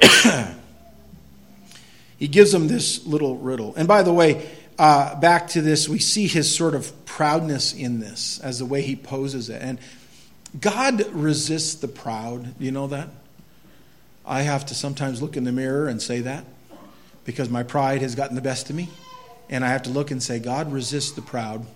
he 2.18 2.28
gives 2.28 2.52
them 2.52 2.68
this 2.68 3.06
little 3.06 3.36
riddle. 3.36 3.74
And 3.76 3.86
by 3.86 4.02
the 4.02 4.12
way, 4.12 4.48
uh, 4.78 5.18
back 5.20 5.48
to 5.48 5.60
this, 5.60 5.88
we 5.88 5.98
see 5.98 6.26
his 6.26 6.54
sort 6.54 6.74
of 6.74 7.04
proudness 7.04 7.74
in 7.74 8.00
this 8.00 8.40
as 8.40 8.58
the 8.58 8.64
way 8.64 8.82
he 8.82 8.96
poses 8.96 9.50
it. 9.50 9.60
And 9.60 9.78
God 10.58 11.06
resists 11.12 11.74
the 11.74 11.88
proud. 11.88 12.54
You 12.58 12.72
know 12.72 12.86
that? 12.86 13.08
I 14.24 14.42
have 14.42 14.66
to 14.66 14.74
sometimes 14.74 15.20
look 15.20 15.36
in 15.36 15.44
the 15.44 15.52
mirror 15.52 15.88
and 15.88 16.00
say 16.00 16.20
that 16.20 16.44
because 17.24 17.48
my 17.50 17.62
pride 17.62 18.00
has 18.02 18.14
gotten 18.14 18.36
the 18.36 18.42
best 18.42 18.70
of 18.70 18.76
me. 18.76 18.88
And 19.48 19.64
I 19.64 19.68
have 19.68 19.82
to 19.82 19.90
look 19.90 20.10
and 20.10 20.22
say, 20.22 20.38
God 20.38 20.72
resists 20.72 21.12
the 21.12 21.22
proud. 21.22 21.66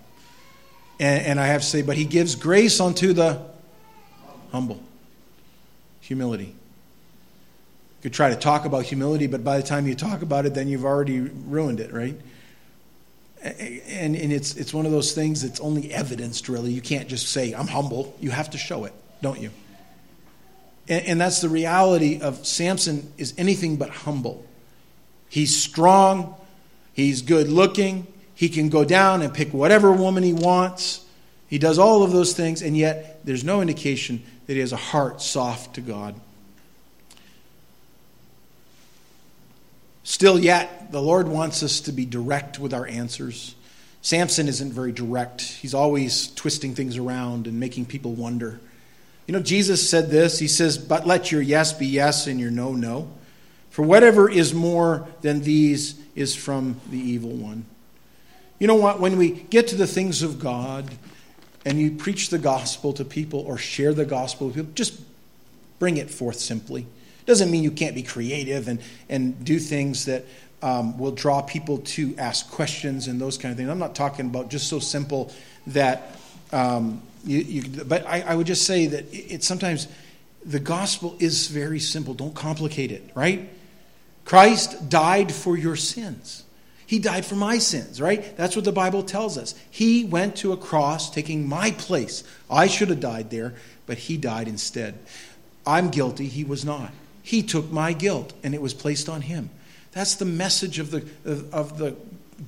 And, 0.99 1.25
and 1.25 1.39
I 1.39 1.47
have 1.47 1.61
to 1.61 1.67
say, 1.67 1.81
but 1.81 1.97
he 1.97 2.05
gives 2.05 2.35
grace 2.35 2.79
unto 2.79 3.13
the 3.13 3.41
humble. 4.51 4.81
Humility. 6.01 6.55
Could 8.05 8.13
try 8.13 8.29
to 8.29 8.35
talk 8.35 8.65
about 8.65 8.83
humility, 8.83 9.25
but 9.25 9.43
by 9.43 9.57
the 9.57 9.63
time 9.63 9.87
you 9.87 9.95
talk 9.95 10.21
about 10.21 10.45
it, 10.45 10.53
then 10.53 10.67
you've 10.67 10.85
already 10.85 11.21
ruined 11.21 11.79
it, 11.79 11.91
right? 11.91 12.15
And, 13.41 14.15
and 14.15 14.31
it's, 14.31 14.55
it's 14.55 14.75
one 14.75 14.85
of 14.85 14.91
those 14.91 15.13
things 15.13 15.41
that's 15.41 15.59
only 15.59 15.91
evidenced, 15.91 16.47
really. 16.47 16.71
You 16.71 16.81
can't 16.81 17.09
just 17.09 17.29
say, 17.29 17.53
I'm 17.53 17.65
humble. 17.65 18.15
You 18.21 18.29
have 18.29 18.51
to 18.51 18.59
show 18.59 18.85
it, 18.85 18.93
don't 19.23 19.41
you? 19.41 19.49
And, 20.87 21.03
and 21.07 21.19
that's 21.19 21.41
the 21.41 21.49
reality 21.49 22.21
of 22.21 22.45
Samson 22.45 23.11
is 23.17 23.33
anything 23.39 23.77
but 23.77 23.89
humble. 23.89 24.45
He's 25.27 25.59
strong, 25.59 26.35
he's 26.93 27.23
good 27.23 27.49
looking, 27.49 28.05
he 28.35 28.49
can 28.49 28.69
go 28.69 28.85
down 28.85 29.23
and 29.23 29.33
pick 29.33 29.51
whatever 29.51 29.91
woman 29.91 30.21
he 30.21 30.33
wants. 30.33 31.03
He 31.47 31.57
does 31.57 31.79
all 31.79 32.03
of 32.03 32.11
those 32.11 32.33
things, 32.33 32.61
and 32.61 32.77
yet 32.77 33.25
there's 33.25 33.43
no 33.43 33.61
indication 33.61 34.21
that 34.45 34.53
he 34.53 34.59
has 34.59 34.73
a 34.73 34.77
heart 34.77 35.23
soft 35.23 35.73
to 35.73 35.81
God. 35.81 36.13
Still, 40.05 40.37
yet, 40.39 40.91
the 40.91 41.01
Lord 41.01 41.27
wants 41.27 41.63
us 41.63 41.81
to 41.81 41.91
be 41.91 42.05
direct 42.05 42.59
with 42.59 42.75
our 42.75 42.85
answers. 42.85 43.55
Samson 44.03 44.47
isn't 44.47 44.71
very 44.71 44.91
direct. 44.91 45.41
He's 45.41 45.73
always 45.73 46.31
twisting 46.35 46.75
things 46.75 46.95
around 46.95 47.47
and 47.47 47.59
making 47.59 47.87
people 47.87 48.13
wonder. 48.13 48.59
You 49.25 49.33
know, 49.33 49.41
Jesus 49.41 49.89
said 49.89 50.11
this 50.11 50.37
He 50.37 50.47
says, 50.47 50.77
But 50.77 51.07
let 51.07 51.31
your 51.31 51.41
yes 51.41 51.73
be 51.73 51.87
yes 51.87 52.27
and 52.27 52.39
your 52.39 52.51
no, 52.51 52.73
no. 52.73 53.09
For 53.71 53.81
whatever 53.81 54.29
is 54.29 54.53
more 54.53 55.07
than 55.21 55.41
these 55.41 55.99
is 56.13 56.35
from 56.35 56.79
the 56.91 56.99
evil 56.99 57.31
one. 57.31 57.65
You 58.59 58.67
know 58.67 58.75
what? 58.75 58.99
When 58.99 59.17
we 59.17 59.31
get 59.31 59.69
to 59.69 59.75
the 59.75 59.87
things 59.87 60.21
of 60.21 60.39
God 60.39 60.87
and 61.65 61.81
you 61.81 61.89
preach 61.89 62.29
the 62.29 62.37
gospel 62.37 62.93
to 62.93 63.03
people 63.03 63.39
or 63.39 63.57
share 63.57 63.91
the 63.91 64.05
gospel 64.05 64.47
with 64.47 64.55
people, 64.55 64.71
just 64.75 65.01
bring 65.79 65.97
it 65.97 66.11
forth 66.11 66.37
simply. 66.37 66.85
Doesn't 67.25 67.49
mean 67.49 67.63
you 67.63 67.71
can't 67.71 67.95
be 67.95 68.03
creative 68.03 68.67
and, 68.67 68.79
and 69.09 69.43
do 69.43 69.59
things 69.59 70.05
that 70.05 70.25
um, 70.61 70.97
will 70.97 71.11
draw 71.11 71.41
people 71.41 71.79
to 71.79 72.15
ask 72.17 72.49
questions 72.49 73.07
and 73.07 73.19
those 73.19 73.37
kind 73.37 73.51
of 73.51 73.57
things. 73.57 73.69
I'm 73.69 73.79
not 73.79 73.95
talking 73.95 74.27
about 74.27 74.49
just 74.49 74.67
so 74.67 74.79
simple 74.79 75.31
that, 75.67 76.17
um, 76.51 77.01
you, 77.23 77.39
you, 77.39 77.83
but 77.83 78.05
I, 78.07 78.21
I, 78.21 78.35
would 78.35 78.47
just 78.47 78.65
say 78.65 78.87
that 78.87 79.05
it's 79.11 79.31
it, 79.31 79.43
sometimes 79.43 79.87
the 80.43 80.59
gospel 80.59 81.15
is 81.19 81.47
very 81.47 81.79
simple. 81.79 82.13
Don't 82.13 82.35
complicate 82.35 82.91
it, 82.91 83.09
right? 83.15 83.49
Christ 84.23 84.89
died 84.89 85.31
for 85.31 85.57
your 85.57 85.75
sins. 85.75 86.43
He 86.87 86.99
died 86.99 87.25
for 87.25 87.35
my 87.35 87.57
sins, 87.57 87.99
right? 87.99 88.35
That's 88.37 88.55
what 88.55 88.65
the 88.65 88.71
Bible 88.71 89.01
tells 89.03 89.37
us. 89.37 89.55
He 89.71 90.05
went 90.05 90.35
to 90.37 90.51
a 90.51 90.57
cross 90.57 91.09
taking 91.09 91.47
my 91.47 91.71
place. 91.71 92.23
I 92.49 92.67
should 92.67 92.89
have 92.89 92.99
died 92.99 93.31
there, 93.31 93.55
but 93.87 93.97
he 93.97 94.17
died 94.17 94.47
instead. 94.47 94.99
I'm 95.65 95.89
guilty, 95.89 96.27
he 96.27 96.43
was 96.43 96.63
not. 96.63 96.91
He 97.25 97.41
took 97.41 97.71
my 97.71 97.91
guilt 97.91 98.33
and 98.43 98.53
it 98.53 98.61
was 98.61 98.75
placed 98.75 99.09
on 99.09 99.21
him. 99.21 99.49
That's 99.93 100.13
the 100.13 100.25
message 100.25 100.77
of 100.77 100.91
the, 100.91 101.03
of, 101.51 101.79
the 101.79 101.95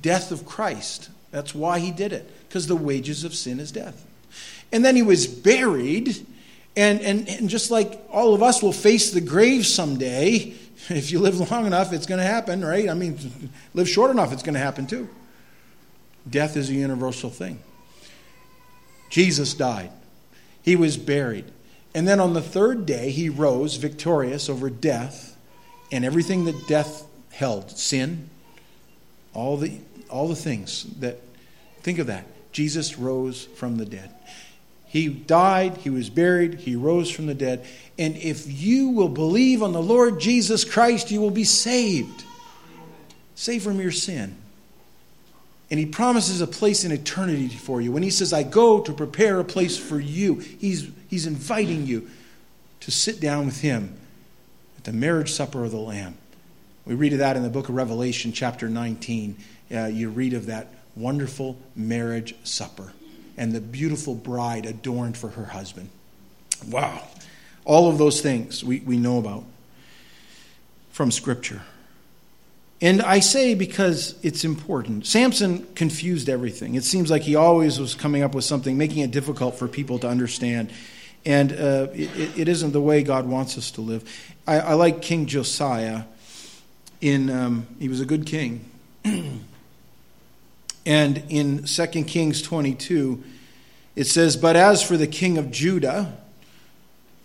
death 0.03 0.32
of 0.32 0.45
Christ. 0.45 1.09
That's 1.32 1.55
why 1.55 1.80
he 1.80 1.89
did 1.89 2.13
it, 2.13 2.30
because 2.47 2.67
the 2.67 2.75
wages 2.75 3.23
of 3.23 3.34
sin 3.34 3.59
is 3.59 3.71
death. 3.71 4.05
And 4.71 4.86
then 4.86 4.95
he 4.95 5.01
was 5.01 5.25
buried, 5.25 6.23
and, 6.75 7.01
and, 7.01 7.28
and 7.28 7.49
just 7.49 7.71
like 7.71 7.99
all 8.11 8.36
of 8.36 8.43
us 8.43 8.61
will 8.61 8.71
face 8.71 9.09
the 9.09 9.21
grave 9.21 9.65
someday, 9.65 10.53
if 10.89 11.11
you 11.11 11.19
live 11.19 11.39
long 11.51 11.65
enough, 11.65 11.91
it's 11.91 12.05
going 12.05 12.19
to 12.19 12.28
happen, 12.28 12.63
right? 12.63 12.88
I 12.88 12.93
mean, 12.93 13.49
live 13.73 13.89
short 13.89 14.11
enough, 14.11 14.32
it's 14.32 14.43
going 14.43 14.53
to 14.53 14.59
happen 14.59 14.86
too. 14.86 15.09
Death 16.30 16.55
is 16.55 16.69
a 16.69 16.73
universal 16.73 17.32
thing. 17.32 17.59
Jesus 19.09 19.55
died, 19.55 19.89
he 20.61 20.75
was 20.75 20.97
buried. 20.97 21.51
And 21.98 22.08
then 22.08 22.20
on 22.20 22.36
the 22.36 22.43
third 22.43 22.86
day, 22.86 23.10
he 23.10 23.28
rose 23.28 23.78
victorious 23.78 24.50
over 24.50 24.70
death 24.70 25.36
and 25.91 26.06
everything 26.06 26.45
that 26.45 26.68
death 26.68 27.08
held 27.32 27.72
sin, 27.72 28.30
all 29.34 29.58
the, 29.58 29.80
all 30.08 30.28
the 30.28 30.36
things 30.36 30.84
that, 31.00 31.20
think 31.82 31.98
of 31.98 32.06
that. 32.06 32.28
Jesus 32.52 33.00
rose 33.00 33.45
from 33.45 33.78
the 33.78 33.86
dead. 33.86 34.14
He 34.86 35.08
died, 35.08 35.78
he 35.78 35.89
was 35.89 36.12
buried, 36.12 36.60
he 36.60 36.76
rose 36.76 37.10
from 37.10 37.26
the 37.26 37.34
dead. 37.34 37.66
And 37.98 38.16
if 38.18 38.45
you 38.45 38.89
will 38.89 39.10
believe 39.10 39.64
on 39.64 39.74
the 39.74 39.82
Lord 39.82 40.20
Jesus 40.20 40.64
Christ, 40.64 41.10
you 41.10 41.20
will 41.20 41.32
be 41.32 41.45
saved. 41.45 42.26
Saved 43.34 43.64
from 43.64 43.82
your 43.82 43.91
sin. 43.91 44.38
And 45.70 45.80
he 45.80 45.86
promises 45.86 46.39
a 46.39 46.47
place 46.47 46.86
in 46.86 46.91
eternity 46.91 47.49
for 47.49 47.82
you. 47.82 47.91
When 47.91 48.03
he 48.03 48.09
says, 48.09 48.32
I 48.32 48.43
go 48.43 48.80
to 48.80 48.93
prepare 48.93 49.39
a 49.39 49.43
place 49.43 49.78
for 49.78 49.99
you, 49.99 50.36
he's, 50.36 50.89
he's 51.09 51.26
inviting 51.26 51.86
you 51.86 52.09
to 52.82 52.91
sit 52.91 53.20
down 53.20 53.45
with 53.45 53.61
him 53.61 53.97
at 54.78 54.86
the 54.86 54.93
marriage 54.93 55.32
supper 55.32 55.65
of 55.65 55.72
the 55.72 55.78
Lamb. 55.78 56.18
We 56.86 56.95
read 56.95 57.11
of 57.11 57.20
that 57.20 57.36
in 57.36 57.43
the 57.43 57.49
book 57.49 57.68
of 57.68 57.76
Revelation, 57.76 58.32
chapter 58.32 58.70
19. 58.70 59.36
Uh, 59.70 59.86
you 59.88 60.09
read 60.09 60.34
of 60.34 60.45
that 60.45 60.74
wonderful 60.95 61.57
marriage 61.76 62.34
supper 62.45 62.93
and 63.38 63.53
the 63.53 63.61
beautiful 63.61 64.15
bride 64.15 64.65
adorned 64.65 65.18
for 65.18 65.30
her 65.30 65.45
husband. 65.45 65.89
Wow. 66.70 67.03
All 67.65 67.89
of 67.89 67.97
those 67.97 68.22
things 68.22 68.63
we, 68.63 68.80
we 68.80 68.97
know 68.97 69.20
about 69.20 69.43
from 70.91 71.11
Scripture. 71.11 71.61
And 72.80 73.01
I 73.01 73.21
say 73.21 73.55
because 73.55 74.15
it's 74.21 74.43
important. 74.43 75.07
Samson 75.07 75.65
confused 75.73 76.30
everything. 76.30 76.75
It 76.75 76.84
seems 76.84 77.09
like 77.09 77.23
he 77.23 77.36
always 77.36 77.80
was 77.80 77.95
coming 77.95 78.21
up 78.21 78.36
with 78.36 78.43
something, 78.43 78.78
making 78.78 79.03
it 79.03 79.09
difficult 79.09 79.57
for 79.57 79.67
people 79.67 79.97
to 79.99 80.07
understand. 80.07 80.71
And 81.25 81.51
uh, 81.53 81.88
it, 81.93 82.39
it 82.39 82.47
isn't 82.47 82.73
the 82.73 82.82
way 82.82 83.01
God 83.01 83.25
wants 83.25 83.57
us 83.57 83.71
to 83.71 83.82
live. 83.82 84.03
I, 84.45 84.59
I 84.59 84.73
like 84.73 85.01
King 85.01 85.25
Josiah. 85.25 86.03
In 86.99 87.30
um, 87.30 87.67
he 87.80 87.89
was 87.89 87.99
a 87.99 88.05
good 88.05 88.25
king. 88.25 88.65
and 90.86 91.23
in 91.30 91.63
2 91.63 91.86
Kings 92.03 92.41
22, 92.41 93.23
it 93.95 94.05
says, 94.05 94.38
But 94.38 94.55
as 94.55 94.82
for 94.82 94.97
the 94.97 95.07
king 95.07 95.38
of 95.38 95.51
Judah, 95.51 96.17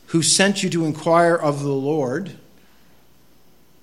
who 0.06 0.22
sent 0.22 0.62
you 0.62 0.70
to 0.70 0.84
inquire 0.84 1.34
of 1.34 1.62
the 1.62 1.72
Lord, 1.72 2.36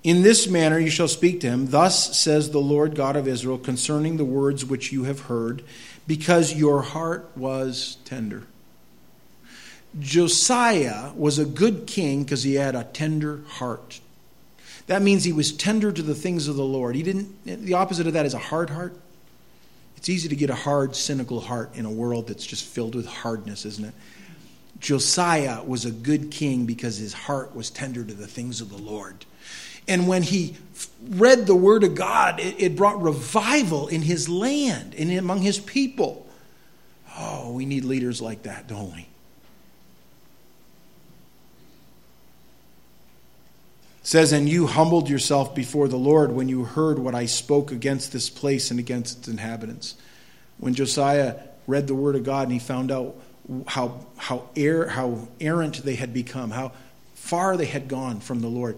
in 0.03 0.21
this 0.21 0.47
manner 0.47 0.79
you 0.79 0.89
shall 0.89 1.07
speak 1.07 1.41
to 1.41 1.47
him. 1.47 1.67
Thus 1.67 2.17
says 2.17 2.51
the 2.51 2.59
Lord 2.59 2.95
God 2.95 3.15
of 3.15 3.27
Israel 3.27 3.57
concerning 3.57 4.17
the 4.17 4.25
words 4.25 4.65
which 4.65 4.91
you 4.91 5.03
have 5.03 5.21
heard, 5.21 5.63
because 6.07 6.53
your 6.53 6.81
heart 6.81 7.29
was 7.35 7.97
tender. 8.05 8.43
Josiah 9.99 11.11
was 11.15 11.39
a 11.39 11.45
good 11.45 11.87
king 11.87 12.23
because 12.23 12.43
he 12.43 12.55
had 12.55 12.75
a 12.75 12.83
tender 12.83 13.41
heart. 13.47 13.99
That 14.87 15.01
means 15.01 15.23
he 15.23 15.33
was 15.33 15.51
tender 15.51 15.91
to 15.91 16.01
the 16.01 16.15
things 16.15 16.47
of 16.47 16.55
the 16.55 16.63
Lord. 16.63 16.95
He 16.95 17.03
didn't 17.03 17.43
the 17.45 17.73
opposite 17.73 18.07
of 18.07 18.13
that 18.13 18.25
is 18.25 18.33
a 18.33 18.39
hard 18.39 18.69
heart. 18.69 18.95
It's 19.97 20.09
easy 20.09 20.29
to 20.29 20.35
get 20.35 20.49
a 20.49 20.55
hard, 20.55 20.95
cynical 20.95 21.41
heart 21.41 21.75
in 21.75 21.85
a 21.85 21.91
world 21.91 22.27
that's 22.27 22.45
just 22.45 22.65
filled 22.65 22.95
with 22.95 23.05
hardness, 23.05 23.65
isn't 23.65 23.85
it? 23.85 23.93
Josiah 24.79 25.61
was 25.63 25.83
a 25.85 25.91
good 25.91 26.31
king 26.31 26.65
because 26.65 26.97
his 26.97 27.11
heart 27.11 27.53
was 27.53 27.69
tender 27.69 28.03
to 28.03 28.13
the 28.13 28.27
things 28.27 28.61
of 28.61 28.69
the 28.69 28.77
Lord. 28.77 29.25
And 29.87 30.07
when 30.07 30.23
he 30.23 30.55
read 31.07 31.47
the 31.47 31.55
word 31.55 31.83
of 31.83 31.95
God, 31.95 32.39
it, 32.39 32.55
it 32.59 32.75
brought 32.75 33.01
revival 33.01 33.87
in 33.87 34.01
his 34.01 34.29
land 34.29 34.95
and 34.95 35.11
among 35.11 35.41
his 35.41 35.59
people. 35.59 36.27
Oh, 37.17 37.51
we 37.51 37.65
need 37.65 37.85
leaders 37.85 38.21
like 38.21 38.43
that, 38.43 38.67
don't 38.67 38.93
we? 38.93 39.07
Says, 44.03 44.31
And 44.31 44.49
you 44.49 44.65
humbled 44.65 45.09
yourself 45.09 45.53
before 45.53 45.87
the 45.87 45.97
Lord 45.97 46.31
when 46.31 46.49
you 46.49 46.63
heard 46.63 46.97
what 46.97 47.13
I 47.13 47.25
spoke 47.25 47.71
against 47.71 48.11
this 48.11 48.29
place 48.29 48.71
and 48.71 48.79
against 48.79 49.19
its 49.19 49.27
inhabitants. 49.27 49.95
When 50.57 50.73
Josiah 50.73 51.35
read 51.67 51.87
the 51.87 51.93
word 51.93 52.15
of 52.15 52.23
God 52.23 52.43
and 52.43 52.53
he 52.53 52.59
found 52.59 52.91
out 52.91 53.15
how, 53.67 54.05
how, 54.17 54.49
er, 54.57 54.87
how 54.87 55.27
errant 55.39 55.83
they 55.83 55.95
had 55.95 56.13
become, 56.13 56.51
how 56.51 56.71
far 57.13 57.57
they 57.57 57.65
had 57.65 57.87
gone 57.87 58.19
from 58.19 58.41
the 58.41 58.47
Lord, 58.47 58.77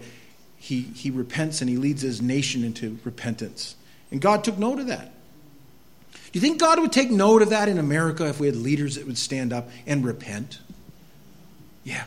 he, 0.62 0.82
he 0.82 1.10
repents 1.10 1.60
and 1.60 1.68
he 1.68 1.76
leads 1.76 2.02
his 2.02 2.22
nation 2.22 2.62
into 2.62 2.96
repentance. 3.02 3.74
And 4.12 4.20
God 4.20 4.44
took 4.44 4.58
note 4.58 4.78
of 4.78 4.86
that. 4.86 5.10
Do 6.12 6.18
you 6.34 6.40
think 6.40 6.60
God 6.60 6.78
would 6.78 6.92
take 6.92 7.10
note 7.10 7.42
of 7.42 7.50
that 7.50 7.68
in 7.68 7.78
America 7.78 8.28
if 8.28 8.38
we 8.38 8.46
had 8.46 8.54
leaders 8.54 8.94
that 8.94 9.04
would 9.04 9.18
stand 9.18 9.52
up 9.52 9.68
and 9.88 10.04
repent? 10.04 10.60
Yeah. 11.82 12.04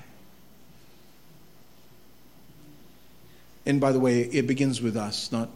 And 3.65 3.81
by 3.81 3.91
the 3.91 3.99
way, 3.99 4.21
it 4.21 4.47
begins 4.47 4.81
with 4.81 4.95
us, 4.95 5.33
not, 5.33 5.49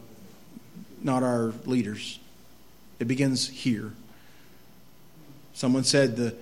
not 1.02 1.22
our 1.22 1.54
leaders. 1.64 2.18
It 2.98 3.08
begins 3.08 3.48
here. 3.48 3.92
Someone 5.54 5.84
said 5.84 6.16
the 6.16 6.36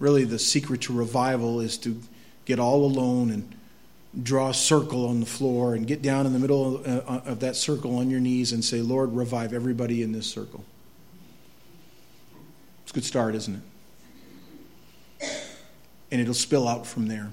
really 0.00 0.24
the 0.24 0.40
secret 0.40 0.80
to 0.82 0.92
revival 0.92 1.60
is 1.60 1.78
to 1.78 2.02
get 2.46 2.58
all 2.58 2.84
alone 2.84 3.30
and 3.30 3.54
draw 4.22 4.50
a 4.50 4.54
circle 4.54 5.06
on 5.08 5.20
the 5.20 5.26
floor 5.26 5.74
and 5.74 5.86
get 5.86 6.02
down 6.02 6.26
in 6.26 6.32
the 6.32 6.38
middle 6.38 6.76
of, 6.76 6.86
uh, 6.86 7.30
of 7.30 7.40
that 7.40 7.56
circle 7.56 7.96
on 7.96 8.10
your 8.10 8.20
knees 8.20 8.52
and 8.52 8.64
say, 8.64 8.80
Lord, 8.80 9.14
revive 9.14 9.52
everybody 9.52 10.02
in 10.02 10.12
this 10.12 10.26
circle. 10.26 10.64
It's 12.82 12.92
a 12.92 12.94
good 12.94 13.04
start, 13.04 13.34
isn't 13.34 13.62
it? 15.20 15.30
And 16.10 16.20
it'll 16.20 16.34
spill 16.34 16.68
out 16.68 16.86
from 16.86 17.08
there. 17.08 17.30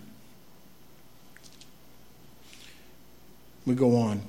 We 3.66 3.76
go 3.76 3.98
on. 3.98 4.22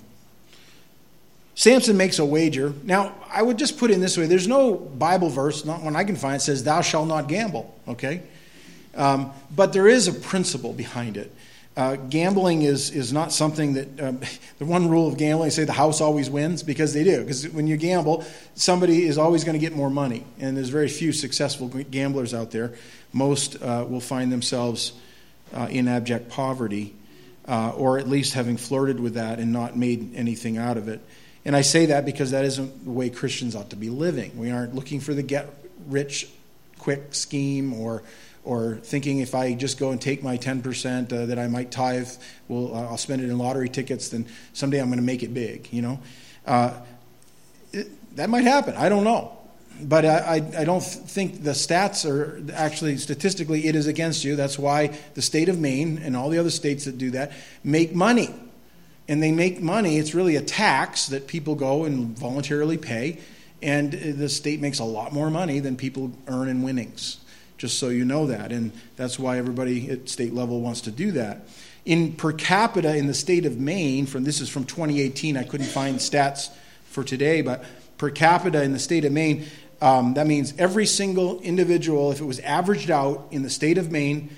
Samson 1.55 1.97
makes 1.97 2.19
a 2.19 2.25
wager. 2.25 2.75
Now, 2.83 3.15
I 3.31 3.43
would 3.43 3.57
just 3.57 3.79
put 3.79 3.91
in 3.91 4.01
this 4.01 4.19
way 4.19 4.27
there's 4.27 4.49
no 4.49 4.75
Bible 4.75 5.29
verse, 5.29 5.65
not 5.65 5.83
one 5.83 5.97
I 5.97 6.05
can 6.05 6.17
find, 6.17 6.41
says, 6.41 6.65
Thou 6.65 6.81
shalt 6.81 7.09
not 7.09 7.29
gamble, 7.29 7.79
okay? 7.89 8.23
Um, 8.95 9.33
but 9.55 9.73
there 9.73 9.89
is 9.89 10.09
a 10.09 10.13
principle 10.13 10.73
behind 10.73 11.17
it. 11.17 11.35
Uh, 11.75 11.97
gambling 11.97 12.63
is, 12.63 12.91
is 12.91 13.15
not 13.15 13.33
something 13.33 13.73
that 13.75 14.01
um, 14.01 14.21
the 14.59 14.65
one 14.65 14.89
rule 14.89 15.09
of 15.09 15.17
gambling 15.17 15.51
say 15.51 15.65
the 15.65 15.73
house 15.73 16.01
always 16.01 16.29
wins 16.29 16.63
because 16.63 16.93
they 16.93 17.03
do. 17.03 17.21
Because 17.21 17.49
when 17.49 17.67
you 17.67 17.77
gamble 17.77 18.25
somebody 18.55 19.07
is 19.07 19.17
always 19.17 19.45
going 19.45 19.55
to 19.55 19.59
get 19.59 19.75
more 19.75 19.89
money 19.89 20.25
and 20.39 20.57
there's 20.57 20.69
very 20.69 20.89
few 20.89 21.13
successful 21.13 21.69
gamblers 21.69 22.35
out 22.35 22.51
there. 22.51 22.75
Most 23.13 23.63
uh, 23.63 23.87
will 23.89 24.01
find 24.01 24.31
themselves 24.31 24.93
uh, 25.55 25.69
in 25.71 25.89
abject 25.89 26.29
poverty 26.29 26.95
uh, 27.49 27.71
or 27.71 27.99
at 27.99 28.09
least 28.09 28.35
having 28.35 28.57
flirted 28.57 29.01
with 29.01 29.15
that 29.15 29.39
and 29.39 29.53
not 29.53 29.77
made 29.77 30.15
anything 30.15 30.59
out 30.59 30.77
of 30.77 30.89
it. 30.89 31.01
And 31.45 31.57
i 31.57 31.63
say 31.63 31.87
that 31.87 32.05
because 32.05 32.31
that 32.31 32.45
isn't 32.45 32.85
the 32.85 32.91
way 32.91 33.11
christians 33.11 33.57
ought 33.57 33.71
to 33.71 33.77
be 33.77 33.89
living. 33.89 34.39
We 34.39 34.51
aren't 34.51 34.75
looking 34.75 35.01
for 35.01 35.15
the 35.15 35.23
get 35.23 35.49
rich 35.87 36.29
quick 36.79 37.15
scheme 37.15 37.73
or 37.73 38.03
or 38.45 38.77
thinking 38.83 39.21
if 39.21 39.35
I 39.35 39.55
just 39.55 39.79
go 39.79 39.91
and 39.91 40.01
take 40.01 40.23
my 40.23 40.37
10% 40.37 41.13
uh, 41.13 41.27
that 41.27 41.39
I 41.39 41.47
might 41.47 41.71
tithe, 41.71 42.11
well, 42.49 42.75
I'll 42.75 42.99
spend 42.99 43.23
it 43.23 43.29
in 43.29 43.39
lottery 43.39 43.69
tickets, 43.69 44.09
then 44.09 44.27
someday 44.53 44.81
I'm 44.81 44.89
going 44.89 44.99
to 44.99 45.05
make 45.05 45.23
it 45.23 45.33
big, 45.33 45.69
you 45.73 45.83
know. 45.83 46.01
Uh, 46.45 46.75
it, 47.73 47.89
that 48.17 48.29
might 48.31 48.45
happen. 48.45 48.75
I 48.77 48.89
don't 48.89 49.05
know. 49.05 49.39
But 49.81 50.05
I, 50.05 50.19
I, 50.19 50.61
I, 50.61 50.65
don't 50.65 50.83
think 50.83 51.43
the 51.43 51.53
stats 51.53 52.09
are 52.09 52.43
actually 52.53 52.99
statistically 52.99 53.67
it 53.67 53.75
is 53.75 53.87
against 53.87 54.23
you. 54.23 54.37
That's 54.37 54.59
why 54.59 54.99
the 55.15 55.23
state 55.23 55.49
of 55.49 55.59
Maine 55.59 55.99
and 55.99 56.17
all 56.17 56.29
the 56.29 56.39
other 56.39 56.51
states 56.51 56.85
that 56.85 56.99
do 56.99 57.11
that 57.13 57.33
make 57.65 57.95
money. 57.95 58.35
And 59.09 59.23
they 59.23 59.33
make 59.33 59.61
money, 59.61 59.99
it's 59.99 60.15
really 60.15 60.37
a 60.37 60.43
tax 60.43 61.07
that 61.07 61.27
people 61.27 61.55
go 61.55 61.85
and 61.85 62.17
voluntarily 62.17 62.77
pay. 62.77 63.19
And 63.63 63.93
the 63.93 64.29
state 64.29 64.61
makes 64.61 64.79
a 64.79 64.85
lot 64.85 65.13
more 65.13 65.31
money 65.31 65.59
than 65.59 65.77
people 65.77 66.13
earn 66.29 66.49
in 66.49 66.63
winnings 66.63 67.22
just 67.63 67.79
so 67.79 67.89
you 67.91 68.05
know 68.05 68.27
that. 68.27 68.51
And 68.51 68.73
that's 68.97 69.21
why 69.21 69.39
everybody 69.39 69.89
at 69.89 70.09
state 70.09 70.35
level 70.35 70.61
wants 70.61 70.81
to 70.81 70.91
do 70.91 71.13
that. 71.13 71.43
In 71.85 72.15
per 72.15 72.33
capita 72.33 72.97
in 72.97 73.07
the 73.07 73.15
state 73.15 73.47
of 73.47 73.57
Maine, 73.57 74.07
from 74.07 74.25
this 74.25 74.41
is 74.41 74.49
from 74.49 74.65
2018, 74.65 75.37
I 75.37 75.45
couldn't 75.45 75.69
find 75.69 75.99
stats 75.99 76.51
for 76.87 77.05
today, 77.05 77.41
but 77.41 77.65
per 77.99 78.11
capita 78.11 78.65
in 78.65 78.73
the 78.73 78.81
state 78.81 79.05
of 79.05 79.13
Maine, 79.13 79.45
um, 79.81 80.15
that 80.15 80.27
means 80.27 80.55
every 80.59 80.87
single 80.87 81.39
individual, 81.43 82.11
if 82.11 82.21
it 82.21 82.25
was 82.25 82.41
averaged 82.41 82.91
out 82.91 83.29
in 83.31 83.45
the 83.45 83.51
state 83.51 83.79
of 83.79 83.93
Maine, 83.93 84.31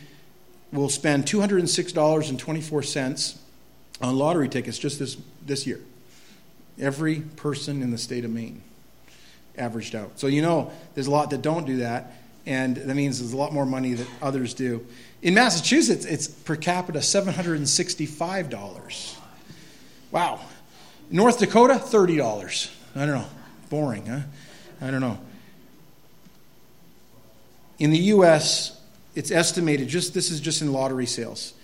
will 0.71 0.91
spend 0.91 1.25
$206.24 1.25 3.39
on 4.03 4.19
lottery 4.19 4.51
tickets 4.51 4.77
just 4.77 4.99
this, 4.99 5.17
this 5.47 5.67
year. 5.67 5.81
Every 6.79 7.21
person 7.21 7.81
in 7.81 7.91
the 7.91 7.97
state 7.97 8.27
of 8.27 8.31
Maine 8.31 8.61
averaged 9.57 9.95
out. 9.95 10.21
So 10.21 10.27
you 10.27 10.43
know 10.43 10.71
there's 10.95 11.07
a 11.07 11.11
lot 11.11 11.31
that 11.31 11.41
don't 11.41 11.65
do 11.65 11.79
that 11.79 12.13
and 12.47 12.77
that 12.77 12.95
means 12.95 13.21
there's 13.21 13.33
a 13.33 13.37
lot 13.37 13.53
more 13.53 13.67
money 13.67 13.95
that 13.95 14.07
others 14.21 14.55
do. 14.55 14.87
In 15.23 15.35
Massachusetts, 15.35 16.05
it's 16.05 16.29
per 16.29 16.57
capita 16.57 16.99
$765. 16.99 19.17
Wow. 20.11 20.41
North 21.11 21.39
Dakota, 21.39 21.75
$30. 21.75 22.71
I 22.95 23.07
don't 23.07 23.15
know. 23.15 23.27
Boring, 23.71 24.07
huh? 24.07 24.21
I 24.81 24.91
don't 24.91 25.01
know. 25.01 25.19
In 27.79 27.91
the 27.91 27.99
U.S., 27.99 28.81
it's 29.15 29.31
estimated, 29.31 29.89
just 29.89 30.15
this 30.15 30.31
is 30.31 30.41
just 30.41 30.63
in 30.63 30.73
lottery 30.73 31.07
sales. 31.07 31.55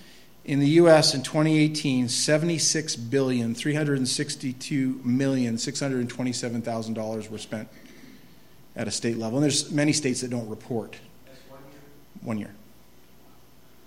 In 0.45 0.59
the 0.59 0.69
U.S. 0.69 1.15
in 1.15 1.23
2018, 1.23 2.07
$76 2.07 3.11
billion, 3.11 3.55
$362 3.55 5.05
million, 5.05 5.57
$627,000 5.57 7.31
were 7.31 7.39
spent 7.39 7.69
at 8.77 8.89
a 8.89 8.91
state 8.91 9.19
level. 9.19 9.39
And 9.39 9.45
there's 9.45 9.71
many 9.71 9.93
states 9.93 10.21
that 10.21 10.31
don't 10.31 10.49
report. 10.49 10.97
One 12.23 12.39
year. 12.39 12.55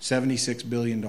$76 0.00 0.68
billion. 0.68 1.06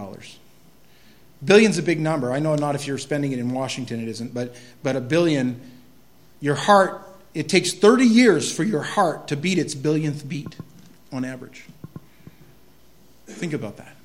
Billion's 1.43 1.77
a 1.77 1.83
big 1.83 1.99
number. 1.99 2.31
I 2.31 2.39
know 2.39 2.55
not 2.55 2.75
if 2.75 2.87
you're 2.87 2.97
spending 2.97 3.31
it 3.31 3.39
in 3.39 3.51
Washington, 3.51 4.01
it 4.01 4.07
isn't, 4.07 4.33
but, 4.33 4.55
but 4.83 4.95
a 4.95 5.01
billion, 5.01 5.59
your 6.39 6.55
heart, 6.55 7.01
it 7.33 7.49
takes 7.49 7.73
30 7.73 8.05
years 8.05 8.55
for 8.55 8.63
your 8.63 8.81
heart 8.81 9.27
to 9.27 9.35
beat 9.35 9.57
its 9.57 9.75
billionth 9.75 10.27
beat 10.27 10.55
on 11.11 11.25
average. 11.25 11.65
Think 13.27 13.53
about 13.53 13.77
that. 13.77 13.95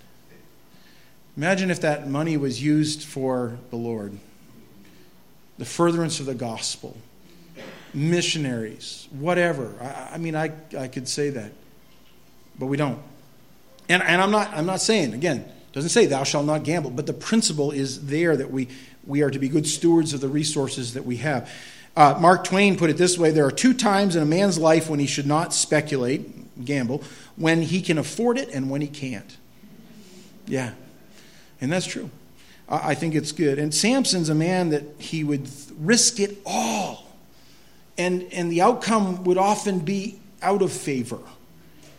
Imagine 1.37 1.71
if 1.71 1.81
that 1.83 2.09
money 2.09 2.37
was 2.37 2.63
used 2.63 3.05
for 3.05 3.59
the 3.71 3.77
Lord, 3.77 4.19
the 5.59 5.65
furtherance 5.65 6.21
of 6.21 6.27
the 6.27 6.35
gospel, 6.35 6.97
missionaries, 7.95 9.09
whatever. 9.11 9.75
I, 9.81 10.15
I, 10.15 10.19
mean, 10.19 10.35
I, 10.35 10.53
I 10.79 10.89
could 10.89 11.09
say 11.09 11.31
that, 11.31 11.53
but 12.59 12.67
we 12.67 12.77
don't. 12.77 12.99
And, 13.89 14.03
and 14.03 14.21
I'm, 14.23 14.31
not, 14.31 14.51
I'm 14.53 14.67
not 14.67 14.81
saying, 14.81 15.15
again, 15.15 15.51
doesn't 15.73 15.91
say 15.91 16.07
thou 16.07 16.25
shalt 16.25 16.47
not 16.47 16.65
gamble, 16.65 16.91
but 16.91 17.07
the 17.07 17.13
principle 17.13 17.71
is 17.71 18.07
there 18.07 18.37
that 18.37 18.51
we, 18.51 18.69
we 19.07 19.23
are 19.23 19.31
to 19.31 19.39
be 19.39 19.49
good 19.49 19.67
stewards 19.67 20.13
of 20.13 20.21
the 20.21 20.29
resources 20.29 20.95
that 20.95 21.05
we 21.05 21.19
have. 21.19 21.51
Uh, 21.97 22.17
Mark 22.21 22.45
Twain 22.45 22.77
put 22.77 22.91
it 22.91 22.97
this 22.97 23.19
way 23.19 23.31
there 23.31 23.47
are 23.47 23.51
two 23.53 23.75
times 23.75 24.17
in 24.17 24.23
a 24.23 24.27
man's 24.27 24.59
life 24.59 24.89
when 24.89 25.01
he 25.01 25.07
should 25.07 25.27
not 25.27 25.53
speculate, 25.53 26.65
gamble, 26.65 27.03
when 27.37 27.63
he 27.63 27.83
can 27.83 27.99
afford 27.99 28.39
it 28.39 28.49
and 28.51 28.71
when 28.71 28.81
he 28.81 28.87
can't. 28.87 29.37
Yeah, 30.47 30.73
and 31.61 31.71
that's 31.71 31.87
true. 31.87 32.11
I, 32.69 32.91
I 32.91 32.95
think 32.95 33.15
it's 33.15 33.33
good. 33.33 33.59
And 33.59 33.75
Samson's 33.75 34.29
a 34.29 34.35
man 34.35 34.71
that 34.71 34.85
he 34.99 35.25
would 35.25 35.49
risk 35.79 36.21
it 36.21 36.39
all 36.47 37.10
and, 38.01 38.33
and 38.33 38.51
the 38.51 38.63
outcome 38.63 39.25
would 39.25 39.37
often 39.37 39.81
be 39.81 40.19
out 40.41 40.63
of 40.63 40.73
favor. 40.73 41.19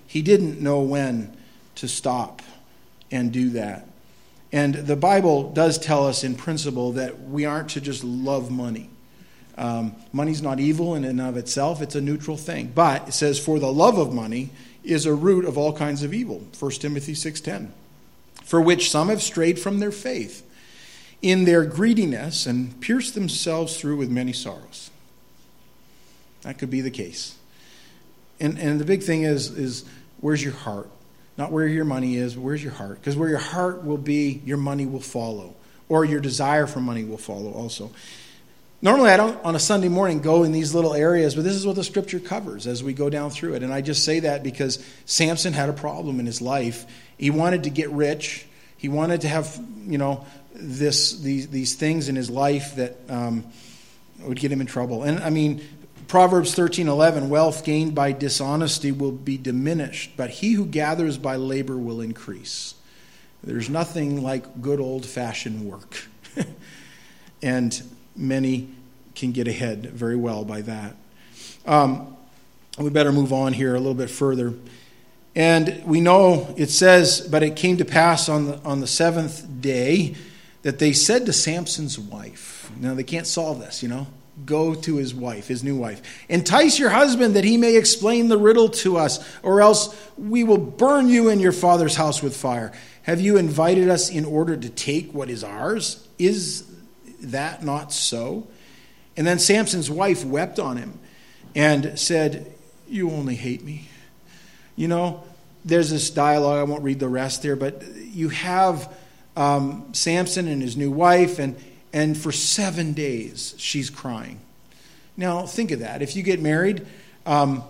He 0.07 0.23
didn't 0.23 0.59
know 0.59 0.81
when 0.81 1.37
to 1.75 1.87
stop 1.87 2.41
and 3.11 3.31
do 3.31 3.51
that. 3.51 3.87
And 4.51 4.73
the 4.73 4.95
Bible 4.95 5.51
does 5.51 5.77
tell 5.77 6.07
us 6.07 6.23
in 6.23 6.33
principle 6.33 6.93
that 6.93 7.21
we 7.21 7.45
aren't 7.45 7.69
to 7.69 7.81
just 7.81 8.03
love 8.03 8.49
money. 8.49 8.89
Um, 9.57 9.95
money's 10.11 10.41
not 10.41 10.59
evil 10.59 10.95
in 10.95 11.03
and 11.03 11.21
of 11.21 11.37
itself, 11.37 11.83
it's 11.83 11.95
a 11.95 12.01
neutral 12.01 12.35
thing. 12.35 12.71
But 12.73 13.09
it 13.09 13.13
says, 13.13 13.37
for 13.37 13.59
the 13.59 13.71
love 13.71 13.99
of 13.99 14.11
money 14.11 14.49
is 14.83 15.05
a 15.05 15.13
root 15.13 15.45
of 15.45 15.55
all 15.55 15.71
kinds 15.71 16.01
of 16.01 16.15
evil. 16.15 16.41
1 16.57 16.71
Timothy 16.71 17.13
6.10. 17.13 17.69
For 18.43 18.59
which 18.59 18.89
some 18.89 19.09
have 19.09 19.21
strayed 19.21 19.59
from 19.59 19.79
their 19.79 19.91
faith 19.91 20.43
in 21.21 21.45
their 21.45 21.63
greediness 21.63 22.47
and 22.47 22.81
pierced 22.81 23.13
themselves 23.13 23.79
through 23.79 23.97
with 23.97 24.09
many 24.09 24.33
sorrows. 24.33 24.89
That 26.41 26.57
could 26.57 26.69
be 26.69 26.81
the 26.81 26.91
case. 26.91 27.35
And, 28.39 28.57
and 28.57 28.79
the 28.79 28.85
big 28.85 29.03
thing 29.03 29.23
is, 29.23 29.49
is 29.51 29.85
where's 30.19 30.43
your 30.43 30.53
heart? 30.53 30.89
Not 31.37 31.51
where 31.51 31.67
your 31.67 31.85
money 31.85 32.17
is, 32.17 32.35
but 32.35 32.41
where's 32.41 32.63
your 32.63 32.73
heart? 32.73 32.99
Because 32.99 33.15
where 33.15 33.29
your 33.29 33.39
heart 33.39 33.85
will 33.85 33.97
be, 33.97 34.41
your 34.45 34.57
money 34.57 34.85
will 34.85 34.99
follow. 34.99 35.55
Or 35.89 36.05
your 36.05 36.19
desire 36.19 36.67
for 36.67 36.79
money 36.79 37.03
will 37.03 37.17
follow 37.17 37.51
also. 37.51 37.91
Normally, 38.81 39.11
I 39.11 39.17
don't 39.17 39.43
on 39.45 39.55
a 39.55 39.59
Sunday 39.59 39.89
morning 39.89 40.21
go 40.21 40.43
in 40.43 40.51
these 40.51 40.73
little 40.73 40.95
areas, 40.95 41.35
but 41.35 41.43
this 41.43 41.53
is 41.55 41.67
what 41.67 41.75
the 41.75 41.83
scripture 41.83 42.19
covers 42.19 42.65
as 42.65 42.83
we 42.83 42.93
go 42.93 43.11
down 43.11 43.29
through 43.29 43.53
it. 43.53 43.63
And 43.63 43.71
I 43.71 43.81
just 43.81 44.03
say 44.03 44.21
that 44.21 44.41
because 44.41 44.83
Samson 45.05 45.53
had 45.53 45.69
a 45.69 45.73
problem 45.73 46.19
in 46.19 46.25
his 46.25 46.41
life. 46.41 46.85
He 47.17 47.29
wanted 47.29 47.63
to 47.63 47.69
get 47.69 47.91
rich. 47.91 48.45
He 48.77 48.89
wanted 48.89 49.21
to 49.21 49.27
have, 49.27 49.59
you 49.85 49.99
know, 49.99 50.25
this 50.55 51.13
these 51.19 51.47
these 51.49 51.75
things 51.75 52.09
in 52.09 52.15
his 52.15 52.31
life 52.31 52.75
that 52.75 52.97
um, 53.07 53.45
would 54.21 54.39
get 54.39 54.51
him 54.51 54.61
in 54.61 54.67
trouble. 54.67 55.03
And 55.03 55.19
I 55.19 55.29
mean, 55.29 55.61
Proverbs 56.11 56.53
13:11 56.55 57.29
Wealth 57.29 57.63
gained 57.63 57.95
by 57.95 58.11
dishonesty 58.11 58.91
will 58.91 59.13
be 59.13 59.37
diminished, 59.37 60.11
but 60.17 60.29
he 60.29 60.51
who 60.51 60.65
gathers 60.65 61.17
by 61.17 61.37
labor 61.37 61.77
will 61.77 62.01
increase. 62.01 62.73
There's 63.41 63.69
nothing 63.69 64.21
like 64.21 64.61
good 64.61 64.81
old-fashioned 64.81 65.65
work. 65.65 66.09
and 67.41 67.81
many 68.13 68.67
can 69.15 69.31
get 69.31 69.47
ahead 69.47 69.91
very 69.91 70.17
well 70.17 70.43
by 70.43 70.59
that. 70.63 70.97
Um, 71.65 72.17
we 72.77 72.89
better 72.89 73.13
move 73.13 73.31
on 73.31 73.53
here 73.53 73.73
a 73.73 73.77
little 73.77 73.93
bit 73.93 74.09
further. 74.09 74.53
And 75.33 75.81
we 75.85 76.01
know 76.01 76.53
it 76.57 76.71
says, 76.71 77.21
but 77.21 77.41
it 77.41 77.55
came 77.55 77.77
to 77.77 77.85
pass 77.85 78.27
on 78.27 78.47
the, 78.47 78.57
on 78.65 78.81
the 78.81 78.87
seventh 78.87 79.61
day 79.61 80.15
that 80.63 80.77
they 80.77 80.91
said 80.91 81.25
to 81.27 81.31
Samson's 81.31 81.97
wife, 81.97 82.69
now 82.77 82.95
they 82.95 83.05
can't 83.05 83.27
solve 83.27 83.61
this, 83.61 83.81
you 83.81 83.87
know 83.87 84.07
go 84.45 84.73
to 84.73 84.95
his 84.95 85.13
wife, 85.13 85.47
his 85.47 85.63
new 85.63 85.75
wife. 85.75 86.01
Entice 86.29 86.79
your 86.79 86.89
husband 86.89 87.35
that 87.35 87.43
he 87.43 87.57
may 87.57 87.75
explain 87.75 88.27
the 88.27 88.37
riddle 88.37 88.69
to 88.69 88.97
us, 88.97 89.23
or 89.43 89.61
else 89.61 89.95
we 90.17 90.43
will 90.43 90.57
burn 90.57 91.09
you 91.09 91.29
and 91.29 91.41
your 91.41 91.51
father's 91.51 91.95
house 91.95 92.23
with 92.23 92.35
fire. 92.35 92.71
Have 93.03 93.19
you 93.19 93.37
invited 93.37 93.89
us 93.89 94.09
in 94.09 94.25
order 94.25 94.55
to 94.55 94.69
take 94.69 95.13
what 95.13 95.29
is 95.29 95.43
ours? 95.43 96.07
Is 96.17 96.65
that 97.21 97.63
not 97.63 97.91
so? 97.91 98.47
And 99.17 99.27
then 99.27 99.39
Samson's 99.39 99.89
wife 99.89 100.23
wept 100.23 100.59
on 100.59 100.77
him 100.77 100.99
and 101.55 101.99
said, 101.99 102.53
You 102.87 103.11
only 103.11 103.35
hate 103.35 103.63
me. 103.63 103.89
You 104.75 104.87
know, 104.87 105.23
there's 105.65 105.89
this 105.89 106.09
dialogue, 106.09 106.59
I 106.59 106.63
won't 106.63 106.83
read 106.83 106.99
the 106.99 107.09
rest 107.09 107.43
there, 107.43 107.55
but 107.55 107.83
you 107.95 108.29
have 108.29 108.91
um, 109.35 109.93
Samson 109.93 110.47
and 110.47 110.61
his 110.61 110.75
new 110.75 110.91
wife, 110.91 111.39
and 111.39 111.55
and 111.93 112.17
for 112.17 112.31
seven 112.31 112.93
days 112.93 113.55
she's 113.57 113.89
crying. 113.89 114.39
Now, 115.17 115.45
think 115.45 115.71
of 115.71 115.79
that. 115.79 116.01
If 116.01 116.15
you 116.15 116.23
get 116.23 116.39
married, 116.39 116.85
um, 117.25 117.63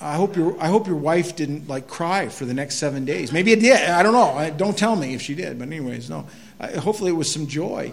I 0.00 0.14
hope 0.14 0.36
your 0.36 0.60
I 0.60 0.66
hope 0.66 0.86
your 0.86 0.96
wife 0.96 1.36
didn't 1.36 1.68
like 1.68 1.86
cry 1.86 2.28
for 2.28 2.44
the 2.44 2.54
next 2.54 2.76
seven 2.76 3.04
days. 3.04 3.32
Maybe 3.32 3.52
it 3.52 3.60
did. 3.60 3.88
I 3.88 4.02
don't 4.02 4.12
know. 4.12 4.54
don't 4.56 4.76
tell 4.76 4.96
me 4.96 5.14
if 5.14 5.22
she 5.22 5.34
did. 5.34 5.58
But 5.58 5.68
anyways, 5.68 6.10
no. 6.10 6.26
hopefully 6.60 7.10
it 7.10 7.14
was 7.14 7.32
some 7.32 7.46
joy. 7.46 7.92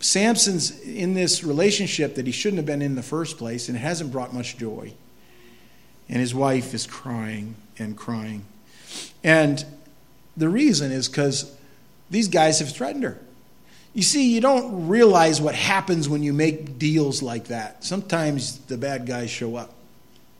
Samson's 0.00 0.80
in 0.80 1.14
this 1.14 1.42
relationship 1.42 2.14
that 2.14 2.26
he 2.26 2.32
shouldn't 2.32 2.58
have 2.58 2.66
been 2.66 2.82
in 2.82 2.94
the 2.94 3.02
first 3.02 3.36
place, 3.36 3.68
and 3.68 3.76
it 3.76 3.80
hasn't 3.80 4.12
brought 4.12 4.32
much 4.32 4.56
joy. 4.56 4.92
And 6.08 6.20
his 6.20 6.34
wife 6.34 6.72
is 6.72 6.86
crying 6.86 7.56
and 7.78 7.96
crying, 7.96 8.44
and 9.22 9.64
the 10.36 10.48
reason 10.48 10.92
is 10.92 11.08
because 11.08 11.54
these 12.08 12.28
guys 12.28 12.60
have 12.60 12.70
threatened 12.70 13.04
her. 13.04 13.18
You 13.98 14.04
see, 14.04 14.32
you 14.32 14.40
don't 14.40 14.86
realize 14.86 15.40
what 15.40 15.56
happens 15.56 16.08
when 16.08 16.22
you 16.22 16.32
make 16.32 16.78
deals 16.78 17.20
like 17.20 17.48
that. 17.48 17.82
Sometimes 17.82 18.58
the 18.66 18.78
bad 18.78 19.06
guys 19.06 19.28
show 19.28 19.56
up 19.56 19.74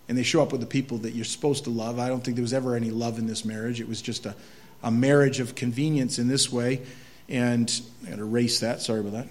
and 0.08 0.16
they 0.16 0.22
show 0.22 0.40
up 0.44 0.52
with 0.52 0.60
the 0.60 0.66
people 0.68 0.98
that 0.98 1.10
you're 1.10 1.24
supposed 1.24 1.64
to 1.64 1.70
love. 1.70 1.98
I 1.98 2.06
don't 2.06 2.22
think 2.22 2.36
there 2.36 2.42
was 2.42 2.52
ever 2.52 2.76
any 2.76 2.92
love 2.92 3.18
in 3.18 3.26
this 3.26 3.44
marriage. 3.44 3.80
It 3.80 3.88
was 3.88 4.00
just 4.00 4.26
a, 4.26 4.36
a 4.84 4.92
marriage 4.92 5.40
of 5.40 5.56
convenience 5.56 6.20
in 6.20 6.28
this 6.28 6.52
way. 6.52 6.82
And 7.28 7.68
I 8.06 8.10
got 8.10 8.16
to 8.18 8.22
erase 8.22 8.60
that. 8.60 8.80
Sorry 8.80 9.00
about 9.00 9.14
that. 9.14 9.26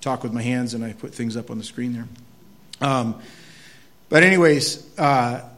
Talk 0.00 0.24
with 0.24 0.32
my 0.32 0.42
hands 0.42 0.74
and 0.74 0.84
I 0.84 0.94
put 0.94 1.14
things 1.14 1.36
up 1.36 1.48
on 1.48 1.58
the 1.58 1.62
screen 1.62 1.92
there. 1.92 2.08
Um, 2.80 3.14
but, 4.08 4.24
anyways, 4.24 4.98
uh, 4.98 5.48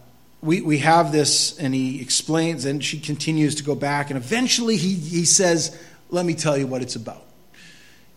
we, 0.43 0.61
we 0.61 0.77
have 0.81 1.11
this, 1.11 1.59
and 1.59 1.75
he 1.75 2.03
explains, 2.03 2.67
and 2.67 2.85
she 2.85 3.01
continues 3.01 3.55
to 3.55 3.65
go 3.65 3.75
back, 3.75 4.11
and 4.11 4.19
eventually 4.19 4.77
he, 4.77 4.93
he 4.93 5.25
says, 5.25 5.75
Let 6.11 6.27
me 6.27 6.35
tell 6.35 6.59
you 6.59 6.67
what 6.67 6.83
it's 6.83 6.95
about. 6.95 7.25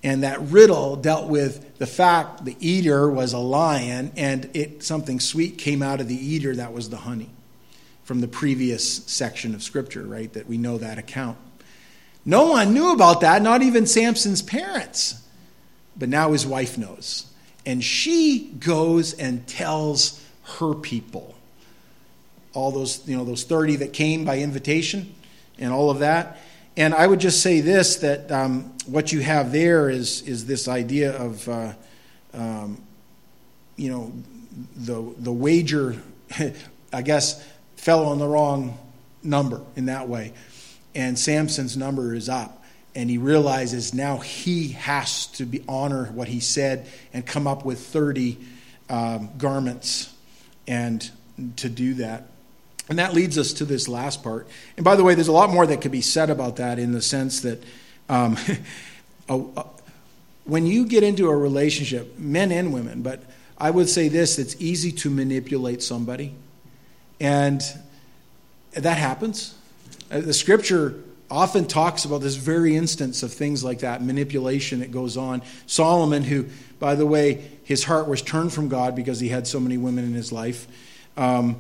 And 0.04 0.24
that 0.24 0.42
riddle 0.42 0.96
dealt 0.96 1.28
with 1.30 1.78
the 1.78 1.86
fact 1.86 2.44
the 2.44 2.58
eater 2.60 3.10
was 3.10 3.34
a 3.34 3.38
lion, 3.38 4.12
and 4.16 4.50
it, 4.54 4.84
something 4.84 5.20
sweet 5.20 5.58
came 5.58 5.84
out 5.84 6.02
of 6.02 6.08
the 6.08 6.16
eater 6.16 6.56
that 6.56 6.74
was 6.74 6.90
the 6.90 6.98
honey 6.98 7.30
from 8.04 8.20
the 8.20 8.28
previous 8.28 9.06
section 9.06 9.54
of 9.54 9.62
Scripture, 9.62 10.04
right? 10.04 10.34
That 10.34 10.48
we 10.48 10.58
know 10.58 10.80
that 10.80 10.98
account. 10.98 11.38
No 12.26 12.48
one 12.52 12.74
knew 12.74 12.94
about 12.94 13.22
that, 13.22 13.42
not 13.42 13.62
even 13.62 13.86
Samson's 13.86 14.42
parents. 14.42 15.22
But 15.98 16.10
now 16.10 16.32
his 16.32 16.46
wife 16.46 16.78
knows. 16.78 17.28
And 17.66 17.84
she 17.84 18.52
goes 18.60 19.14
and 19.14 19.46
tells 19.48 20.24
her 20.60 20.74
people. 20.74 21.36
All 22.54 22.72
those, 22.72 23.08
you 23.08 23.16
know, 23.16 23.24
those 23.24 23.44
30 23.44 23.78
that 23.78 23.94
came 23.94 24.26
by 24.26 24.40
invitation 24.40 25.14
and 25.58 25.72
all 25.72 25.90
of 25.90 26.00
that. 26.00 26.40
And 26.82 26.96
I 26.96 27.06
would 27.06 27.20
just 27.20 27.44
say 27.44 27.62
this 27.62 27.98
that 27.98 28.32
um, 28.32 28.76
what 28.88 29.12
you 29.12 29.20
have 29.20 29.52
there 29.52 29.88
is, 29.88 30.24
is 30.24 30.48
this 30.48 30.68
idea 30.68 31.16
of, 31.16 31.48
uh, 31.48 31.74
um, 32.34 32.82
you 33.76 33.92
know, 33.92 34.12
the, 34.76 35.14
the 35.20 35.32
wager, 35.32 36.02
I 36.92 37.04
guess, 37.04 37.48
fell 37.76 38.08
on 38.08 38.18
the 38.18 38.26
wrong 38.26 38.80
number 39.22 39.62
in 39.76 39.86
that 39.86 40.10
way. 40.10 40.34
And 40.96 41.20
Samson's 41.20 41.78
number 41.78 42.16
is 42.16 42.30
up. 42.30 42.64
And 42.96 43.12
he 43.12 43.20
realizes 43.20 43.94
now 43.94 44.18
he 44.18 44.70
has 44.70 45.28
to 45.34 45.46
be, 45.46 45.64
honor 45.68 46.06
what 46.06 46.30
he 46.30 46.40
said 46.40 46.88
and 47.14 47.24
come 47.24 47.46
up 47.46 47.64
with 47.64 47.80
30 47.80 48.40
um, 48.90 49.30
garments 49.38 50.12
and 50.68 51.08
to 51.58 51.70
do 51.70 51.94
that. 51.94 52.26
And 52.90 53.00
that 53.00 53.14
leads 53.14 53.38
us 53.38 53.54
to 53.54 53.66
this 53.66 53.88
last 53.88 54.24
part. 54.24 54.48
And 54.76 54.84
by 54.84 54.96
the 54.96 55.04
way, 55.04 55.16
there's 55.16 55.28
a 55.28 55.34
lot 55.34 55.50
more 55.50 55.66
that 55.66 55.82
could 55.82 55.92
be 55.92 56.02
said 56.02 56.30
about 56.30 56.58
that 56.58 56.80
in 56.80 56.92
the 56.92 57.02
sense 57.02 57.42
that 57.42 57.64
um, 58.10 58.38
when 60.46 60.66
you 60.66 60.86
get 60.86 61.04
into 61.04 61.30
a 61.30 61.36
relationship, 61.36 62.18
men 62.18 62.52
and 62.52 62.74
women, 62.74 63.02
but 63.02 63.24
I 63.58 63.72
would 63.72 63.90
say 63.90 64.08
this 64.08 64.40
it's 64.40 64.56
easy 64.60 64.92
to 64.94 65.10
manipulate 65.10 65.84
somebody. 65.84 66.34
And 67.20 67.62
that 68.74 68.98
happens. 68.98 69.56
Uh, 70.10 70.22
the 70.22 70.34
scripture 70.34 70.96
often 71.30 71.66
talks 71.66 72.04
about 72.04 72.22
this 72.22 72.36
very 72.36 72.76
instance 72.76 73.24
of 73.24 73.32
things 73.32 73.64
like 73.64 73.80
that 73.80 74.04
manipulation 74.04 74.80
that 74.80 74.92
goes 74.92 75.16
on. 75.16 75.42
Solomon, 75.68 76.24
who, 76.24 76.48
by 76.80 76.96
the 76.96 77.06
way, 77.06 77.50
his 77.64 77.84
heart 77.84 78.08
was 78.08 78.22
turned 78.22 78.52
from 78.52 78.68
God 78.68 78.96
because 78.96 79.20
he 79.20 79.30
had 79.30 79.48
so 79.48 79.60
many 79.60 79.78
women 79.78 80.04
in 80.04 80.14
his 80.14 80.32
life. 80.32 80.68
Um, 81.16 81.56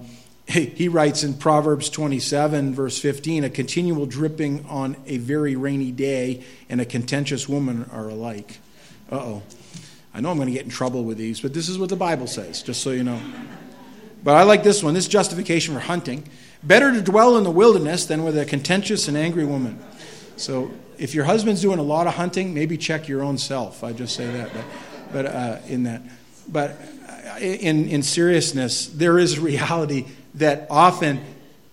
he 0.47 0.87
writes 0.87 1.23
in 1.23 1.35
Proverbs 1.35 1.89
27, 1.89 2.73
verse 2.75 2.99
15, 2.99 3.45
a 3.45 3.49
continual 3.49 4.05
dripping 4.05 4.65
on 4.65 4.97
a 5.05 5.17
very 5.17 5.55
rainy 5.55 5.91
day 5.91 6.43
and 6.67 6.81
a 6.81 6.85
contentious 6.85 7.47
woman 7.47 7.89
are 7.91 8.09
alike. 8.09 8.59
Uh 9.11 9.15
oh. 9.15 9.43
I 10.13 10.19
know 10.19 10.29
I'm 10.29 10.37
going 10.37 10.47
to 10.47 10.53
get 10.53 10.65
in 10.65 10.69
trouble 10.69 11.05
with 11.05 11.17
these, 11.17 11.39
but 11.39 11.53
this 11.53 11.69
is 11.69 11.79
what 11.79 11.89
the 11.89 11.95
Bible 11.95 12.27
says, 12.27 12.61
just 12.61 12.81
so 12.81 12.91
you 12.91 13.03
know. 13.03 13.19
But 14.23 14.35
I 14.35 14.43
like 14.43 14.63
this 14.63 14.83
one 14.83 14.93
this 14.93 15.07
justification 15.07 15.73
for 15.73 15.79
hunting. 15.79 16.27
Better 16.63 16.91
to 16.91 17.01
dwell 17.01 17.37
in 17.37 17.43
the 17.43 17.51
wilderness 17.51 18.05
than 18.05 18.23
with 18.23 18.37
a 18.37 18.45
contentious 18.45 19.07
and 19.07 19.17
angry 19.17 19.45
woman. 19.45 19.79
So 20.35 20.71
if 20.97 21.15
your 21.15 21.25
husband's 21.25 21.61
doing 21.61 21.79
a 21.79 21.83
lot 21.83 22.07
of 22.07 22.15
hunting, 22.15 22.53
maybe 22.53 22.77
check 22.77 23.07
your 23.07 23.23
own 23.23 23.37
self. 23.37 23.83
I 23.83 23.93
just 23.93 24.15
say 24.15 24.29
that. 24.29 24.51
But, 24.53 24.65
but 25.13 25.25
uh, 25.25 25.57
in 25.67 25.83
that. 25.83 26.01
But 26.47 26.77
uh, 27.07 27.39
in, 27.39 27.87
in 27.87 28.03
seriousness, 28.03 28.87
there 28.87 29.17
is 29.17 29.39
reality 29.51 30.05
that 30.35 30.67
often 30.69 31.21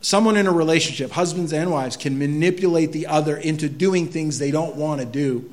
someone 0.01 0.37
in 0.37 0.47
a 0.47 0.53
relationship, 0.53 1.11
husbands 1.11 1.53
and 1.53 1.71
wives, 1.71 1.97
can 1.97 2.19
manipulate 2.19 2.93
the 2.93 3.07
other 3.07 3.37
into 3.37 3.69
doing 3.69 4.09
things 4.09 4.39
they 4.39 4.51
don't 4.51 4.77
want 4.77 5.01
to 5.01 5.07
do. 5.07 5.53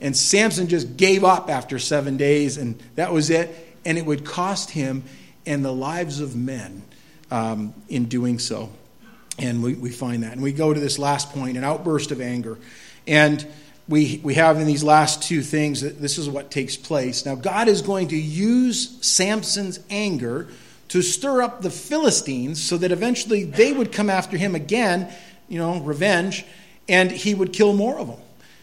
And 0.00 0.16
Samson 0.16 0.68
just 0.68 0.96
gave 0.96 1.24
up 1.24 1.48
after 1.48 1.78
seven 1.78 2.16
days, 2.16 2.58
and 2.58 2.78
that 2.96 3.12
was 3.12 3.30
it. 3.30 3.50
And 3.84 3.96
it 3.96 4.04
would 4.04 4.24
cost 4.24 4.70
him 4.70 5.04
and 5.46 5.64
the 5.64 5.72
lives 5.72 6.20
of 6.20 6.36
men 6.36 6.82
um, 7.30 7.72
in 7.88 8.06
doing 8.06 8.38
so. 8.38 8.70
And 9.38 9.62
we, 9.62 9.74
we 9.74 9.90
find 9.90 10.22
that. 10.22 10.32
And 10.32 10.42
we 10.42 10.52
go 10.52 10.72
to 10.74 10.80
this 10.80 10.98
last 10.98 11.30
point 11.32 11.56
an 11.56 11.64
outburst 11.64 12.10
of 12.10 12.20
anger. 12.20 12.58
And 13.06 13.46
we, 13.88 14.20
we 14.24 14.34
have 14.34 14.58
in 14.58 14.66
these 14.66 14.82
last 14.82 15.22
two 15.22 15.42
things 15.42 15.82
that 15.82 16.00
this 16.00 16.18
is 16.18 16.28
what 16.28 16.50
takes 16.50 16.76
place. 16.76 17.24
Now, 17.24 17.36
God 17.36 17.68
is 17.68 17.82
going 17.82 18.08
to 18.08 18.16
use 18.16 18.98
Samson's 19.06 19.78
anger 19.88 20.48
to 20.88 21.02
stir 21.02 21.42
up 21.42 21.62
the 21.62 21.70
Philistines 21.70 22.62
so 22.62 22.76
that 22.78 22.92
eventually 22.92 23.44
they 23.44 23.72
would 23.72 23.92
come 23.92 24.08
after 24.08 24.36
him 24.36 24.54
again, 24.54 25.12
you 25.48 25.58
know, 25.58 25.80
revenge, 25.80 26.44
and 26.88 27.10
he 27.10 27.34
would 27.34 27.52
kill 27.52 27.72
more 27.72 27.98
of 27.98 28.08
them. 28.08 28.20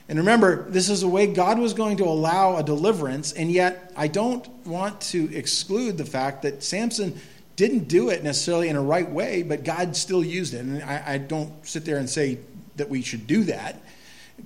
And 0.09 0.19
remember, 0.19 0.69
this 0.69 0.89
is 0.89 1.03
a 1.03 1.07
way 1.07 1.27
God 1.27 1.59
was 1.59 1.73
going 1.73 1.97
to 1.97 2.03
allow 2.03 2.57
a 2.57 2.63
deliverance, 2.63 3.31
and 3.31 3.51
yet 3.51 3.91
I 3.95 4.07
don't 4.07 4.47
want 4.65 5.01
to 5.01 5.33
exclude 5.35 5.97
the 5.97 6.05
fact 6.05 6.41
that 6.41 6.63
Samson 6.63 7.19
didn't 7.55 7.87
do 7.87 8.09
it 8.09 8.23
necessarily 8.23 8.69
in 8.69 8.75
a 8.75 8.81
right 8.81 9.09
way, 9.09 9.43
but 9.43 9.63
God 9.63 9.95
still 9.95 10.23
used 10.23 10.53
it. 10.53 10.59
And 10.59 10.83
I, 10.83 11.03
I 11.13 11.17
don't 11.19 11.65
sit 11.65 11.85
there 11.85 11.97
and 11.97 12.09
say 12.09 12.39
that 12.75 12.89
we 12.89 13.01
should 13.01 13.27
do 13.27 13.43
that, 13.45 13.81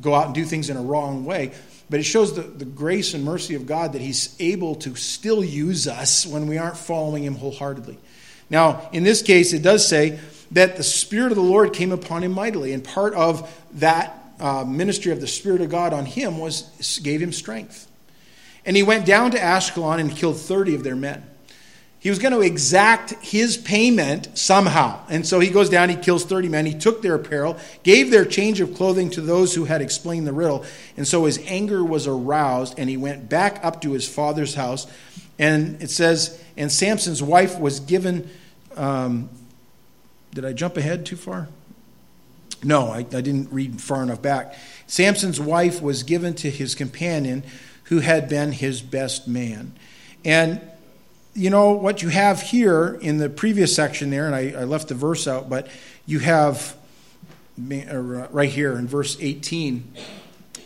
go 0.01 0.13
out 0.13 0.27
and 0.27 0.35
do 0.35 0.43
things 0.43 0.69
in 0.69 0.77
a 0.77 0.81
wrong 0.81 1.25
way. 1.25 1.53
But 1.89 1.99
it 1.99 2.03
shows 2.03 2.35
the, 2.35 2.41
the 2.41 2.65
grace 2.65 3.13
and 3.13 3.23
mercy 3.23 3.55
of 3.55 3.65
God 3.65 3.93
that 3.93 4.01
He's 4.01 4.35
able 4.39 4.75
to 4.75 4.95
still 4.95 5.43
use 5.43 5.87
us 5.87 6.25
when 6.25 6.47
we 6.47 6.57
aren't 6.57 6.77
following 6.77 7.23
Him 7.23 7.35
wholeheartedly. 7.35 7.97
Now, 8.49 8.89
in 8.91 9.03
this 9.03 9.21
case, 9.21 9.53
it 9.53 9.61
does 9.61 9.87
say 9.87 10.19
that 10.51 10.77
the 10.77 10.83
Spirit 10.83 11.31
of 11.31 11.35
the 11.35 11.43
Lord 11.43 11.73
came 11.73 11.91
upon 11.91 12.23
him 12.23 12.31
mightily, 12.31 12.73
and 12.73 12.83
part 12.83 13.13
of 13.13 13.53
that 13.73 14.33
uh, 14.39 14.63
ministry 14.63 15.11
of 15.11 15.19
the 15.19 15.27
Spirit 15.27 15.61
of 15.61 15.69
God 15.69 15.93
on 15.93 16.05
him 16.05 16.37
was 16.37 16.99
gave 17.03 17.21
him 17.21 17.33
strength. 17.33 17.89
And 18.65 18.75
he 18.75 18.83
went 18.83 19.05
down 19.05 19.31
to 19.31 19.37
Ashkelon 19.37 19.99
and 19.99 20.11
killed 20.11 20.37
30 20.37 20.75
of 20.75 20.83
their 20.83 20.95
men. 20.95 21.23
He 21.99 22.09
was 22.09 22.19
going 22.19 22.33
to 22.33 22.41
exact 22.41 23.11
his 23.23 23.57
payment 23.57 24.37
somehow. 24.37 24.99
And 25.09 25.25
so 25.25 25.39
he 25.39 25.49
goes 25.49 25.69
down, 25.69 25.89
he 25.89 25.95
kills 25.95 26.23
30 26.25 26.47
men. 26.47 26.65
He 26.65 26.75
took 26.75 27.01
their 27.01 27.15
apparel, 27.15 27.57
gave 27.83 28.11
their 28.11 28.23
change 28.23 28.61
of 28.61 28.75
clothing 28.75 29.09
to 29.11 29.21
those 29.21 29.55
who 29.55 29.65
had 29.65 29.81
explained 29.81 30.27
the 30.27 30.33
riddle. 30.33 30.63
And 30.95 31.07
so 31.07 31.25
his 31.25 31.39
anger 31.45 31.83
was 31.83 32.05
aroused, 32.05 32.77
and 32.77 32.89
he 32.89 32.97
went 32.97 33.29
back 33.29 33.59
up 33.63 33.81
to 33.81 33.93
his 33.93 34.07
father's 34.07 34.53
house. 34.53 34.85
And 35.39 35.81
it 35.81 35.89
says, 35.89 36.41
and 36.55 36.71
Samson's 36.71 37.23
wife 37.23 37.59
was 37.59 37.79
given. 37.79 38.29
Um, 38.75 39.29
did 40.33 40.45
I 40.45 40.53
jump 40.53 40.77
ahead 40.77 41.05
too 41.05 41.15
far? 41.15 41.47
No, 42.63 42.87
I, 42.87 42.99
I 42.99 43.21
didn't 43.21 43.51
read 43.51 43.81
far 43.81 44.03
enough 44.03 44.21
back. 44.21 44.55
Samson's 44.87 45.39
wife 45.39 45.81
was 45.81 46.03
given 46.03 46.33
to 46.35 46.49
his 46.49 46.75
companion 46.75 47.43
who 47.85 47.99
had 47.99 48.29
been 48.29 48.51
his 48.51 48.81
best 48.81 49.27
man. 49.27 49.73
And 50.25 50.61
you 51.37 51.51
know, 51.51 51.73
what 51.73 52.01
you 52.01 52.09
have 52.09 52.41
here 52.41 52.97
in 52.99 53.19
the 53.19 53.29
previous 53.29 53.75
section 53.75 54.09
there, 54.09 54.25
and 54.25 54.33
I, 54.33 54.61
I 54.61 54.63
left 54.63 54.87
the 54.87 54.95
verse 54.95 55.27
out, 55.27 55.47
but 55.47 55.67
you 56.07 56.17
have 56.17 56.75
uh, 57.59 58.01
right 58.31 58.49
here 58.49 58.75
in 58.75 58.87
verse 58.87 59.15
18. 59.19 59.93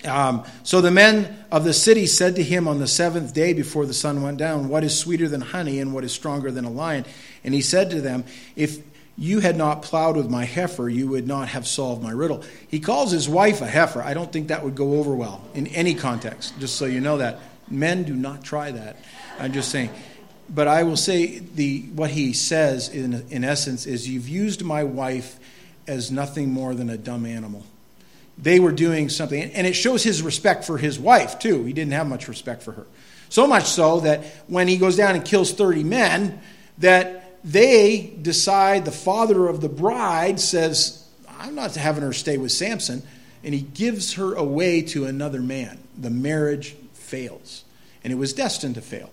Um, 0.06 0.46
so 0.64 0.80
the 0.80 0.90
men 0.90 1.46
of 1.52 1.66
the 1.66 1.74
city 1.74 2.06
said 2.06 2.38
to 2.38 2.44
him 2.44 2.70
on 2.70 2.80
the 2.80 2.88
seventh 2.88 3.34
day 3.34 3.52
before 3.52 3.86
the 3.86 3.94
sun 3.94 4.24
went 4.24 4.38
down, 4.38 4.70
What 4.70 4.86
is 4.86 4.98
sweeter 4.98 5.28
than 5.28 5.42
honey 5.42 5.80
and 5.80 5.94
what 5.94 6.06
is 6.06 6.14
stronger 6.14 6.52
than 6.52 6.64
a 6.64 6.72
lion? 6.72 7.06
And 7.44 7.54
he 7.54 7.62
said 7.62 7.90
to 7.90 8.00
them, 8.00 8.24
If 8.56 8.78
you 9.18 9.42
had 9.42 9.58
not 9.58 9.82
plowed 9.82 10.16
with 10.16 10.30
my 10.30 10.46
heifer, 10.46 10.88
you 10.88 11.10
would 11.10 11.28
not 11.28 11.50
have 11.50 11.68
solved 11.68 12.02
my 12.02 12.12
riddle. 12.12 12.46
He 12.70 12.80
calls 12.80 13.12
his 13.12 13.28
wife 13.28 13.62
a 13.62 13.68
heifer. 13.68 14.02
I 14.02 14.14
don't 14.14 14.32
think 14.32 14.48
that 14.48 14.64
would 14.64 14.76
go 14.76 15.00
over 15.00 15.14
well 15.14 15.44
in 15.54 15.68
any 15.68 15.96
context, 15.96 16.58
just 16.60 16.76
so 16.76 16.86
you 16.86 17.02
know 17.02 17.18
that. 17.18 17.40
Men 17.70 18.04
do 18.04 18.14
not 18.16 18.44
try 18.44 18.72
that. 18.72 18.96
I'm 19.38 19.52
just 19.52 19.70
saying. 19.70 19.90
But 20.54 20.68
I 20.68 20.84
will 20.84 20.98
say 20.98 21.40
the 21.40 21.82
what 21.94 22.10
he 22.12 22.34
says 22.34 22.90
in 22.90 23.26
in 23.30 23.44
essence 23.44 23.86
is 23.86 24.08
you've 24.08 24.28
used 24.28 24.64
my 24.64 24.84
wife 24.84 25.40
as 25.88 26.12
nothing 26.12 26.52
more 26.52 26.74
than 26.76 26.90
a 26.90 26.98
dumb 26.98 27.26
animal. 27.26 27.66
They 28.38 28.60
were 28.60 28.72
doing 28.72 29.10
something, 29.10 29.42
and 29.42 29.68
it 29.68 29.74
shows 29.74 30.04
his 30.04 30.22
respect 30.22 30.66
for 30.66 30.78
his 30.78 31.00
wife 31.00 31.40
too. 31.40 31.64
He 31.64 31.74
didn't 31.74 31.94
have 31.94 32.08
much 32.08 32.28
respect 32.28 32.64
for 32.64 32.72
her. 32.74 32.86
So 33.30 33.48
much 33.48 33.66
so 33.66 34.02
that 34.02 34.26
when 34.48 34.68
he 34.68 34.78
goes 34.78 34.98
down 34.98 35.16
and 35.16 35.24
kills 35.24 35.54
30 35.54 35.84
men, 35.86 36.42
that 36.80 37.22
they 37.44 38.14
decide 38.22 38.84
the 38.84 38.92
father 38.92 39.48
of 39.48 39.62
the 39.62 39.70
bride 39.70 40.40
says, 40.40 41.08
I'm 41.40 41.56
not 41.56 41.76
having 41.76 42.04
her 42.04 42.14
stay 42.14 42.38
with 42.38 42.52
Samson. 42.52 43.04
And 43.44 43.54
he 43.54 43.62
gives 43.62 44.14
her 44.14 44.36
away 44.36 44.82
to 44.84 45.06
another 45.06 45.42
man. 45.42 45.80
The 45.98 46.10
marriage 46.10 46.76
fails. 46.94 47.64
And 48.04 48.12
it 48.12 48.18
was 48.18 48.34
destined 48.34 48.76
to 48.76 48.82
fail. 48.82 49.10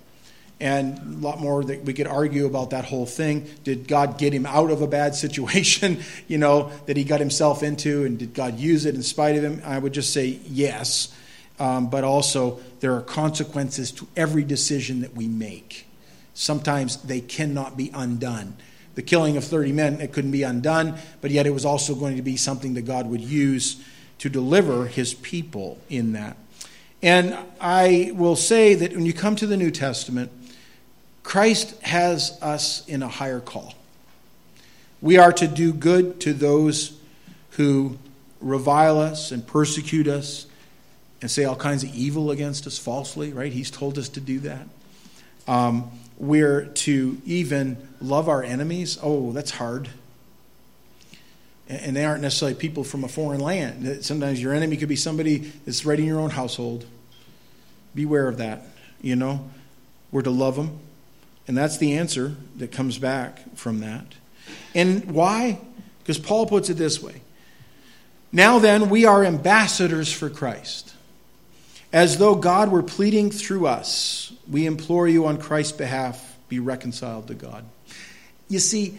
And 0.61 0.99
a 0.99 1.27
lot 1.27 1.41
more 1.41 1.63
that 1.63 1.85
we 1.85 1.93
could 1.93 2.09
argue 2.09 2.47
about 2.47 2.71
that 2.71 2.85
whole 2.85 3.07
thing. 3.07 3.49
Did 3.63 3.87
God 3.87 4.19
get 4.19 4.33
him 4.33 4.45
out 4.45 4.71
of 4.71 4.83
a 4.83 4.89
bad 4.89 5.15
situation, 5.15 6.01
you 6.27 6.39
know, 6.39 6.71
that 6.87 6.97
he 6.97 7.05
got 7.05 7.21
himself 7.21 7.63
into? 7.63 8.05
And 8.05 8.19
did 8.19 8.35
God 8.35 8.59
use 8.59 8.85
it 8.85 8.95
in 8.95 9.03
spite 9.03 9.37
of 9.37 9.45
him? 9.45 9.63
I 9.65 9.79
would 9.79 9.93
just 9.93 10.13
say 10.13 10.41
yes. 10.47 11.15
Um, 11.61 11.91
but 11.91 12.05
also, 12.05 12.61
there 12.81 12.95
are 12.95 13.03
consequences 13.03 13.91
to 13.93 14.07
every 14.17 14.45
decision 14.45 15.01
that 15.01 15.15
we 15.15 15.27
make. 15.27 15.87
Sometimes 16.35 16.99
they 16.99 17.21
cannot 17.21 17.77
be 17.77 17.91
undone. 17.93 18.57
The 18.95 19.03
killing 19.03 19.37
of 19.37 19.45
30 19.45 19.73
men, 19.73 20.01
it 20.01 20.13
couldn't 20.13 20.31
be 20.31 20.45
undone, 20.45 20.99
but 21.21 21.31
yet 21.31 21.47
it 21.47 21.51
was 21.51 21.65
also 21.65 21.95
going 21.95 22.17
to 22.17 22.23
be 22.23 22.37
something 22.37 22.75
that 22.75 22.83
God 22.83 23.09
would 23.09 23.21
use 23.21 23.83
to 24.19 24.29
deliver 24.29 24.87
his 24.87 25.15
people 25.15 25.79
in 25.89 26.13
that. 26.13 26.37
And 27.03 27.37
I 27.61 28.13
will 28.15 28.37
say 28.37 28.75
that 28.75 28.93
when 28.93 29.07
you 29.07 29.13
come 29.13 29.37
to 29.37 29.47
the 29.47 29.57
New 29.57 29.71
Testament, 29.71 30.33
Christ 31.29 31.79
has 31.83 32.39
us 32.41 32.89
in 32.89 33.03
a 33.03 33.07
higher 33.07 33.39
call. 33.39 33.75
We 35.03 35.19
are 35.19 35.31
to 35.35 35.47
do 35.47 35.75
good 35.75 36.23
to 36.23 36.33
those 36.33 36.99
who 37.51 37.99
revile 38.41 38.99
us 38.99 39.31
and 39.31 39.47
persecute 39.47 40.09
us 40.09 40.47
and 41.21 41.31
say 41.31 41.45
all 41.45 41.55
kinds 41.55 41.85
of 41.85 41.95
evil 41.95 42.31
against 42.31 42.67
us 42.67 42.79
falsely, 42.79 43.35
right? 43.35 43.53
He's 43.53 43.71
told 43.71 43.99
us 43.99 44.09
to 44.09 44.23
do 44.23 44.39
that. 44.39 44.69
Um, 45.47 45.91
we're 46.17 46.65
to 46.65 47.21
even 47.27 47.77
love 48.01 48.31
our 48.31 48.43
enemies. 48.43 48.99
Oh, 49.03 49.33
that's 49.33 49.51
hard. 49.51 49.91
And 51.69 51.95
they 51.95 52.07
aren't 52.07 52.23
necessarily 52.23 52.57
people 52.57 52.85
from 52.85 53.05
a 53.05 53.09
foreign 53.09 53.41
land. 53.41 54.03
Sometimes 54.03 54.41
your 54.41 54.55
enemy 54.55 54.79
could 54.79 54.89
be 54.89 54.97
somebody 54.97 55.53
that's 55.67 55.85
right 55.85 55.99
in 55.99 56.07
your 56.07 56.21
own 56.21 56.31
household. 56.31 56.87
Beware 57.95 58.29
of 58.29 58.39
that, 58.39 58.63
you 59.03 59.15
know. 59.15 59.51
We're 60.11 60.23
to 60.23 60.31
love 60.31 60.57
them. 60.57 60.88
And 61.49 61.57
that's 61.57 61.79
the 61.79 61.95
answer 61.95 62.37
that 62.59 62.71
comes 62.71 62.99
back 62.99 63.57
from 63.57 63.81
that. 63.81 64.05
And 64.75 65.11
why? 65.11 65.59
Because 66.01 66.19
Paul 66.19 66.47
puts 66.47 66.71
it 66.71 66.75
this 66.75 67.03
way 67.03 67.23
Now 68.31 68.59
then, 68.59 68.91
we 68.91 69.07
are 69.07 69.25
ambassadors 69.25 70.13
for 70.13 70.31
Christ. 70.31 70.95
As 71.91 72.19
though 72.19 72.35
God 72.35 72.71
were 72.71 72.83
pleading 72.83 73.31
through 73.31 73.67
us, 73.67 74.31
we 74.49 74.67
implore 74.67 75.09
you 75.09 75.27
on 75.27 75.39
Christ's 75.39 75.73
behalf, 75.73 76.37
be 76.51 76.61
reconciled 76.61 77.29
to 77.29 77.35
God. 77.35 77.65
You 78.49 78.59
see, 78.59 78.99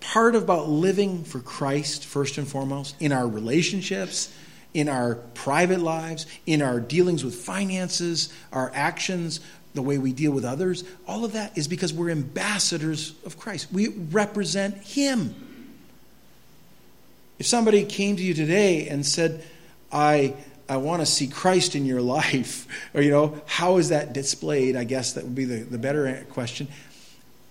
part 0.00 0.34
about 0.34 0.68
living 0.68 1.24
for 1.24 1.40
Christ, 1.40 2.06
first 2.06 2.38
and 2.38 2.48
foremost, 2.48 2.96
in 2.98 3.12
our 3.12 3.28
relationships, 3.28 4.34
in 4.72 4.88
our 4.88 5.16
private 5.34 5.80
lives, 5.80 6.26
in 6.46 6.62
our 6.62 6.80
dealings 6.80 7.24
with 7.24 7.34
finances, 7.34 8.32
our 8.52 8.72
actions, 8.74 9.40
the 9.74 9.82
way 9.82 9.98
we 9.98 10.12
deal 10.12 10.32
with 10.32 10.44
others, 10.44 10.84
all 11.06 11.24
of 11.24 11.32
that 11.32 11.56
is 11.58 11.68
because 11.68 11.92
we're 11.92 12.10
ambassadors 12.10 13.14
of 13.26 13.38
Christ. 13.38 13.72
We 13.72 13.88
represent 13.88 14.76
Him. 14.78 15.34
If 17.38 17.46
somebody 17.46 17.84
came 17.84 18.16
to 18.16 18.22
you 18.22 18.34
today 18.34 18.88
and 18.88 19.04
said, 19.04 19.44
I 19.92 20.34
I 20.68 20.78
want 20.78 21.02
to 21.02 21.06
see 21.06 21.26
Christ 21.26 21.74
in 21.74 21.84
your 21.84 22.00
life. 22.18 22.66
Or, 22.94 23.02
you 23.02 23.10
know, 23.10 23.40
how 23.46 23.76
is 23.76 23.90
that 23.90 24.12
displayed? 24.12 24.76
I 24.76 24.84
guess 24.84 25.12
that 25.14 25.24
would 25.24 25.34
be 25.34 25.44
the, 25.44 25.58
the 25.58 25.78
better 25.78 26.24
question. 26.30 26.68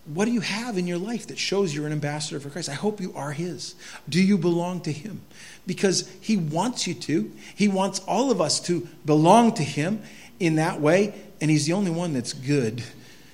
What 0.06 0.26
do 0.26 0.32
you 0.32 0.42
have 0.42 0.78
in 0.78 0.86
your 0.86 0.98
life 0.98 1.28
that 1.28 1.38
shows 1.38 1.74
you're 1.74 1.88
an 1.88 1.94
ambassador 1.94 2.40
for 2.40 2.50
Christ? 2.50 2.68
I 2.68 2.74
hope 2.74 3.00
you 3.00 3.14
are 3.16 3.32
His. 3.32 3.76
Do 4.10 4.22
you 4.22 4.38
belong 4.38 4.82
to 4.82 4.92
Him? 4.92 5.22
Because 5.66 6.10
He 6.20 6.36
wants 6.36 6.88
you 6.88 6.94
to. 6.94 7.32
He 7.56 7.70
wants 7.70 8.00
all 8.00 8.30
of 8.30 8.42
us 8.42 8.60
to 8.62 8.88
belong 9.06 9.54
to 9.54 9.64
Him 9.64 10.02
in 10.40 10.56
that 10.56 10.82
way. 10.82 11.14
And 11.44 11.52
He's 11.52 11.66
the 11.66 11.74
only 11.74 11.92
one 11.92 12.14
that's 12.14 12.32
good. 12.32 12.82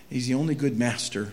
He's 0.09 0.27
the 0.27 0.33
only 0.33 0.55
good 0.55 0.79
master. 0.79 1.31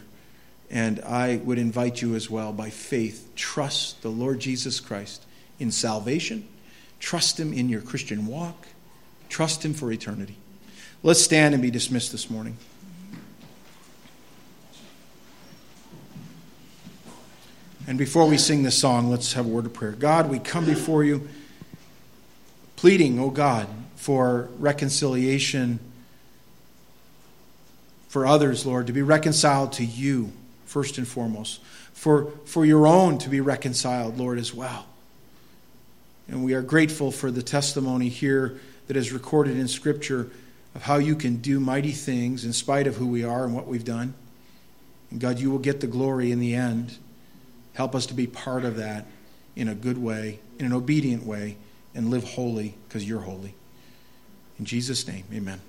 And 0.71 1.01
I 1.01 1.37
would 1.39 1.57
invite 1.57 2.03
you 2.03 2.15
as 2.15 2.29
well, 2.29 2.53
by 2.53 2.69
faith, 2.69 3.31
trust 3.35 4.03
the 4.03 4.11
Lord 4.11 4.41
Jesus 4.41 4.79
Christ 4.79 5.25
in 5.59 5.71
salvation 5.73 6.47
Trust 7.01 7.41
Him 7.41 7.55
in 7.55 7.71
your 7.71 7.81
Christian 7.81 8.27
walk. 8.27 8.67
Trust 9.31 9.65
Him 9.65 9.73
for 9.73 9.91
eternity. 9.91 10.37
Let's 11.03 11.21
stand 11.21 11.55
and 11.55 11.63
be 11.63 11.71
dismissed 11.71 12.13
this 12.13 12.29
morning. 12.29 12.59
And 17.87 17.97
before 17.97 18.27
we 18.27 18.37
sing 18.37 18.65
this 18.65 18.79
song, 18.79 19.09
let's 19.09 19.33
have 19.33 19.47
a 19.47 19.49
word 19.49 19.65
of 19.65 19.73
prayer. 19.73 19.93
God, 19.93 20.29
we 20.29 20.41
come 20.41 20.67
before 20.67 21.05
you 21.05 21.27
pleading, 22.77 23.19
oh 23.19 23.31
God, 23.31 23.67
for 23.95 24.51
reconciliation 24.59 25.79
for 28.09 28.27
others, 28.27 28.65
Lord, 28.65 28.87
to 28.87 28.93
be 28.93 29.03
reconciled 29.03 29.73
to 29.75 29.85
you, 29.85 30.33
first 30.65 30.99
and 30.99 31.07
foremost, 31.07 31.61
for, 31.93 32.31
for 32.45 32.65
your 32.65 32.87
own 32.87 33.19
to 33.19 33.29
be 33.29 33.41
reconciled, 33.41 34.19
Lord, 34.19 34.39
as 34.39 34.55
well. 34.55 34.87
And 36.29 36.45
we 36.45 36.55
are 36.55 36.63
grateful 36.63 37.11
for 37.11 37.31
the 37.31 37.43
testimony 37.43 38.09
here 38.09 38.59
that 38.89 38.97
is 38.97 39.13
recorded 39.13 39.57
in 39.57 39.69
Scripture 39.69 40.31
of 40.75 40.83
how 40.83 40.97
you 40.97 41.17
can 41.17 41.37
do 41.37 41.59
mighty 41.59 41.93
things 41.93 42.45
in 42.45 42.53
spite 42.53 42.87
of 42.87 42.97
who 42.97 43.07
we 43.07 43.25
are 43.25 43.45
and 43.45 43.55
what 43.55 43.67
we've 43.67 43.85
done. 43.85 44.15
And 45.11 45.21
God, 45.21 45.39
you 45.39 45.51
will 45.51 45.59
get 45.59 45.81
the 45.81 45.87
glory 45.87 46.31
in 46.33 46.41
the 46.41 46.55
end. 46.55 46.99
Help 47.75 47.95
us 47.95 48.07
to 48.07 48.15
be 48.15 48.27
part 48.27 48.65
of 48.65 48.77
that 48.77 49.07
in 49.55 49.69
a 49.69 49.75
good 49.75 49.99
way, 49.99 50.41
in 50.59 50.67
an 50.67 50.73
obedient 50.73 51.25
way, 51.25 51.57
and 51.95 52.11
live 52.11 52.25
holy 52.25 52.75
because 52.87 53.09
you're 53.09 53.21
holy. 53.21 53.55
In 54.59 54.65
Jesus' 54.65 55.07
name, 55.07 55.25
amen. 55.33 55.61